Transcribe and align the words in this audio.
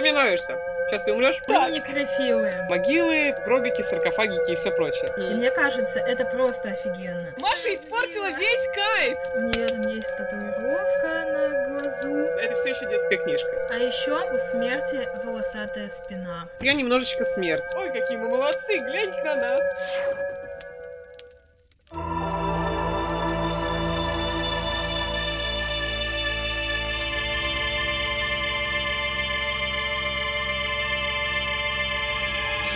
Ты 0.00 0.04
мне 0.04 0.12
нравишься. 0.14 0.56
Сейчас 0.88 1.02
ты 1.02 1.12
умрешь? 1.12 1.42
Мы 1.46 1.54
некрофилы. 1.72 2.50
Могилы, 2.70 3.34
гробики, 3.44 3.82
саркофагики 3.82 4.52
и 4.52 4.54
все 4.56 4.70
прочее. 4.70 5.04
И 5.18 5.34
мне 5.34 5.50
кажется, 5.50 6.00
это 6.00 6.24
просто 6.24 6.70
офигенно. 6.70 7.34
Маша 7.38 7.74
испортила 7.74 8.30
весь 8.30 8.66
кайф! 8.74 9.18
У 9.36 9.40
нее 9.42 9.66
там 9.68 9.82
есть 9.82 10.08
татуировка 10.16 11.26
на 11.26 11.78
глазу. 11.78 12.16
Это 12.40 12.54
все 12.54 12.70
еще 12.70 12.88
детская 12.88 13.18
книжка. 13.18 13.50
А 13.68 13.76
еще 13.76 14.18
у 14.32 14.38
смерти 14.38 15.06
волосатая 15.22 15.90
спина. 15.90 16.48
Я 16.60 16.72
немножечко 16.72 17.24
смерть. 17.24 17.70
Ой, 17.76 17.90
какие 17.92 18.16
мы 18.16 18.30
молодцы, 18.30 18.78
глянь 18.78 19.12
на 19.22 19.34
нас. 19.34 19.60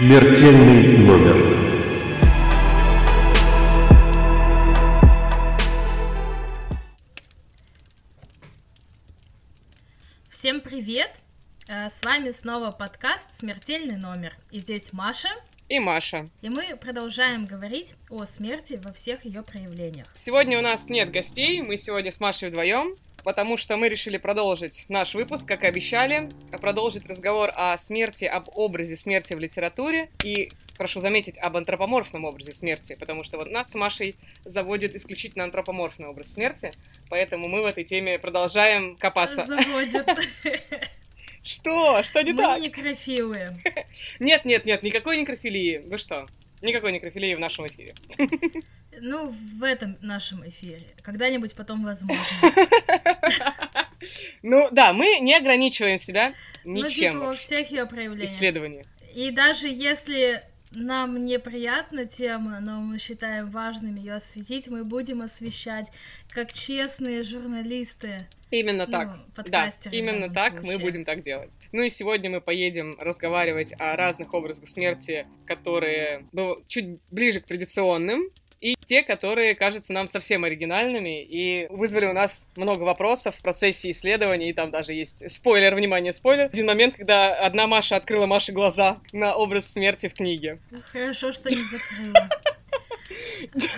Смертельный 0.05 0.99
номер. 0.99 1.35
Всем 10.29 10.61
привет! 10.61 11.11
Э, 11.69 11.89
С 11.89 12.05
вами 12.05 12.33
снова 12.33 12.71
подкаст 12.71 13.31
«Смертельный 13.41 13.97
номер». 13.97 14.37
И 14.51 14.59
здесь 14.59 14.93
Маша. 14.93 15.31
И 15.71 15.79
Маша. 15.79 16.27
И 16.43 16.51
мы 16.51 16.77
продолжаем 16.77 17.47
говорить 17.47 17.95
о 18.11 18.27
смерти 18.27 18.79
во 18.85 18.93
всех 18.93 19.25
ее 19.25 19.43
проявлениях. 19.43 20.07
Сегодня 20.15 20.59
у 20.59 20.61
нас 20.61 20.91
нет 20.91 21.11
гостей, 21.13 21.63
мы 21.63 21.79
сегодня 21.79 22.13
с 22.13 22.21
Машей 22.21 22.51
вдвоем, 22.51 22.95
потому 23.25 23.57
что 23.57 23.77
мы 23.77 23.89
решили 23.89 24.19
продолжить 24.19 24.85
наш 24.89 25.15
выпуск, 25.15 25.49
как 25.49 25.65
и 25.65 25.67
обещали, 25.67 26.29
продолжить 26.61 27.09
разговор 27.09 27.51
о 27.57 27.77
смерти, 27.79 28.27
об 28.27 28.49
образе 28.55 28.97
смерти 28.97 29.35
в 29.35 29.41
литературе 29.41 30.11
и, 30.23 30.51
прошу 30.77 31.01
заметить, 31.01 31.39
об 31.39 31.57
антропоморфном 31.57 32.25
образе 32.25 32.53
смерти, 32.53 32.97
потому 33.01 33.25
что 33.25 33.39
вот 33.39 33.51
нас 33.51 33.71
с 33.71 33.75
Машей 33.75 34.17
заводит 34.45 34.95
исключительно 34.95 35.45
антропоморфный 35.45 36.07
образ 36.09 36.35
смерти, 36.35 36.71
поэтому 37.09 37.49
мы 37.49 37.63
в 37.63 37.67
этой 37.67 37.85
теме 37.85 38.19
продолжаем 38.19 38.95
копаться. 38.97 39.45
Заводит. 39.45 40.07
Что? 41.43 42.03
Что 42.03 42.23
не 42.23 42.33
Мы 42.33 42.43
так? 42.43 42.61
некрофилы. 42.61 43.49
Нет, 44.19 44.47
нет, 44.47 44.65
нет, 44.65 44.83
никакой 44.83 45.19
некрофилии. 45.19 45.83
Вы 45.87 45.99
что? 45.99 46.27
Никакой 46.65 46.93
некрофилии 46.93 47.35
в 47.35 47.41
нашем 47.41 47.67
эфире. 47.67 47.95
Ну, 49.01 49.27
в 49.59 49.63
этом 49.63 49.97
нашем 50.01 50.49
эфире. 50.49 50.87
Когда-нибудь 51.03 51.55
потом 51.55 51.85
возможно. 51.85 52.25
Ну 54.43 54.69
да, 54.71 54.93
мы 54.93 55.19
не 55.21 55.35
ограничиваем 55.35 55.97
себя 55.97 56.35
Ну, 56.65 56.85
ничем 56.85 57.13
типа 57.13 57.25
во 57.25 57.35
всех 57.35 57.71
ее 57.71 57.87
проявлениях. 57.87 58.31
исследований. 58.31 58.85
И 59.15 59.31
даже 59.31 59.67
если 59.69 60.43
нам 60.77 61.25
неприятна 61.25 62.05
тема, 62.07 62.61
но 62.61 62.81
мы 62.81 62.99
считаем 62.99 63.51
важным 63.51 63.95
ее 63.95 64.15
осветить, 64.15 64.69
мы 64.69 64.85
будем 64.85 65.23
освещать 65.23 65.91
как 66.31 66.53
честные 66.53 67.23
журналисты. 67.23 68.27
Именно 68.51 68.87
Ну, 68.87 68.93
так. 68.93 69.19
Да, 69.51 69.71
именно 69.91 70.29
так 70.31 70.55
мы 70.55 70.61
случае. 70.61 70.79
будем 70.79 71.05
так 71.05 71.23
делать. 71.23 71.53
Ну 71.73 71.83
и 71.83 71.89
сегодня 71.89 72.31
мы 72.31 72.41
поедем 72.41 72.97
разговаривать 73.01 73.73
о 73.79 73.97
разных 73.97 74.33
образах 74.35 74.69
смерти, 74.69 75.27
которые 75.47 76.27
чуть 76.69 77.01
ближе 77.11 77.41
к 77.41 77.47
традиционным, 77.47 78.31
и 78.61 78.77
те, 78.87 79.03
которые 79.03 79.55
кажутся 79.55 79.93
нам 79.93 80.09
совсем 80.09 80.45
оригинальными 80.45 81.23
и 81.23 81.67
вызвали 81.71 82.07
у 82.07 82.13
нас 82.13 82.49
много 82.57 82.83
вопросов 82.83 83.37
в 83.37 83.43
процессе 83.43 83.91
исследования, 83.91 84.51
и 84.51 84.53
там 84.53 84.71
даже 84.71 84.93
есть 84.93 85.31
спойлер, 85.31 85.75
внимание, 85.75 86.13
спойлер. 86.13 86.47
Один 86.47 86.67
момент, 86.67 86.97
когда 86.97 87.35
одна 87.35 87.67
Маша 87.67 87.97
открыла 87.97 88.27
Маше 88.27 88.53
глаза 88.53 89.01
на 89.13 89.35
образ 89.35 89.73
смерти 89.73 90.09
в 90.09 90.15
книге. 90.15 90.59
Хорошо, 90.93 91.33
что 91.33 91.51
не 91.51 91.63
закрыла. 91.65 92.29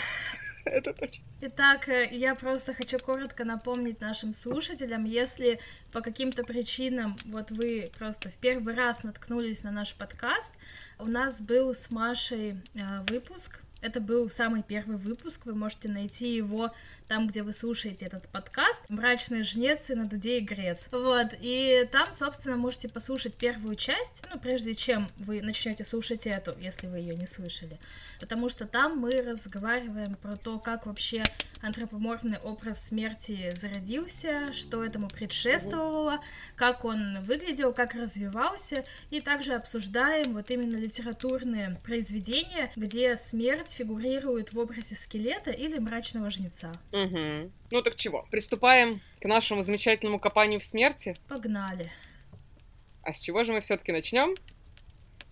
Это 0.67 0.93
точно. 0.93 1.25
Итак, 1.43 1.89
э, 1.89 2.09
я 2.11 2.35
просто 2.35 2.75
хочу 2.75 2.99
коротко 2.99 3.45
напомнить 3.45 4.01
нашим 4.01 4.33
слушателям, 4.33 5.05
если 5.05 5.61
по 5.93 6.01
каким-то 6.01 6.43
причинам 6.43 7.17
вот 7.27 7.51
вы 7.51 7.89
просто 7.99 8.31
в 8.31 8.35
первый 8.35 8.75
раз 8.75 9.05
наткнулись 9.05 9.63
на 9.63 9.71
наш 9.71 9.95
подкаст, 9.95 10.53
у 10.99 11.07
нас 11.07 11.41
был 11.41 11.73
с 11.73 11.91
Машей 11.91 12.57
э, 12.75 13.01
выпуск. 13.09 13.63
Это 13.81 14.01
был 14.01 14.31
самый 14.31 14.63
первый 14.63 14.97
выпуск, 14.97 15.43
вы 15.45 15.55
можете 15.55 15.89
найти 15.89 16.35
его 16.35 16.73
там, 17.09 17.27
где 17.29 17.43
вы 17.43 17.53
слушаете 17.53 18.07
этот 18.07 18.29
подкаст 18.29 18.83
«Мрачные 18.89 19.45
жнецы 19.45 19.95
на 19.95 20.07
дуде 20.07 20.39
и 20.39 20.41
грец». 20.41 20.87
Вот, 20.91 21.29
и 21.41 21.89
там, 21.93 22.13
собственно, 22.13 22.57
можете 22.57 22.89
послушать 22.89 23.35
первую 23.35 23.77
часть, 23.77 24.25
ну, 24.33 24.41
прежде 24.41 24.75
чем 24.75 25.07
вы 25.19 25.41
начнете 25.41 25.85
слушать 25.85 26.27
эту, 26.27 26.57
если 26.59 26.87
вы 26.87 26.99
ее 26.99 27.15
не 27.15 27.27
слышали. 27.27 27.79
Потому 28.21 28.49
что 28.49 28.67
там 28.67 28.99
мы 28.99 29.11
разговариваем 29.11 30.17
про 30.17 30.37
то, 30.37 30.59
как 30.59 30.87
вообще 30.87 31.23
антропоморфный 31.63 32.39
образ 32.39 32.87
смерти 32.87 33.53
зародился, 33.55 34.53
что 34.53 34.85
этому 34.85 35.09
предшествовало, 35.09 36.21
как 36.55 36.85
он 36.85 37.23
выглядел, 37.23 37.73
как 37.73 37.95
развивался, 37.95 38.85
и 39.11 39.21
также 39.21 39.55
обсуждаем 39.55 40.35
вот 40.35 40.51
именно 40.51 40.77
литературные 40.77 41.81
произведения, 41.85 42.71
где 42.77 43.17
смерть 43.17 43.71
фигурирует 43.71 44.53
в 44.53 44.59
образе 44.59 44.95
скелета 44.95 45.51
или 45.51 45.79
мрачного 45.79 46.31
жнеца. 46.31 46.73
Мгм. 47.05 47.53
Ну 47.71 47.83
так 47.83 47.97
чего, 47.97 48.25
приступаем 48.31 49.01
к 49.21 49.25
нашему 49.27 49.63
замечательному 49.63 50.19
копанию 50.19 50.61
в 50.61 50.65
смерти. 50.65 51.15
Погнали. 51.29 51.91
А 53.03 53.13
с 53.13 53.21
чего 53.21 53.45
же 53.45 53.53
мы 53.53 53.61
все-таки 53.61 53.93
начнем? 53.93 54.35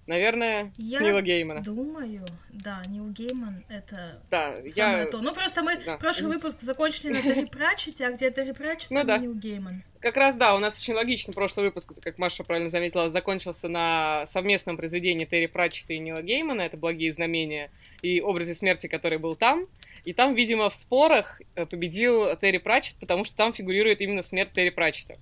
Наверное, 0.07 0.71
Я 0.77 0.99
с 0.99 1.03
Нила 1.03 1.23
Геймана. 1.23 1.63
Думаю, 1.63 2.27
да, 2.51 2.83
Нил 2.89 3.09
Гейман 3.09 3.65
это 3.71 4.21
Да, 4.31 4.55
самое 4.69 5.05
я 5.05 5.07
то. 5.07 5.23
Ну 5.23 5.33
просто 5.33 5.63
мы 5.63 5.79
Да. 5.83 5.97
прошлый 5.97 6.35
выпуск 6.35 6.61
закончили 6.61 7.09
на 7.11 7.23
Терри 7.23 7.47
Пратчете, 7.47 8.07
а 8.07 8.13
где 8.13 8.31
Терри 8.31 8.53
Пратчет, 8.53 8.91
Ну 8.91 8.99
там 8.99 9.07
да. 9.07 9.17
Нил 9.17 9.35
Гейман. 9.35 9.83
как 10.01 10.19
раз 10.19 10.37
да, 10.37 10.55
у 10.55 10.59
нас 10.59 10.79
очень 10.79 10.93
логично 10.93 11.33
прошлый 11.33 11.65
выпуск, 11.67 11.95
как 12.03 12.19
Маша 12.19 12.45
правильно 12.45 12.69
заметила, 12.69 13.11
закончился 13.11 13.69
на 13.69 14.27
совместном 14.27 14.77
произведении 14.77 15.25
Терри 15.25 15.47
Пратчета 15.47 15.95
и 15.95 15.99
Нила 15.99 16.21
Геймана, 16.21 16.61
это 16.61 16.77
«Благие 16.77 17.11
знамения», 17.11 17.71
и 18.03 18.21
образе 18.21 18.55
смерти, 18.55 18.89
который 18.89 19.19
был 19.19 19.35
там. 19.37 19.63
И 20.05 20.13
там, 20.13 20.35
видимо, 20.35 20.69
в 20.69 20.75
спорах 20.75 21.41
э, 21.57 21.65
победил 21.65 22.37
Терри 22.37 22.59
Пратчет, 22.59 22.97
потому 23.01 23.25
что 23.25 23.37
там 23.37 23.53
фигурирует 23.53 24.01
именно 24.01 24.23
смерть 24.23 24.53
Терри 24.53 24.71
Пратчета. 24.71 25.15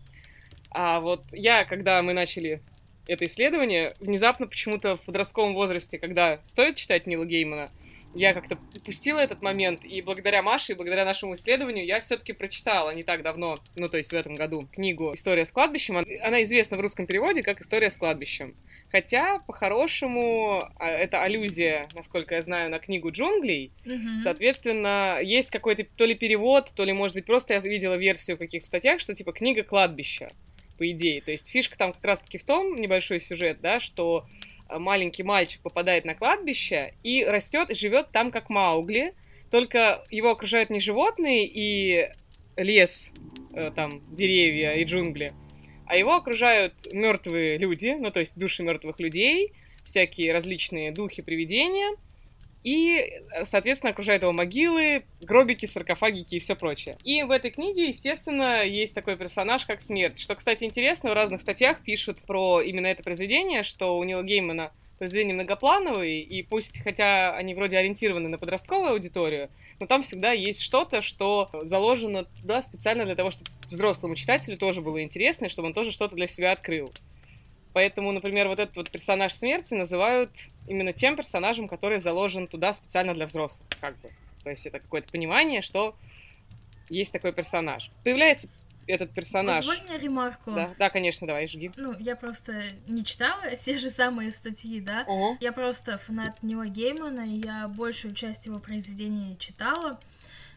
А 0.71 1.01
вот 1.01 1.25
я, 1.33 1.65
когда 1.65 2.03
мы 2.03 2.13
начали 2.13 2.63
это 3.07 3.25
исследование, 3.25 3.93
внезапно 4.01 4.47
почему-то 4.47 4.95
в 4.95 5.01
подростковом 5.01 5.55
возрасте, 5.55 5.99
когда 5.99 6.41
стоит 6.45 6.77
читать 6.77 7.07
Нила 7.07 7.25
Геймана, 7.25 7.69
я 8.15 8.35
как-то 8.35 8.59
упустила 8.77 9.19
этот 9.21 9.43
момент, 9.43 9.85
и 9.85 10.03
благодаря 10.03 10.43
Маше, 10.43 10.73
и 10.73 10.75
благодаря 10.75 11.05
нашему 11.05 11.35
исследованию 11.35 11.87
я 11.87 12.01
все-таки 12.01 12.33
прочитала 12.33 12.91
не 12.91 13.03
так 13.03 13.23
давно, 13.23 13.57
ну, 13.77 13.89
то 13.89 13.97
есть 13.97 14.11
в 14.11 14.17
этом 14.17 14.35
году, 14.35 14.69
книгу 14.73 15.13
«История 15.15 15.47
с 15.47 15.51
кладбищем». 15.51 15.97
Она- 15.97 16.43
известна 16.43 16.77
в 16.77 16.81
русском 16.81 17.07
переводе 17.07 17.43
как 17.43 17.61
«История 17.61 17.91
с 17.91 17.97
кладбищем». 17.97 18.55
Хотя, 18.93 19.39
по-хорошему, 19.47 20.61
а, 20.77 20.87
это 20.87 21.23
аллюзия, 21.23 21.87
насколько 21.97 22.35
я 22.35 22.43
знаю, 22.43 22.71
на 22.71 22.79
книгу 22.79 23.11
«Джунглей», 23.11 23.73
Мгм. 23.87 24.21
Соответственно, 24.21 25.17
есть 25.23 25.51
какой-то 25.51 25.85
то 25.97 26.05
ли 26.05 26.15
перевод, 26.15 26.71
то 26.75 26.85
ли, 26.85 26.93
может 26.93 27.17
быть, 27.17 27.25
просто 27.25 27.55
я 27.55 27.61
видела 27.61 27.95
версию 27.95 28.37
в 28.37 28.41
каких-то 28.41 28.67
статьях, 28.67 29.01
что 29.01 29.15
типа 29.15 29.33
книга 29.33 29.63
кладбища, 29.63 30.29
по 30.79 30.91
идее. 30.91 31.23
То 31.23 31.31
есть 31.31 31.49
фишка 31.49 31.79
там 31.79 31.93
как 31.93 32.05
раз-таки 32.05 32.37
в 32.37 32.45
том, 32.45 32.75
небольшой 32.75 33.21
сюжет, 33.21 33.63
да, 33.63 33.81
что 33.81 34.27
э, 34.69 34.79
маленький 34.79 35.23
мальчик 35.23 35.63
попадает 35.63 36.05
на 36.05 36.15
кладбище 36.15 36.93
и 37.03 37.25
растет 37.25 37.71
и 37.71 37.75
живет 37.75 38.11
там 38.13 38.31
как 38.31 38.51
Маугли, 38.51 39.15
только 39.51 40.05
его 40.11 40.33
окружают 40.33 40.69
не 40.69 40.81
животные 40.81 41.47
и 41.47 42.11
лес, 42.59 43.11
э, 43.55 43.71
там, 43.75 44.03
деревья 44.15 44.73
и 44.73 44.85
джунгли, 44.85 45.33
а 45.87 45.97
его 45.97 46.15
окружают 46.15 46.75
мертвые 46.93 47.59
люди, 47.59 47.97
ну, 47.99 48.11
то 48.11 48.21
есть 48.21 48.39
души 48.39 48.63
мертвых 48.63 49.01
людей, 49.01 49.53
всякие 49.85 50.33
различные 50.33 50.93
духи, 50.93 51.23
привидения, 51.23 51.97
и, 52.65 52.97
э, 52.97 53.45
соответственно, 53.45 53.91
окружают 53.91 54.23
его 54.23 54.33
могилы, 54.33 55.03
гробики, 55.21 55.67
саркофагики 55.67 56.37
и 56.37 56.39
все 56.39 56.55
прочее. 56.55 56.97
И 57.05 57.23
в 57.25 57.31
этой 57.31 57.51
книге, 57.51 57.89
естественно, 57.89 58.65
есть 58.65 58.95
такой 58.95 59.17
персонаж, 59.17 59.65
как 59.65 59.83
Смерть. 59.83 60.21
Что, 60.21 60.37
кстати, 60.37 60.65
интересно, 60.65 61.11
в 61.11 61.15
разных 61.15 61.41
статьях 61.41 61.83
пишут 61.83 62.23
про 62.23 62.61
именно 62.61 62.87
это 62.87 63.03
произведение, 63.03 63.65
что 63.65 63.97
у 63.97 64.05
Нила 64.05 64.23
Геймана 64.23 64.71
произведения 64.99 65.35
многоплановые, 65.35 66.21
и 66.21 66.43
пусть, 66.43 66.81
хотя 66.83 67.35
они 67.35 67.55
вроде 67.55 67.79
ориентированы 67.79 68.29
на 68.29 68.39
подростковую 68.39 68.93
аудиторию, 68.93 69.51
но 69.81 69.87
там 69.87 70.03
всегда 70.03 70.33
есть 70.33 70.63
что-то, 70.63 71.03
что 71.03 71.49
заложено 71.63 72.25
туда 72.25 72.63
специально 72.63 73.05
для 73.05 73.17
того, 73.17 73.31
чтобы 73.31 73.51
взрослому 73.69 74.15
читателю 74.15 74.57
тоже 74.57 74.81
было 74.81 75.03
интересно, 75.03 75.47
и 75.47 75.49
чтобы 75.49 75.69
он 75.69 75.75
тоже 75.75 75.93
что-то 75.93 76.15
для 76.15 76.27
себя 76.27 76.53
открыл. 76.53 76.93
Поэтому, 77.73 78.13
например, 78.13 78.49
вот 78.49 78.61
этот 78.61 78.77
вот 78.77 78.91
персонаж 78.91 79.33
смерти 79.33 79.75
называют 79.75 80.31
именно 80.69 80.93
тем 80.93 81.17
персонажем, 81.17 81.69
который 81.69 82.01
заложен 82.01 82.47
туда 82.47 82.75
специально 82.75 83.15
для 83.15 83.27
взрослых, 83.27 83.67
как 83.81 83.99
бы. 84.01 84.11
То 84.45 84.51
есть 84.51 84.67
это 84.67 84.79
какое-то 84.79 85.11
понимание, 85.11 85.63
что 85.63 85.95
есть 86.91 87.13
такой 87.13 87.33
персонаж. 87.33 87.91
Появляется 88.05 88.49
этот 88.87 89.13
персонаж. 89.13 89.67
Позволь 89.67 89.83
мне 89.89 89.99
ремарку. 89.99 90.53
Да, 90.53 90.71
да, 90.79 90.91
конечно, 90.91 91.27
давай, 91.27 91.49
жги. 91.49 91.71
Ну, 91.77 91.95
я 91.99 92.17
просто 92.17 92.65
не 92.87 93.05
читала 93.05 93.43
те 93.57 93.79
же 93.79 93.91
самые 93.91 94.31
статьи, 94.31 94.81
да. 94.81 95.05
Ого. 95.07 95.37
Я 95.41 95.53
просто 95.53 95.99
фанат 95.99 96.43
Нила 96.43 96.67
Геймана, 96.67 97.23
и 97.23 97.41
я 97.45 97.69
большую 97.69 98.15
часть 98.15 98.47
его 98.47 98.59
произведений 98.59 99.37
читала. 99.39 99.99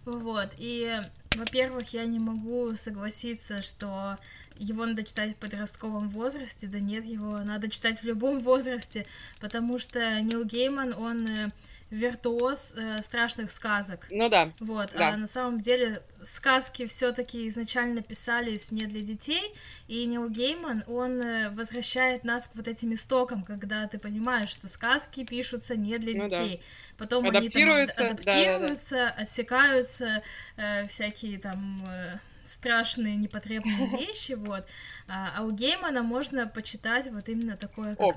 Вот, 0.05 0.49
и, 0.57 1.01
во-первых, 1.35 1.87
я 1.89 2.05
не 2.05 2.19
могу 2.19 2.75
согласиться, 2.75 3.63
что 3.63 4.15
его 4.57 4.85
надо 4.85 5.03
читать 5.03 5.31
в 5.33 5.35
подростковом 5.35 6.09
возрасте, 6.09 6.67
да 6.67 6.79
нет, 6.79 7.05
его 7.05 7.31
надо 7.39 7.69
читать 7.69 7.99
в 8.01 8.03
любом 8.05 8.39
возрасте, 8.39 9.05
потому 9.41 9.79
что 9.79 10.19
Нил 10.21 10.43
Гейман, 10.45 10.93
он 10.97 11.25
э, 11.27 11.49
виртуоз 11.91 12.73
э, 12.75 13.01
страшных 13.01 13.51
сказок. 13.51 14.07
Ну 14.11 14.27
да. 14.29 14.47
Вот, 14.59 14.91
Да. 14.95 15.09
а 15.09 15.17
на 15.17 15.27
самом 15.27 15.59
деле 15.61 16.01
сказки 16.23 16.85
все-таки 16.87 17.47
изначально 17.47 18.01
писались 18.01 18.71
не 18.71 18.85
для 18.85 19.01
детей, 19.01 19.53
и 19.87 20.05
Нил 20.05 20.29
Гейман, 20.29 20.83
он 20.87 21.21
э, 21.21 21.49
возвращает 21.51 22.23
нас 22.23 22.47
к 22.47 22.55
вот 22.55 22.67
этим 22.67 22.93
истокам, 22.93 23.43
когда 23.43 23.87
ты 23.87 23.99
понимаешь, 23.99 24.49
что 24.49 24.67
сказки 24.67 25.23
пишутся 25.23 25.75
не 25.75 25.97
для 25.97 26.13
Ну 26.23 26.29
да. 26.29 26.43
детей. 26.43 26.61
Потом 26.97 27.25
Адаптируются, 27.27 28.01
они 28.05 28.09
там 28.09 28.17
ад- 28.17 28.25
да-да-да. 28.25 28.55
адаптируются, 28.55 29.09
отсекаются 29.09 30.23
э, 30.57 30.87
всякие 30.87 31.39
там 31.39 31.77
э, 31.87 32.13
страшные 32.45 33.15
непотребные 33.15 33.87
вещи, 33.97 34.33
вот. 34.33 34.65
А, 35.07 35.33
а 35.37 35.43
у 35.43 35.51
Геймана 35.51 36.03
можно 36.03 36.45
почитать 36.47 37.07
вот 37.11 37.27
именно 37.29 37.55
такое, 37.57 37.93
как, 37.93 38.01
Ок, 38.01 38.15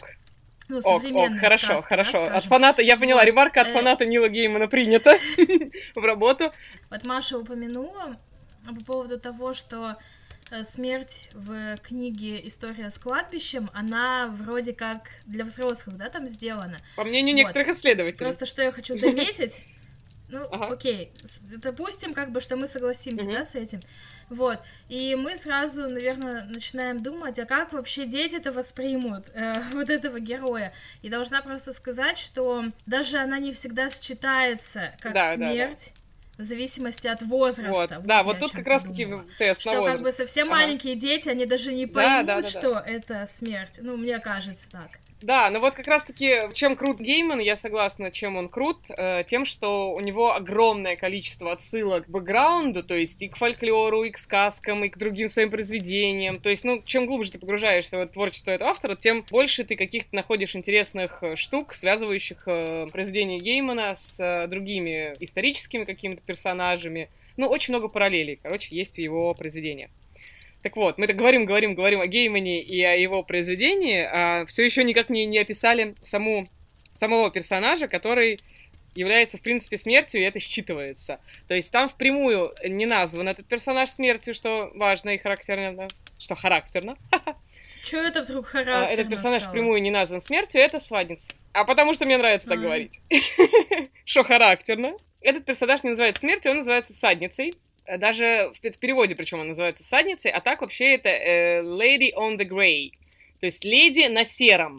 ну, 0.68 0.78
ок, 0.78 1.02
ок, 1.14 1.38
хорошо, 1.38 1.66
сказки, 1.66 1.82
да, 1.82 1.88
хорошо. 1.88 2.24
От 2.24 2.30
скажем. 2.30 2.48
фаната, 2.50 2.82
я 2.82 2.96
поняла, 2.96 3.20
Вот. 3.20 3.26
ремарка 3.26 3.60
от 3.62 3.68
Э, 3.68 3.72
фаната 3.72 4.04
Нила 4.04 4.28
Геймана 4.28 4.68
принята 4.68 5.16
в 5.94 6.04
работу. 6.04 6.50
Вот 6.90 7.06
Маша 7.06 7.38
упомянула 7.38 8.16
по 8.66 8.84
поводу 8.84 9.18
того, 9.18 9.54
что 9.54 9.96
э, 10.50 10.62
смерть 10.64 11.30
в 11.32 11.76
книге 11.82 12.46
«История 12.46 12.90
с 12.90 12.98
кладбищем», 12.98 13.70
она 13.72 14.26
вроде 14.26 14.74
как 14.74 15.08
для 15.24 15.44
взрослых, 15.44 15.96
да, 15.96 16.08
там 16.10 16.28
сделана. 16.28 16.76
По 16.96 17.04
мнению 17.04 17.34
Вот. 17.34 17.40
некоторых 17.40 17.68
исследователей. 17.68 18.26
Просто 18.26 18.44
что 18.44 18.62
я 18.62 18.70
хочу 18.72 18.94
заметить, 18.98 19.62
ну, 20.28 20.46
Ага. 20.50 20.74
окей, 20.74 21.12
допустим, 21.56 22.12
как 22.12 22.30
бы, 22.30 22.42
что 22.42 22.56
мы 22.56 22.66
согласимся, 22.66 23.24
Мгм. 23.24 23.32
да, 23.32 23.44
с 23.46 23.54
этим. 23.54 23.80
Вот, 24.30 24.60
и 24.88 25.14
мы 25.14 25.36
сразу, 25.36 25.82
наверное, 25.88 26.44
начинаем 26.44 27.00
думать, 27.00 27.38
а 27.38 27.44
как 27.46 27.72
вообще 27.72 28.06
дети-то 28.06 28.52
воспримут 28.52 29.26
э, 29.34 29.54
вот 29.72 29.88
этого 29.88 30.20
героя. 30.20 30.72
И 31.02 31.08
должна 31.08 31.40
просто 31.42 31.72
сказать, 31.72 32.18
что 32.18 32.64
даже 32.86 33.18
она 33.18 33.38
не 33.38 33.52
всегда 33.52 33.88
считается 33.90 34.92
как 35.00 35.14
Да, 35.14 35.36
да, 35.36 35.36
да. 35.36 35.52
смерть, 35.52 35.92
в 36.36 36.44
зависимости 36.44 37.06
от 37.08 37.22
возраста. 37.22 37.72
Вот, 37.72 37.90
Вот 37.96 38.04
да, 38.06 38.22
вот 38.22 38.38
тут 38.38 38.52
как 38.52 38.66
раз-таки 38.66 39.08
тест 39.38 39.60
Что 39.62 39.72
как 39.84 39.94
бы 39.94 39.98
возраст. 39.98 40.18
совсем 40.18 40.48
Ага. 40.52 40.60
маленькие 40.60 40.94
дети, 40.94 41.28
они 41.28 41.46
даже 41.46 41.72
не 41.72 41.86
Да, 41.86 41.92
поймут, 41.94 42.26
да, 42.26 42.36
да, 42.36 42.42
да. 42.42 42.48
что 42.48 42.70
это 42.86 43.26
смерть. 43.26 43.80
Ну, 43.82 43.96
мне 43.96 44.18
кажется 44.20 44.68
так. 44.70 44.90
Да, 45.20 45.50
ну 45.50 45.58
вот 45.58 45.74
как 45.74 45.88
раз-таки, 45.88 46.38
чем 46.54 46.76
крут 46.76 47.00
Гейман, 47.00 47.40
я 47.40 47.56
согласна, 47.56 48.12
чем 48.12 48.36
он 48.36 48.48
крут, 48.48 48.84
э, 48.88 49.22
тем, 49.26 49.44
что 49.44 49.92
у 49.92 50.00
него 50.00 50.32
огромное 50.32 50.94
количество 50.94 51.50
отсылок 51.50 52.06
к 52.06 52.08
бэкграунду, 52.08 52.84
то 52.84 52.94
есть 52.94 53.20
и 53.22 53.28
к 53.28 53.36
фольклору, 53.36 54.04
и 54.04 54.10
к 54.10 54.18
сказкам, 54.18 54.84
и 54.84 54.88
к 54.88 54.96
другим 54.96 55.28
своим 55.28 55.50
произведениям. 55.50 56.36
То 56.36 56.50
есть, 56.50 56.64
ну, 56.64 56.82
чем 56.86 57.06
глубже 57.06 57.32
ты 57.32 57.40
погружаешься 57.40 57.98
в 57.98 58.06
творчество 58.06 58.52
этого 58.52 58.70
автора, 58.70 58.94
тем 58.94 59.24
больше 59.28 59.64
ты 59.64 59.74
каких-то 59.74 60.14
находишь 60.14 60.54
интересных 60.54 61.20
э, 61.24 61.34
штук, 61.34 61.74
связывающих 61.74 62.44
э, 62.46 62.86
произведения 62.92 63.38
Геймана 63.38 63.96
с 63.96 64.46
другими 64.48 65.14
историческими 65.18 65.82
какими-то 65.82 66.22
персонажами. 66.22 67.08
Ну, 67.36 67.48
очень 67.48 67.74
много 67.74 67.88
параллелей, 67.88 68.38
короче, 68.40 68.74
есть 68.76 68.94
в 68.94 68.98
его 68.98 69.34
произведениях. 69.34 69.90
Так 70.62 70.76
вот, 70.76 70.98
мы 70.98 71.06
так 71.06 71.16
говорим, 71.16 71.44
говорим, 71.44 71.74
говорим 71.74 72.00
о 72.00 72.06
Геймане 72.06 72.62
и 72.62 72.82
о 72.82 72.94
его 72.94 73.22
произведении, 73.22 74.00
а 74.00 74.44
все 74.46 74.64
еще 74.64 74.82
никак 74.84 75.08
не, 75.08 75.24
не 75.24 75.38
описали 75.38 75.94
саму, 76.02 76.46
самого 76.94 77.30
персонажа, 77.30 77.86
который 77.86 78.38
является, 78.94 79.38
в 79.38 79.42
принципе, 79.42 79.76
смертью, 79.76 80.20
и 80.20 80.24
это 80.24 80.38
считывается. 80.38 81.20
То 81.46 81.54
есть 81.54 81.70
там 81.70 81.88
впрямую 81.88 82.52
не 82.66 82.86
назван 82.86 83.28
этот 83.28 83.46
персонаж 83.46 83.90
смертью, 83.90 84.34
что 84.34 84.72
важно 84.74 85.10
и 85.10 85.18
характерно, 85.18 85.86
что 86.18 86.34
характерно. 86.34 86.96
Чё 87.84 88.02
это 88.02 88.22
вдруг 88.22 88.46
А, 88.46 88.50
характер 88.50 88.92
Этот 88.92 89.08
персонаж 89.08 89.42
впрямую 89.44 89.80
не 89.80 89.90
назван 89.90 90.20
смертью, 90.20 90.60
это 90.60 90.80
свадница. 90.80 91.28
А 91.52 91.64
потому 91.64 91.94
что 91.94 92.06
мне 92.06 92.18
нравится 92.18 92.48
так 92.48 92.58
А. 92.58 92.62
говорить. 92.62 93.00
Что 94.04 94.24
характерно. 94.24 94.94
Этот 95.22 95.44
персонаж 95.44 95.82
не 95.84 95.90
называется 95.90 96.20
смертью, 96.20 96.50
он 96.50 96.58
называется 96.58 96.92
всадницей. 96.92 97.52
Э, 97.88 97.96
Даже 97.98 98.52
в 98.54 98.60
пе- 98.60 98.70
в 98.70 98.78
переводе, 98.78 99.16
причем 99.16 99.40
он 99.40 99.48
называется 99.48 99.82
всадницей, 99.82 100.30
а 100.30 100.40
так 100.40 100.60
вообще 100.60 100.94
это 100.94 101.08
э, 101.08 101.60
Lady 101.62 102.12
on 102.14 102.36
the 102.36 102.46
Grey. 102.46 102.92
То 103.40 103.46
есть 103.46 103.64
леди 103.64 104.06
на 104.08 104.24
сером. 104.24 104.78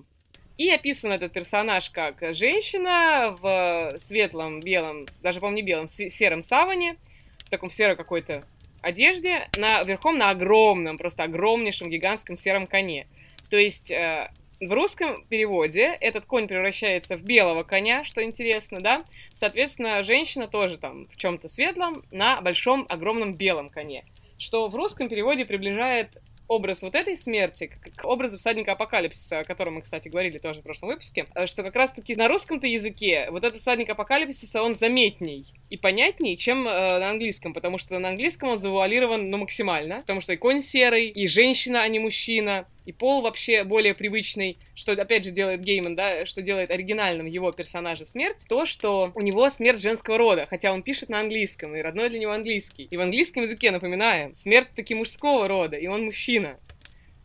И 0.57 0.69
описан 0.69 1.11
этот 1.13 1.31
персонаж 1.31 1.89
как 1.89 2.17
женщина 2.35 3.33
в 3.41 3.91
светлом, 3.97 4.59
белом, 4.59 5.05
даже, 5.23 5.39
по-моему, 5.39 5.55
не 5.57 5.63
белом, 5.63 5.87
сером 5.87 6.41
саване, 6.41 6.97
в 7.45 7.49
таком 7.49 7.71
серо 7.71 7.95
какой-то 7.95 8.43
одежде, 8.81 9.47
на, 9.57 9.81
верхом 9.83 10.17
на 10.17 10.29
огромном, 10.29 10.97
просто 10.97 11.23
огромнейшем 11.23 11.89
гигантском 11.89 12.35
сером 12.35 12.67
коне. 12.67 13.07
То 13.49 13.57
есть 13.57 13.89
э, 13.89 14.29
в 14.61 14.71
русском 14.71 15.23
переводе 15.29 15.95
этот 16.01 16.25
конь 16.25 16.47
превращается 16.47 17.15
в 17.15 17.23
белого 17.23 17.63
коня, 17.63 18.03
что 18.03 18.23
интересно, 18.23 18.79
да? 18.81 19.03
Соответственно, 19.33 20.03
женщина 20.03 20.47
тоже 20.47 20.77
там 20.77 21.05
в 21.07 21.17
чем-то 21.17 21.47
светлом 21.47 22.01
на 22.11 22.41
большом 22.41 22.85
огромном 22.89 23.35
белом 23.35 23.69
коне, 23.69 24.03
что 24.37 24.67
в 24.67 24.75
русском 24.75 25.07
переводе 25.07 25.45
приближает 25.45 26.09
образ 26.49 26.81
вот 26.81 26.95
этой 26.95 27.15
смерти 27.15 27.71
к, 27.95 28.03
образу 28.03 28.37
всадника 28.37 28.73
апокалипсиса, 28.73 29.39
о 29.39 29.43
котором 29.43 29.75
мы, 29.75 29.81
кстати, 29.81 30.09
говорили 30.09 30.39
тоже 30.39 30.61
в 30.61 30.63
прошлом 30.63 30.89
выпуске, 30.89 31.27
э, 31.35 31.45
что 31.45 31.63
как 31.63 31.75
раз-таки 31.75 32.15
на 32.15 32.27
русском-то 32.27 32.67
языке 32.67 33.27
вот 33.29 33.43
этот 33.43 33.61
всадник 33.61 33.89
апокалипсиса, 33.89 34.63
он 34.63 34.75
заметней 34.75 35.45
и 35.69 35.77
понятней, 35.77 36.37
чем 36.37 36.67
э, 36.67 36.99
на 36.99 37.11
английском, 37.11 37.53
потому 37.53 37.77
что 37.77 37.97
на 37.99 38.09
английском 38.09 38.49
он 38.49 38.57
завуалирован, 38.57 39.29
ну, 39.29 39.37
максимально, 39.37 39.99
потому 39.99 40.21
что 40.21 40.33
и 40.33 40.37
конь 40.37 40.61
серый, 40.61 41.07
и 41.07 41.27
женщина, 41.27 41.83
а 41.83 41.87
не 41.87 41.99
мужчина, 41.99 42.67
и 42.89 42.91
пол 42.91 43.21
вообще 43.21 43.63
более 43.63 43.93
привычный, 43.93 44.57
что, 44.73 44.93
опять 44.93 45.23
же, 45.23 45.29
делает 45.29 45.61
Гейман, 45.61 45.95
да, 45.95 46.25
что 46.25 46.41
делает 46.41 46.71
оригинальным 46.71 47.27
его 47.27 47.51
персонажа 47.51 48.03
смерть, 48.05 48.45
то, 48.49 48.65
что 48.65 49.11
у 49.13 49.21
него 49.21 49.47
смерть 49.51 49.79
женского 49.79 50.17
рода, 50.17 50.47
хотя 50.49 50.73
он 50.73 50.81
пишет 50.81 51.09
на 51.09 51.19
английском, 51.19 51.75
и 51.75 51.81
родной 51.81 52.09
для 52.09 52.17
него 52.17 52.31
английский. 52.31 52.87
И 52.89 52.97
в 52.97 53.01
английском 53.01 53.43
языке, 53.43 53.69
напоминаем, 53.69 54.33
смерть 54.33 54.69
таки 54.75 54.95
мужского 54.95 55.47
рода, 55.47 55.77
и 55.77 55.85
он 55.85 56.05
мужчина. 56.05 56.59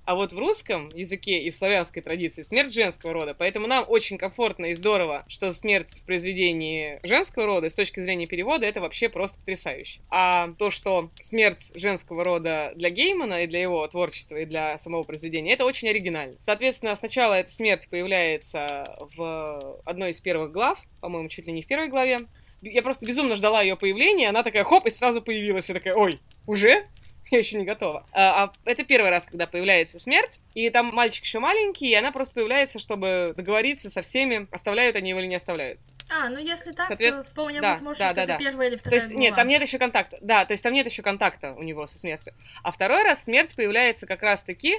А 0.04 0.14
вот 0.14 0.32
в 0.32 0.38
русском 0.38 0.88
языке 0.94 1.38
и 1.40 1.50
в 1.50 1.56
славянской 1.56 2.02
традиции 2.02 2.42
смерть 2.42 2.74
женского 2.74 3.12
рода. 3.12 3.32
Поэтому 3.36 3.66
нам 3.66 3.84
очень 3.88 4.18
комфортно 4.18 4.66
и 4.66 4.74
здорово, 4.74 5.24
что 5.28 5.52
смерть 5.52 6.00
в 6.00 6.04
произведении 6.04 6.98
женского 7.02 7.46
рода, 7.46 7.70
с 7.70 7.74
точки 7.74 8.00
зрения 8.00 8.26
перевода, 8.26 8.66
это 8.66 8.80
вообще 8.80 9.08
просто 9.08 9.38
потрясающе. 9.38 10.00
А 10.10 10.48
то, 10.58 10.70
что 10.70 11.10
смерть 11.20 11.72
женского 11.74 12.22
рода 12.22 12.72
для 12.76 12.90
Геймана 12.90 13.44
и 13.44 13.46
для 13.46 13.62
его 13.62 13.86
творчества, 13.86 14.36
и 14.36 14.44
для 14.44 14.78
самого 14.78 15.02
произведения, 15.02 15.52
это 15.54 15.64
очень 15.64 15.88
оригинально. 15.88 16.34
Соответственно, 16.40 16.96
сначала 16.96 17.34
эта 17.34 17.50
смерть 17.50 17.88
появляется 17.88 18.84
в 19.16 19.80
одной 19.84 20.10
из 20.10 20.20
первых 20.20 20.52
глав, 20.52 20.78
по-моему, 21.00 21.28
чуть 21.28 21.46
ли 21.46 21.52
не 21.52 21.62
в 21.62 21.66
первой 21.66 21.88
главе. 21.88 22.18
Я 22.60 22.82
просто 22.82 23.06
безумно 23.06 23.36
ждала 23.36 23.62
ее 23.62 23.76
появления, 23.76 24.28
она 24.28 24.42
такая 24.42 24.64
хоп, 24.64 24.86
и 24.86 24.90
сразу 24.90 25.20
появилась. 25.20 25.68
Я 25.68 25.74
такая, 25.74 25.94
ой, 25.94 26.12
уже? 26.46 26.86
Я 27.34 27.38
еще 27.40 27.58
не 27.58 27.64
готова. 27.64 28.06
А, 28.12 28.44
а 28.44 28.52
это 28.64 28.84
первый 28.84 29.10
раз, 29.10 29.26
когда 29.26 29.46
появляется 29.46 29.98
смерть, 29.98 30.38
и 30.54 30.70
там 30.70 30.94
мальчик 30.94 31.24
еще 31.24 31.40
маленький, 31.40 31.86
и 31.88 31.94
она 31.94 32.12
просто 32.12 32.34
появляется, 32.34 32.78
чтобы 32.78 33.34
договориться 33.36 33.90
со 33.90 34.02
всеми, 34.02 34.46
оставляют 34.52 34.94
они 34.96 35.10
его 35.10 35.18
или 35.20 35.26
не 35.26 35.34
оставляют. 35.34 35.80
А, 36.08 36.28
ну 36.28 36.38
если 36.38 36.70
так, 36.70 36.84
то 36.86 36.88
Соответственно, 36.88 37.24
вполне 37.24 37.60
да, 37.60 37.72
возможно, 37.72 37.98
да, 38.04 38.06
что 38.08 38.14
да, 38.16 38.22
это 38.22 38.32
да. 38.34 38.38
первая 38.38 38.68
или 38.68 38.74
То 38.76 38.80
вторая 38.82 39.00
есть, 39.00 39.10
глава. 39.10 39.22
нет, 39.22 39.34
там 39.34 39.48
нет 39.48 39.62
еще 39.62 39.78
контакта. 39.78 40.18
Да, 40.20 40.44
то 40.44 40.52
есть 40.52 40.62
там 40.62 40.72
нет 40.72 40.86
еще 40.86 41.02
контакта 41.02 41.54
у 41.54 41.62
него 41.62 41.86
со 41.88 41.98
смертью. 41.98 42.34
А 42.62 42.70
второй 42.70 43.02
раз 43.02 43.24
смерть 43.24 43.56
появляется 43.56 44.06
как 44.06 44.22
раз-таки 44.22 44.74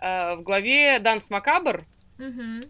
э, 0.00 0.34
в 0.36 0.42
главе 0.42 0.98
Данс 1.00 1.28
Макабр, 1.30 1.84
Мгм. 2.18 2.60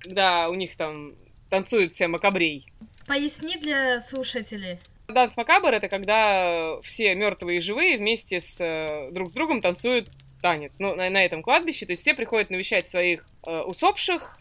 когда 0.00 0.48
у 0.48 0.54
них 0.54 0.76
там 0.76 1.14
танцуют 1.50 1.92
все 1.92 2.08
макабрей. 2.08 2.72
Поясни 3.06 3.56
для 3.58 4.00
слушателей. 4.00 4.78
Данс 5.08 5.36
Макабр 5.36 5.72
это 5.72 5.88
когда 5.88 6.80
все 6.82 7.14
мертвые 7.14 7.58
и 7.58 7.62
живые 7.62 7.96
вместе 7.96 8.40
с 8.40 8.60
э, 8.60 9.10
друг 9.12 9.30
с 9.30 9.34
другом 9.34 9.60
танцуют 9.60 10.10
танец. 10.40 10.78
Ну, 10.78 10.94
на, 10.94 11.08
на 11.10 11.24
этом 11.24 11.42
кладбище. 11.42 11.86
То 11.86 11.92
есть 11.92 12.02
все 12.02 12.14
приходят 12.14 12.50
навещать 12.50 12.86
своих 12.86 13.26
э, 13.46 13.60
усопших. 13.60 14.36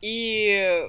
И 0.00 0.86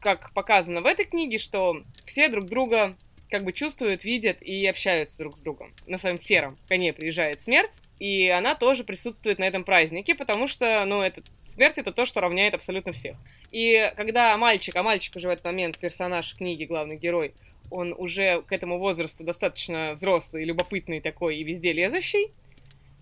как 0.00 0.32
показано 0.34 0.82
в 0.82 0.86
этой 0.86 1.04
книге, 1.04 1.38
что 1.38 1.82
все 2.04 2.28
друг 2.28 2.44
друга 2.46 2.94
как 3.30 3.42
бы 3.42 3.52
чувствуют, 3.52 4.04
видят 4.04 4.42
и 4.42 4.66
общаются 4.66 5.18
друг 5.18 5.36
с 5.36 5.40
другом. 5.40 5.72
На 5.86 5.98
своем 5.98 6.18
сером 6.18 6.56
коне 6.68 6.92
приезжает 6.92 7.42
смерть, 7.42 7.80
и 7.98 8.28
она 8.28 8.54
тоже 8.54 8.84
присутствует 8.84 9.38
на 9.38 9.44
этом 9.44 9.64
празднике, 9.64 10.14
потому 10.14 10.46
что, 10.46 10.84
ну, 10.84 11.00
это, 11.00 11.22
смерть 11.46 11.78
это 11.78 11.90
то, 11.90 12.06
что 12.06 12.20
равняет 12.20 12.54
абсолютно 12.54 12.92
всех. 12.92 13.16
И 13.50 13.82
когда 13.96 14.36
мальчик, 14.36 14.76
а 14.76 14.82
мальчик 14.82 15.16
уже 15.16 15.26
в 15.26 15.30
этот 15.30 15.44
момент 15.44 15.78
персонаж 15.78 16.34
книги, 16.36 16.64
главный 16.64 16.96
герой, 16.96 17.34
он 17.74 17.94
уже 17.96 18.42
к 18.42 18.52
этому 18.52 18.78
возрасту 18.78 19.24
достаточно 19.24 19.92
взрослый, 19.94 20.44
любопытный 20.44 21.00
такой 21.00 21.36
и 21.36 21.44
везде 21.44 21.72
лезущий, 21.72 22.30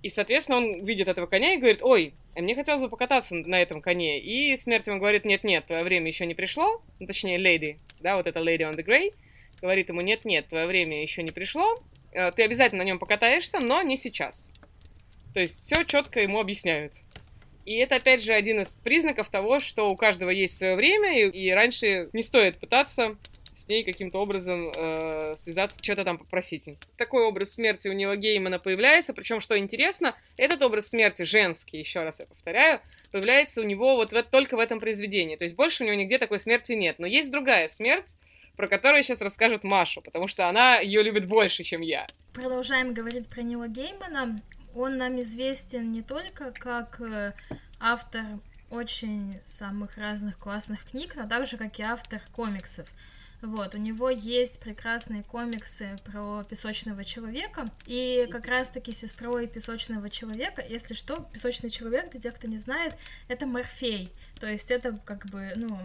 И, 0.02 0.11
соответственно, 0.11 0.59
он 0.59 0.85
видит 0.85 1.09
этого 1.09 1.26
коня 1.26 1.55
и 1.55 1.59
говорит, 1.59 1.83
ой, 1.83 2.14
а 2.35 2.41
мне 2.41 2.55
хотелось 2.55 2.81
бы 2.81 2.88
покататься 2.88 3.35
на 3.35 3.61
этом 3.61 3.81
коне. 3.81 4.19
И 4.19 4.57
смерть 4.57 4.87
ему 4.87 4.99
говорит, 4.99 5.25
нет-нет, 5.25 5.64
твое 5.67 5.85
время 5.85 6.09
еще 6.09 6.26
не 6.26 6.35
пришло. 6.35 6.83
Ну, 6.99 7.07
точнее, 7.07 7.38
леди, 7.38 7.76
да, 8.00 8.17
вот 8.17 8.26
это 8.26 8.41
Lady 8.41 8.62
on 8.62 8.75
the 8.75 8.85
Grey. 8.85 9.12
Говорит 9.61 9.91
ему, 9.91 10.00
нет-нет, 10.00 10.49
твое 10.49 10.67
время 10.67 11.02
еще 11.02 11.23
не 11.23 11.31
пришло. 11.31 11.69
Э, 12.12 12.33
ты 12.33 12.43
обязательно 12.43 12.83
на 12.83 12.87
нем 12.87 12.99
покатаешься, 12.99 13.61
но 13.61 13.83
не 13.83 13.97
сейчас. 13.97 14.50
То 15.35 15.41
есть 15.41 15.62
все 15.62 15.85
четко 15.85 16.21
ему 16.21 16.41
объясняют. 16.41 16.93
И 17.64 17.75
это, 17.75 17.97
опять 17.97 18.25
же, 18.25 18.33
один 18.33 18.61
из 18.61 18.75
признаков 18.75 19.31
того, 19.31 19.61
что 19.61 19.88
у 19.88 19.97
каждого 19.97 20.31
есть 20.31 20.57
свое 20.57 20.75
время, 20.75 21.17
и, 21.17 21.29
и 21.29 21.50
раньше 21.52 22.09
не 22.12 22.23
стоит 22.23 22.59
пытаться 22.59 23.17
с 23.62 23.69
ней 23.69 23.85
каким-то 23.85 24.19
образом 24.19 24.71
э, 24.76 25.35
связаться, 25.37 25.76
что-то 25.81 26.04
там 26.04 26.19
попросить. 26.19 26.69
Такой 26.97 27.25
образ 27.25 27.54
смерти 27.54 27.88
у 27.88 27.92
Нила 27.92 28.16
Геймана 28.16 28.59
появляется, 28.59 29.14
причем, 29.14 29.40
что 29.40 29.59
интересно, 29.59 30.14
этот 30.37 30.62
образ 30.62 30.88
смерти 30.88 31.23
женский, 31.23 31.78
еще 31.78 32.02
раз 32.02 32.21
я 32.21 32.26
повторяю, 32.26 32.81
появляется 33.11 33.61
у 33.61 33.64
него 33.64 33.97
вот 33.97 34.12
в, 34.12 34.23
только 34.25 34.57
в 34.57 34.61
этом 34.61 34.78
произведении. 34.78 35.37
То 35.37 35.45
есть 35.45 35.57
больше 35.57 35.83
у 35.83 35.87
него 35.87 35.97
нигде 35.97 36.19
такой 36.19 36.40
смерти 36.40 36.73
нет. 36.73 36.99
Но 36.99 37.07
есть 37.07 37.31
другая 37.31 37.69
смерть, 37.69 38.14
про 38.57 38.66
которую 38.66 39.02
сейчас 39.02 39.21
расскажет 39.21 39.64
Маша, 39.64 40.00
потому 40.00 40.28
что 40.28 40.49
она 40.49 40.78
ее 40.78 41.02
любит 41.02 41.26
больше, 41.26 41.62
чем 41.62 41.81
я. 41.81 42.07
Продолжаем 42.33 42.95
говорить 42.95 43.28
про 43.28 43.42
Нила 43.42 43.69
Геймана. 43.69 44.40
Он 44.75 44.97
нам 44.97 45.21
известен 45.21 45.92
не 45.92 46.02
только 46.02 46.52
как 46.52 47.00
э, 47.00 47.33
автор 47.81 48.23
очень 48.71 49.35
самых 49.45 49.99
разных 49.99 50.38
классных 50.38 50.85
книг, 50.85 51.14
но 51.14 51.28
также 51.28 51.59
как 51.59 51.78
и 51.78 51.83
автор 51.83 52.23
комиксов. 52.33 52.87
Вот, 53.43 53.75
у 53.75 53.79
него 53.79 54.09
есть 54.09 54.61
прекрасные 54.61 55.25
комиксы 55.25 55.97
про 56.05 56.45
песочного 56.45 57.05
человека, 57.05 57.67
и 57.87 58.29
как 58.31 58.47
раз-таки 58.47 58.93
сестрой 58.93 59.49
песочного 59.49 60.09
человека, 60.11 60.65
если 60.67 60.95
что, 60.95 61.29
песочный 61.33 61.69
человек, 61.69 62.11
для 62.13 62.21
тех, 62.21 62.35
кто 62.35 62.47
не 62.47 62.59
знает, 62.59 62.97
это 63.27 63.47
Морфей, 63.47 64.09
то 64.41 64.49
есть 64.49 64.71
это 64.71 64.97
как 65.05 65.27
бы, 65.27 65.49
ну, 65.57 65.77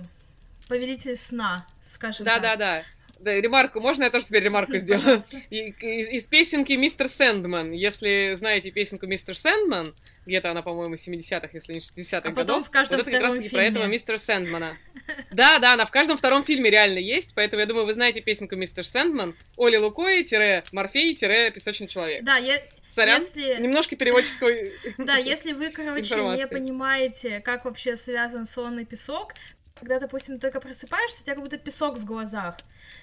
повелитель 0.68 1.16
сна, 1.16 1.66
скажем 1.88 2.26
да, 2.26 2.36
так. 2.36 2.44
Да-да-да. 2.44 2.80
Да, 2.82 2.86
ремарку, 3.24 3.80
можно 3.80 4.04
я 4.04 4.10
тоже 4.10 4.26
теперь 4.26 4.44
ремарку 4.44 4.78
сделаю? 4.78 5.22
Из, 5.50 6.10
из 6.10 6.28
песенки 6.28 6.74
«Мистер 6.74 7.10
Сэндман». 7.10 7.72
Если 7.72 8.34
знаете 8.36 8.72
песенку 8.72 9.08
«Мистер 9.08 9.38
Сэндман», 9.38 9.94
где-то 10.28 10.52
она, 10.52 10.62
по-моему, 10.62 10.94
70-х, 10.96 11.50
если 11.54 11.74
не 11.74 11.80
60-х 11.80 12.30
а 12.30 12.32
годов, 12.32 12.68
в 12.68 12.70
каждом 12.70 12.98
вот 12.98 13.08
это 13.08 13.12
как 13.12 13.22
раз-таки 13.22 13.50
фильме. 13.50 13.58
про 13.58 13.68
этого 13.68 13.86
мистера 13.86 14.18
Сэндмана. 14.18 14.78
Да, 15.32 15.58
да, 15.60 15.72
она 15.74 15.86
в 15.86 15.92
каждом 15.92 16.18
втором 16.18 16.44
фильме 16.44 16.70
реально 16.70 17.00
есть, 17.00 17.34
поэтому 17.34 17.62
я 17.62 17.66
думаю, 17.66 17.86
вы 17.86 17.94
знаете 17.94 18.20
песенку 18.22 18.58
«Мистер 18.58 18.86
Сэндман», 18.86 19.36
Оли 19.58 19.78
Лукой-Морфей-Песочный 19.78 21.88
человек. 21.88 22.24
Да, 22.24 22.36
я... 22.38 22.60
Сорян, 22.90 23.22
если... 23.22 23.62
немножко 23.62 23.96
переводческого 23.96 24.52
Да, 24.98 25.16
если 25.16 25.54
вы, 25.54 25.70
короче, 25.70 26.16
не 26.16 26.46
понимаете, 26.48 27.40
как 27.40 27.64
вообще 27.66 27.96
связан 27.96 28.46
сон 28.46 28.80
и 28.80 28.86
песок, 28.86 29.34
когда, 29.80 30.00
допустим, 30.00 30.36
ты 30.36 30.42
только 30.42 30.60
просыпаешься, 30.60 31.22
у 31.22 31.24
тебя 31.24 31.36
как 31.36 31.44
будто 31.44 31.58
песок 31.58 31.98
в 31.98 32.06
глазах. 32.06 32.56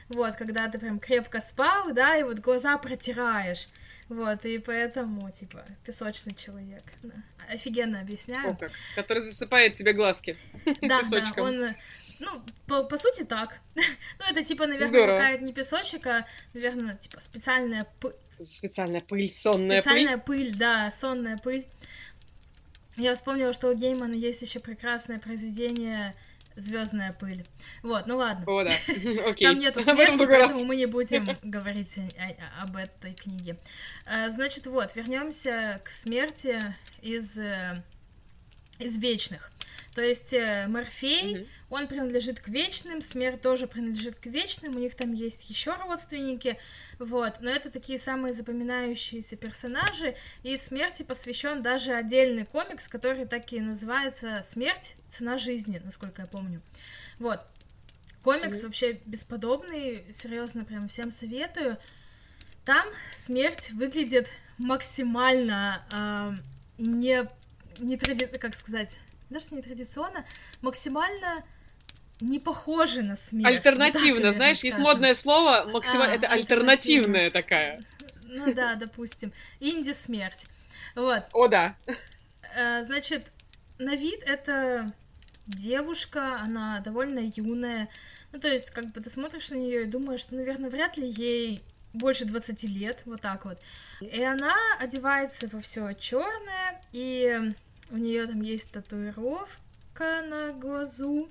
Вот, 0.08 0.36
когда 0.36 0.68
ты 0.68 0.78
прям 0.78 0.98
крепко 0.98 1.40
спал, 1.40 1.92
да, 1.92 2.16
и 2.16 2.22
вот 2.22 2.38
глаза 2.40 2.76
протираешь. 2.78 3.66
Вот, 4.08 4.44
и 4.44 4.58
поэтому, 4.58 5.30
типа, 5.30 5.64
песочный 5.84 6.34
человек. 6.34 6.82
Да. 7.02 7.14
Офигенно 7.48 8.00
объясняю. 8.00 8.50
О, 8.50 8.56
как. 8.56 8.70
Который 8.94 9.22
засыпает 9.22 9.76
тебе 9.76 9.92
глазки 9.92 10.36
Да, 10.82 10.98
песочком. 11.00 11.32
да, 11.34 11.42
он... 11.42 11.74
Ну, 12.20 12.42
по, 12.66 12.84
по 12.84 12.96
сути, 12.96 13.24
так. 13.24 13.58
ну, 13.74 14.24
это, 14.30 14.42
типа, 14.42 14.66
наверное, 14.66 15.06
какая-то 15.06 15.44
не 15.44 15.52
песочек, 15.52 16.06
а, 16.06 16.26
наверное, 16.52 16.94
типа, 16.94 17.20
специальная 17.20 17.86
пыль. 18.00 18.14
Специальная 18.40 19.00
пыль, 19.00 19.32
сонная 19.32 19.80
Специальная 19.80 20.18
пыль. 20.18 20.48
пыль, 20.50 20.54
да, 20.54 20.90
сонная 20.90 21.38
пыль. 21.38 21.66
Я 22.96 23.14
вспомнила, 23.14 23.52
что 23.52 23.68
у 23.68 23.74
Геймана 23.74 24.14
есть 24.14 24.42
еще 24.42 24.60
прекрасное 24.60 25.18
произведение 25.18 26.14
Звездная 26.56 27.12
пыль. 27.12 27.44
Вот, 27.82 28.06
ну 28.06 28.16
ладно. 28.16 28.44
О, 28.46 28.62
да. 28.62 28.70
Окей. 29.26 29.48
Там 29.48 29.58
нету 29.58 29.80
смерти, 29.82 30.16
другой 30.16 30.38
раз. 30.38 30.46
поэтому 30.48 30.64
мы 30.66 30.76
не 30.76 30.86
будем 30.86 31.24
говорить 31.42 31.96
о- 31.98 32.62
об 32.62 32.76
этой 32.76 33.12
книге. 33.14 33.58
Э, 34.06 34.30
Значит, 34.30 34.66
вот, 34.66 34.94
вернемся 34.94 35.80
к 35.84 35.88
смерти 35.88 36.60
из, 37.02 37.36
э, 37.38 37.82
из 38.78 38.98
вечных. 38.98 39.50
То 39.94 40.02
есть 40.02 40.32
э, 40.32 40.66
Морфей, 40.66 41.36
Мгм. 41.36 41.46
он 41.70 41.88
принадлежит 41.88 42.40
к 42.40 42.48
вечным, 42.48 43.00
смерть 43.00 43.40
тоже 43.40 43.68
принадлежит 43.68 44.16
к 44.16 44.26
вечным, 44.26 44.76
у 44.76 44.80
них 44.80 44.96
там 44.96 45.12
есть 45.12 45.48
еще 45.48 45.72
родственники, 45.74 46.58
вот, 46.98 47.34
но 47.40 47.50
это 47.50 47.70
такие 47.70 47.98
самые 47.98 48.32
запоминающиеся 48.32 49.36
персонажи, 49.36 50.16
и 50.42 50.56
смерти 50.56 51.04
посвящен 51.04 51.62
даже 51.62 51.92
отдельный 51.92 52.44
комикс, 52.44 52.88
который 52.88 53.24
так 53.26 53.52
и 53.52 53.60
называется 53.60 54.40
«Смерть. 54.42 54.96
Цена 55.08 55.38
жизни», 55.38 55.80
насколько 55.84 56.22
я 56.22 56.26
помню. 56.26 56.60
Вот. 57.20 57.40
Комикс 58.24 58.58
Мгм. 58.58 58.66
вообще 58.66 59.00
бесподобный, 59.06 60.04
серьезно, 60.12 60.64
прям 60.64 60.88
всем 60.88 61.12
советую. 61.12 61.78
Там 62.64 62.84
смерть 63.12 63.70
выглядит 63.72 64.28
максимально 64.58 65.84
а, 65.92 66.34
не, 66.78 67.28
не 67.78 67.96
тради... 67.96 68.26
как 68.26 68.54
сказать, 68.54 68.96
даже 69.34 69.54
не 69.54 69.60
традиционно, 69.62 70.24
максимально 70.62 71.44
не 72.20 72.38
похоже 72.38 73.02
на 73.02 73.16
смерть. 73.16 73.44
Так, 73.44 73.54
Альтернативно, 73.66 74.08
наверное, 74.08 74.32
знаешь, 74.32 74.60
есть 74.64 74.76
скажем. 74.76 74.92
модное 74.92 75.14
слово, 75.14 75.64
максимально, 75.70 76.14
А, 76.14 76.16
это 76.16 76.28
альтернативная 76.28 77.30
такая. 77.30 77.78
Ну 78.24 78.52
да, 78.54 78.74
допустим. 78.76 79.32
Инди-смерть. 79.60 80.46
Вот. 80.94 81.24
О, 81.32 81.48
да. 81.48 81.76
Э, 82.56 82.82
Значит, 82.84 83.26
на 83.78 83.94
вид 83.96 84.22
это 84.26 84.86
девушка, 85.46 86.36
она 86.40 86.80
довольно 86.80 87.30
юная. 87.36 87.88
Ну, 88.32 88.38
то 88.40 88.48
есть, 88.48 88.70
как 88.70 88.86
бы 88.92 89.00
ты 89.00 89.10
смотришь 89.10 89.50
на 89.50 89.56
нее 89.56 89.82
и 89.82 89.86
думаешь, 89.86 90.20
что, 90.20 90.34
наверное, 90.36 90.70
вряд 90.70 90.96
ли 90.96 91.06
ей 91.08 91.60
больше 91.92 92.24
20 92.24 92.62
лет, 92.64 92.98
вот 93.04 93.20
так 93.20 93.44
вот. 93.44 93.58
И 94.00 94.22
она 94.22 94.54
одевается 94.80 95.48
во 95.52 95.60
все 95.60 95.92
черное, 95.92 96.80
и 96.92 97.52
у 97.90 97.96
нее 97.96 98.26
там 98.26 98.40
есть 98.42 98.70
татуировка 98.72 100.22
на 100.28 100.52
глазу, 100.52 101.28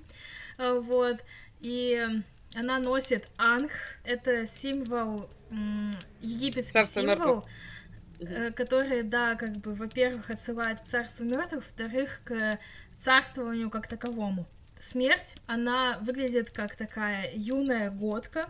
э, 0.58 0.72
вот, 0.78 1.18
и 1.60 2.06
она 2.54 2.78
носит 2.78 3.28
анг, 3.36 3.72
это 4.04 4.46
символ, 4.46 5.28
египетский 6.20 6.72
Царство 6.72 7.00
символ, 7.00 7.16
мертвых. 7.16 7.44
э, 8.20 8.50
который, 8.52 9.02
да, 9.02 9.34
как 9.34 9.56
бы, 9.58 9.74
во-первых, 9.74 10.30
отсылает 10.30 10.80
к 10.80 10.84
царству 10.84 11.24
мертвых, 11.24 11.64
во-вторых, 11.64 12.20
к 12.24 12.58
царствованию 12.98 13.70
как 13.70 13.88
таковому. 13.88 14.46
Смерть, 14.78 15.34
она 15.46 15.98
выглядит 16.00 16.52
как 16.52 16.76
такая 16.76 17.30
юная 17.34 17.90
годка, 17.90 18.44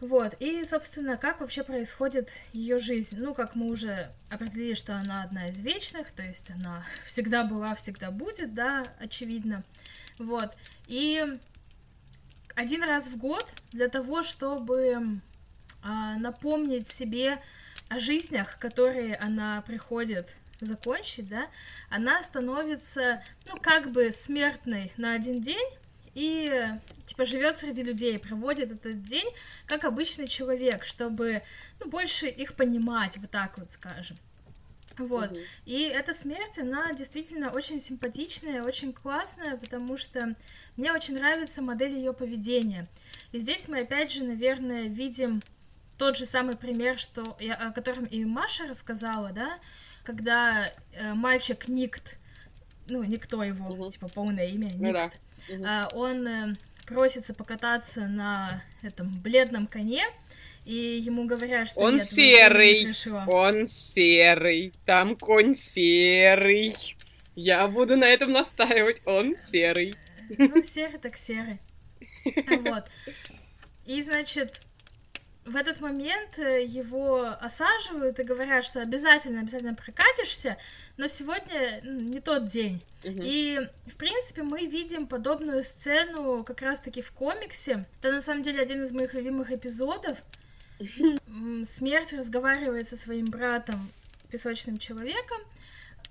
вот, 0.00 0.34
и, 0.40 0.64
собственно, 0.64 1.16
как 1.16 1.40
вообще 1.40 1.62
происходит 1.62 2.30
ее 2.52 2.78
жизнь? 2.78 3.16
Ну, 3.18 3.34
как 3.34 3.54
мы 3.54 3.70
уже 3.70 4.10
определили, 4.28 4.74
что 4.74 4.96
она 4.96 5.22
одна 5.22 5.48
из 5.48 5.60
вечных, 5.60 6.10
то 6.10 6.22
есть 6.22 6.50
она 6.50 6.84
всегда 7.04 7.44
была, 7.44 7.74
всегда 7.74 8.10
будет, 8.10 8.54
да, 8.54 8.84
очевидно. 8.98 9.62
Вот, 10.18 10.54
и 10.86 11.24
один 12.54 12.82
раз 12.82 13.08
в 13.08 13.16
год 13.16 13.46
для 13.72 13.88
того, 13.88 14.22
чтобы 14.22 15.20
а, 15.82 16.16
напомнить 16.16 16.88
себе 16.88 17.40
о 17.88 17.98
жизнях, 17.98 18.58
которые 18.58 19.16
она 19.16 19.62
приходит 19.66 20.36
закончить, 20.60 21.28
да, 21.28 21.44
она 21.88 22.22
становится, 22.22 23.22
ну, 23.48 23.56
как 23.56 23.90
бы 23.90 24.10
смертной 24.12 24.92
на 24.96 25.14
один 25.14 25.40
день 25.40 25.68
и, 26.20 26.60
типа, 27.06 27.24
живет 27.24 27.56
среди 27.56 27.82
людей, 27.82 28.18
проводит 28.18 28.70
этот 28.70 29.02
день 29.02 29.28
как 29.64 29.86
обычный 29.86 30.26
человек, 30.26 30.84
чтобы, 30.84 31.40
ну, 31.78 31.88
больше 31.88 32.26
их 32.26 32.54
понимать, 32.56 33.16
вот 33.16 33.30
так 33.30 33.56
вот 33.56 33.70
скажем. 33.70 34.18
Вот. 34.98 35.30
Мгм. 35.30 35.40
И 35.64 35.84
эта 35.84 36.12
смерть, 36.12 36.58
она 36.58 36.92
действительно 36.92 37.50
очень 37.50 37.80
симпатичная, 37.80 38.62
очень 38.62 38.92
классная, 38.92 39.56
потому 39.56 39.96
что 39.96 40.34
мне 40.76 40.92
очень 40.92 41.14
нравится 41.14 41.62
модель 41.62 41.94
ее 41.94 42.12
поведения. 42.12 42.86
И 43.32 43.38
здесь 43.38 43.66
мы 43.66 43.80
опять 43.80 44.12
же, 44.12 44.24
наверное, 44.24 44.88
видим 44.88 45.40
тот 45.96 46.18
же 46.18 46.26
самый 46.26 46.54
пример, 46.54 46.98
что 46.98 47.22
я, 47.40 47.54
о 47.54 47.72
котором 47.72 48.04
и 48.04 48.26
Маша 48.26 48.66
рассказала, 48.66 49.30
да, 49.32 49.58
когда 50.04 50.66
э, 50.92 51.14
мальчик 51.14 51.68
Никт, 51.68 52.18
ну, 52.88 53.02
никто 53.04 53.42
его, 53.42 53.74
Мгм. 53.74 53.90
типа 53.90 54.08
полное 54.08 54.48
имя, 54.48 54.66
Никт, 54.66 54.80
Ну 54.80 54.92
да. 54.92 55.10
А, 55.64 55.88
он 55.94 56.26
э, 56.26 56.54
просится 56.86 57.34
покататься 57.34 58.02
на 58.02 58.62
этом 58.82 59.08
бледном 59.20 59.66
коне, 59.66 60.04
и 60.64 60.74
ему 60.74 61.26
говорят, 61.26 61.68
что 61.68 61.80
Он 61.80 61.94
нет, 61.94 62.02
не 62.02 62.08
серый. 62.08 62.94
Он 63.26 63.66
серый. 63.66 64.72
Там 64.84 65.16
конь 65.16 65.54
серый. 65.54 66.74
Я 67.34 67.66
буду 67.66 67.96
на 67.96 68.04
этом 68.04 68.32
настаивать. 68.32 69.00
Он 69.06 69.36
серый. 69.36 69.94
Ну, 70.36 70.62
серый 70.62 70.98
так 70.98 71.16
серый. 71.16 71.58
Вот. 72.46 72.84
И, 73.86 74.02
значит, 74.02 74.60
в 75.44 75.56
этот 75.56 75.80
момент 75.80 76.38
э, 76.38 76.64
его 76.64 77.34
осаживают 77.40 78.20
и 78.20 78.24
говорят, 78.24 78.64
что 78.64 78.80
обязательно, 78.80 79.40
обязательно 79.40 79.74
прокатишься, 79.74 80.58
но 80.96 81.06
сегодня 81.06 81.80
не 81.82 82.20
тот 82.20 82.46
день. 82.46 82.82
Мгм. 83.04 83.20
И, 83.24 83.60
в 83.86 83.96
принципе, 83.96 84.42
мы 84.42 84.66
видим 84.66 85.06
подобную 85.06 85.64
сцену 85.64 86.44
как 86.44 86.60
раз-таки 86.62 87.00
в 87.00 87.10
комиксе. 87.12 87.86
Это, 88.00 88.12
на 88.12 88.20
самом 88.20 88.42
деле, 88.42 88.60
один 88.60 88.82
из 88.82 88.92
моих 88.92 89.14
любимых 89.14 89.50
эпизодов. 89.50 90.18
Смерть 91.64 92.12
разговаривает 92.12 92.88
со 92.88 92.96
своим 92.96 93.24
братом, 93.24 93.90
песочным 94.30 94.78
человеком. 94.78 95.38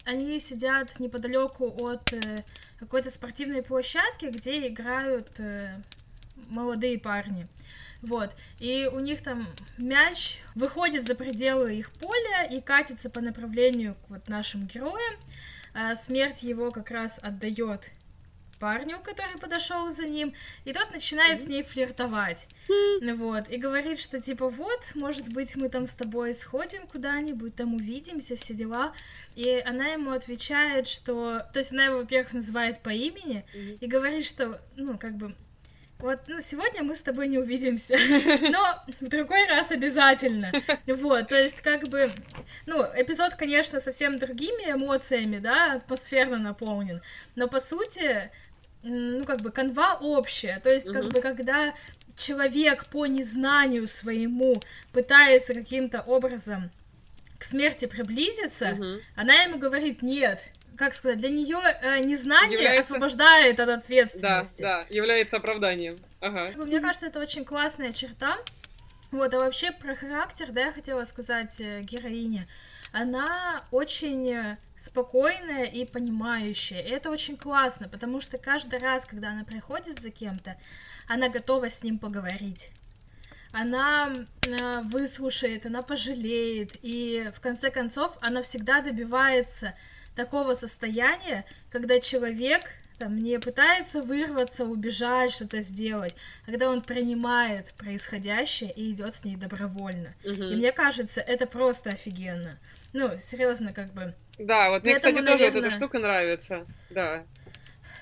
Они 0.06 0.40
сидят 0.40 1.00
неподалеку 1.00 1.68
от 1.86 2.14
э, 2.14 2.38
какой-то 2.80 3.12
спортивной 3.12 3.62
площадки, 3.62 4.26
где 4.26 4.68
играют 4.68 5.40
э, 5.40 5.80
молодые 6.50 6.98
парни. 7.00 7.48
Вот. 8.02 8.32
И 8.60 8.90
у 8.92 9.00
них 9.00 9.22
там 9.22 9.48
мяч 9.78 10.40
выходит 10.56 11.06
за 11.06 11.16
пределы 11.16 11.76
их 11.76 11.92
поля 11.92 12.44
и 12.44 12.62
катится 12.62 13.10
по 13.10 13.22
направлению 13.22 13.96
к 13.96 14.10
вот 14.10 14.28
нашим 14.28 14.66
героям. 14.68 15.16
А 15.74 15.96
смерть 15.96 16.44
его 16.44 16.72
как 16.72 16.92
раз 16.92 17.20
отдает 17.22 17.92
парню, 18.60 19.00
который 19.02 19.38
подошел 19.40 19.90
за 19.90 20.06
ним, 20.06 20.34
и 20.66 20.74
тот 20.74 20.92
начинает 20.92 21.42
с 21.42 21.48
ней 21.48 21.64
флиртовать. 21.64 22.48
Вот, 23.02 23.50
и 23.50 23.58
говорит, 23.58 24.00
что 24.00 24.20
типа 24.20 24.50
вот, 24.50 24.82
может 24.96 25.30
быть, 25.34 25.56
мы 25.56 25.70
там 25.70 25.86
с 25.88 25.96
тобой 25.96 26.34
сходим 26.34 26.86
куда-нибудь, 26.88 27.56
там 27.56 27.74
увидимся, 27.74 28.36
все 28.36 28.54
дела. 28.54 28.94
И 29.36 29.64
она 29.66 29.88
ему 29.88 30.12
отвечает, 30.12 30.88
что... 30.88 31.46
То 31.54 31.60
есть 31.60 31.72
она 31.72 31.86
его, 31.86 31.98
во-первых, 31.98 32.34
называет 32.34 32.82
по 32.82 32.90
имени 32.90 33.46
и 33.80 33.88
говорит, 33.88 34.26
что, 34.26 34.60
ну, 34.76 34.98
как 34.98 35.16
бы, 35.16 35.34
вот, 36.00 36.22
ну, 36.28 36.40
сегодня 36.40 36.82
мы 36.82 36.96
с 36.96 37.02
тобой 37.02 37.28
не 37.28 37.38
увидимся, 37.38 37.98
но 38.42 38.84
в 39.02 39.10
другой 39.10 39.46
раз 39.48 39.72
обязательно. 39.72 40.50
Вот, 40.88 41.28
то 41.28 41.38
есть, 41.38 41.62
как 41.62 41.90
бы, 41.90 42.14
ну, 42.66 42.84
эпизод, 42.96 43.36
конечно, 43.36 43.80
совсем 43.80 44.18
другими 44.18 44.72
эмоциями, 44.72 45.40
да, 45.40 45.74
атмосферно 45.74 46.38
наполнен, 46.38 47.02
но, 47.36 47.48
по 47.48 47.60
сути, 47.60 48.32
ну, 48.84 49.26
как 49.26 49.42
бы, 49.42 49.52
канва 49.52 49.98
общая, 50.00 50.60
то 50.64 50.74
есть, 50.74 50.92
как 50.92 51.10
бы, 51.10 51.20
когда 51.20 51.74
человек 52.16 52.86
по 52.86 53.06
незнанию 53.06 53.88
своему 53.88 54.56
пытается 54.94 55.54
каким-то 55.54 56.02
образом 56.02 56.70
к 57.38 57.44
смерти 57.44 57.86
приблизиться, 57.86 58.78
она 59.16 59.44
ему 59.44 59.58
говорит 59.58 60.02
нет. 60.02 60.52
Как 60.80 60.96
сказать, 60.96 61.18
для 61.18 61.30
нее 61.30 61.58
незнание 62.06 62.54
Является- 62.54 62.94
освобождает 62.94 63.60
от 63.60 63.68
Да, 63.68 63.74
ответственности. 63.76 64.62
да, 64.62 64.86
является 64.90 65.36
оправданием. 65.36 65.98
Ага. 66.22 66.52
Мне 66.56 66.80
кажется, 66.80 67.08
это 67.08 67.20
очень 67.20 67.44
классная 67.44 67.92
черта. 67.92 68.38
Вот, 69.12 69.34
а 69.34 69.40
вообще 69.40 69.72
про 69.74 69.94
характер, 69.94 70.48
да, 70.52 70.68
я 70.68 70.72
хотела 70.72 71.04
сказать 71.04 71.60
э, 71.60 71.82
героине. 71.82 72.48
Она 72.94 73.62
очень 73.72 74.32
э, 74.32 74.58
спокойная 74.78 75.66
и 75.66 75.84
понимающая. 75.86 76.80
И 76.80 76.90
это 76.90 77.10
очень 77.12 77.36
классно, 77.36 77.90
потому 77.90 78.22
что 78.22 78.38
каждый 78.38 78.80
раз, 78.80 79.04
когда 79.04 79.32
она 79.32 79.44
приходит 79.44 80.00
за 80.00 80.12
кем-то, 80.12 80.56
она 81.10 81.28
готова 81.28 81.70
с 81.70 81.84
ним 81.84 81.98
поговорить. 82.00 82.70
Она 83.52 84.14
э, 84.48 84.82
выслушает, 84.84 85.66
она 85.66 85.82
пожалеет, 85.82 86.78
и 86.84 87.28
в 87.36 87.42
конце 87.42 87.70
концов 87.70 88.16
она 88.22 88.42
всегда 88.44 88.80
добивается 88.82 89.74
такого 90.16 90.54
состояния, 90.54 91.46
когда 91.70 92.00
человек 92.00 92.62
там 92.98 93.18
не 93.18 93.40
пытается 93.40 94.02
вырваться, 94.02 94.66
убежать, 94.66 95.32
что-то 95.32 95.62
сделать, 95.62 96.16
а 96.46 96.52
когда 96.52 96.70
он 96.70 96.82
принимает 96.82 97.74
происходящее 97.76 98.72
и 98.72 98.92
идет 98.92 99.16
с 99.16 99.24
ней 99.24 99.38
добровольно. 99.38 100.14
Мгм. 100.26 100.44
И 100.44 100.56
мне 100.58 100.72
кажется, 100.74 101.22
это 101.22 101.46
просто 101.46 101.90
офигенно. 101.92 102.60
Ну, 102.92 103.18
серьезно, 103.18 103.72
как 103.72 103.94
бы. 103.94 104.14
Да, 104.38 104.70
вот 104.70 104.84
мне, 104.84 104.94
Поэтому, 104.94 105.14
кстати, 105.14 105.16
тоже 105.16 105.44
вот 105.46 105.54
наверное- 105.54 105.68
эта 105.70 105.76
штука 105.76 106.00
нравится. 106.00 106.66
Да. 106.90 107.24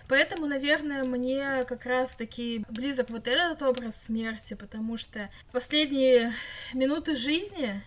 Поэтому, 0.10 0.48
наверное, 0.48 1.04
мне 1.04 1.64
как 1.68 1.86
раз-таки 1.86 2.66
близок 2.70 3.10
вот 3.10 3.28
этот 3.28 3.62
образ 3.62 4.02
смерти, 4.04 4.54
потому 4.54 4.98
что 4.98 5.30
последние 5.52 6.34
минуты 6.74 7.16
жизни, 7.18 7.84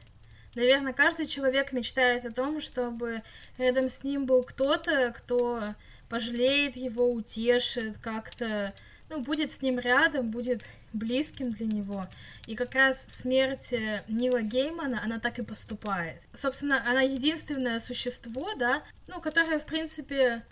наверное, 0.55 0.93
каждый 0.93 1.27
человек 1.27 1.73
мечтает 1.73 2.25
о 2.25 2.31
том, 2.31 2.61
чтобы 2.61 3.23
рядом 3.59 3.89
с 3.89 4.05
ним 4.05 4.27
был 4.27 4.43
кто-то, 4.43 5.13
кто 5.17 5.65
пожалеет 6.09 6.77
его, 6.77 7.11
утешит, 7.11 7.99
как-то, 7.99 8.75
ну, 9.09 9.21
будет 9.21 9.53
с 9.53 9.63
ним 9.63 9.79
рядом, 9.79 10.31
будет 10.31 10.65
близким 10.93 11.51
для 11.51 11.67
него. 11.67 12.07
И 12.47 12.57
как 12.57 12.75
раз 12.75 13.05
смерть 13.09 13.73
э, 13.73 14.03
Нила 14.09 14.43
Геймана, 14.43 15.03
она 15.05 15.21
так 15.21 15.39
и 15.39 15.43
поступает. 15.43 16.21
Собственно, 16.35 16.83
она 16.87 17.03
единственное 17.03 17.79
существо, 17.79 18.49
да, 18.57 18.83
ну, 19.07 19.21
которое, 19.21 19.59
в 19.61 19.67
принципе, 19.67 20.43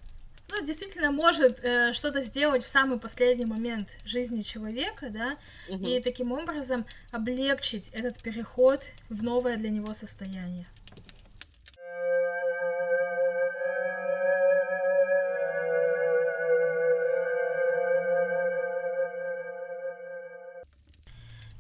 ну, 0.51 0.65
действительно 0.65 1.11
может 1.11 1.63
э, 1.63 1.93
что-то 1.93 2.21
сделать 2.23 2.65
в 2.65 2.69
самый 2.69 2.99
последний 2.99 3.45
момент 3.47 3.89
жизни 4.05 4.43
человека, 4.43 5.11
да, 5.11 5.37
Мгм. 5.69 5.85
и 5.87 6.01
таким 6.01 6.33
образом 6.33 6.87
облегчить 7.13 7.89
этот 7.91 8.23
переход 8.23 8.85
в 9.11 9.23
новое 9.23 9.57
для 9.57 9.71
него 9.71 9.93
состояние. 9.95 10.67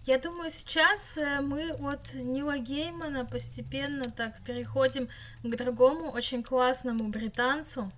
Я 0.07 0.19
думаю, 0.19 0.51
сейчас 0.51 1.19
э, 1.19 1.41
мы 1.43 1.69
от 1.71 2.15
Нила 2.15 2.57
Геймана 2.57 3.27
постепенно 3.27 4.05
так 4.05 4.41
переходим 4.43 5.09
к 5.43 5.55
другому 5.57 6.11
очень 6.11 6.43
классному 6.43 7.09
британцу, 7.09 7.93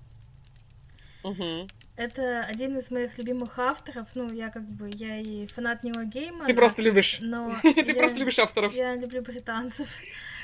Мгм. 1.22 1.68
Это 1.96 2.44
один 2.44 2.78
из 2.78 2.90
моих 2.90 3.18
любимых 3.18 3.58
авторов. 3.58 4.08
Ну, 4.14 4.32
я 4.32 4.48
как 4.48 4.62
бы, 4.62 4.90
я 4.94 5.18
и 5.18 5.46
фанат 5.46 5.82
Нила 5.82 6.04
Геймана. 6.04 6.46
Ты 6.46 6.54
просто 6.54 6.80
любишь. 6.82 7.18
Но 7.20 7.58
Ты 7.62 7.94
просто 7.94 8.18
любишь 8.18 8.38
авторов. 8.38 8.72
Я 8.74 8.96
люблю 8.96 9.22
британцев. 9.22 9.88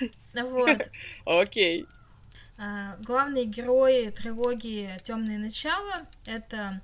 Вот. 0.35 0.91
Окей. 1.25 1.87
А, 2.59 2.97
Главные 3.01 3.47
герои 3.47 4.11
трилогии 4.11 4.95
Темные 5.03 5.39
начала 5.39 6.07
это 6.27 6.83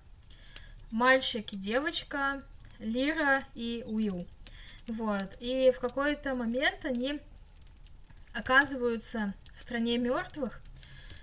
мальчик 0.91 1.53
и 1.53 1.57
девочка, 1.57 2.43
Лира 2.79 3.45
и 3.55 3.85
Уилл. 3.87 4.27
Вот. 4.87 5.37
И 5.41 5.71
в 5.71 5.81
какой-то 5.81 6.35
момент 6.35 6.85
они 6.85 7.21
оказываются 8.33 9.35
в 9.55 9.61
стране 9.61 9.99
мертвых. 9.99 10.61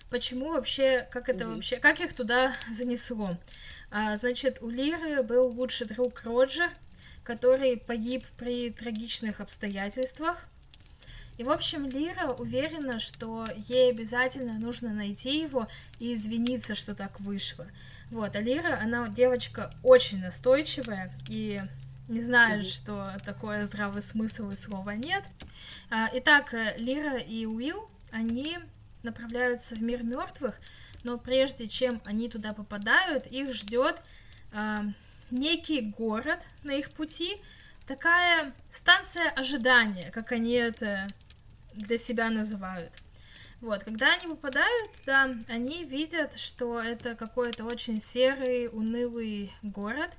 Почему 0.09 0.53
вообще, 0.53 1.07
как 1.11 1.29
это 1.29 1.45
Мгм. 1.45 1.55
вообще, 1.55 1.75
как 1.77 1.99
их 2.01 2.13
туда 2.15 2.53
занесло? 2.71 3.37
А, 3.91 4.17
значит, 4.17 4.57
у 4.61 4.69
Лиры 4.69 5.21
был 5.23 5.47
лучший 5.47 5.87
друг 5.87 6.21
Роджер, 6.23 6.71
который 7.23 7.77
погиб 7.77 8.25
при 8.37 8.71
трагичных 8.71 9.39
обстоятельствах. 9.39 10.37
И, 11.37 11.43
в 11.43 11.49
общем, 11.51 11.87
Лира 11.87 12.31
уверена, 12.37 12.99
что 12.99 13.45
ей 13.55 13.91
обязательно 13.91 14.53
нужно 14.59 14.93
найти 14.93 15.39
его 15.41 15.67
и 15.99 16.13
извиниться, 16.13 16.75
что 16.75 16.95
так 16.95 17.19
вышло. 17.19 17.65
Вот, 18.11 18.35
а 18.35 18.39
Лира, 18.41 18.79
она 18.81 19.07
девочка 19.07 19.71
очень 19.83 20.19
настойчивая 20.19 21.13
и 21.29 21.61
не 22.09 22.21
знает, 22.21 22.63
Мгм. 22.63 22.67
что 22.67 23.17
такое 23.23 23.65
здравый 23.65 24.01
смысл 24.01 24.49
и 24.49 24.57
слова 24.57 24.95
нет. 24.95 25.23
А, 25.91 26.09
Итак, 26.13 26.53
э, 26.53 26.75
Лира 26.79 27.17
и 27.17 27.45
Уилл, 27.45 27.87
они 28.11 28.57
направляются 29.03 29.75
в 29.75 29.81
мир 29.81 30.03
мертвых, 30.03 30.59
но 31.03 31.17
прежде 31.17 31.67
чем 31.67 32.01
они 32.05 32.29
туда 32.29 32.53
попадают, 32.53 33.27
их 33.27 33.53
ждет 33.53 34.01
а, 34.51 34.85
некий 35.31 35.81
город 35.81 36.39
на 36.63 36.71
их 36.71 36.91
пути, 36.91 37.41
такая 37.87 38.53
станция 38.69 39.29
ожидания, 39.29 40.11
как 40.11 40.31
они 40.31 40.53
это 40.53 41.07
для 41.73 41.97
себя 41.97 42.29
называют. 42.29 42.91
Вот, 43.61 43.83
когда 43.83 44.13
они 44.13 44.27
попадают 44.27 44.93
туда, 44.93 45.35
они 45.47 45.83
видят, 45.83 46.37
что 46.37 46.81
это 46.81 47.15
какой-то 47.15 47.65
очень 47.65 48.01
серый, 48.01 48.69
унылый 48.69 49.51
город, 49.63 50.11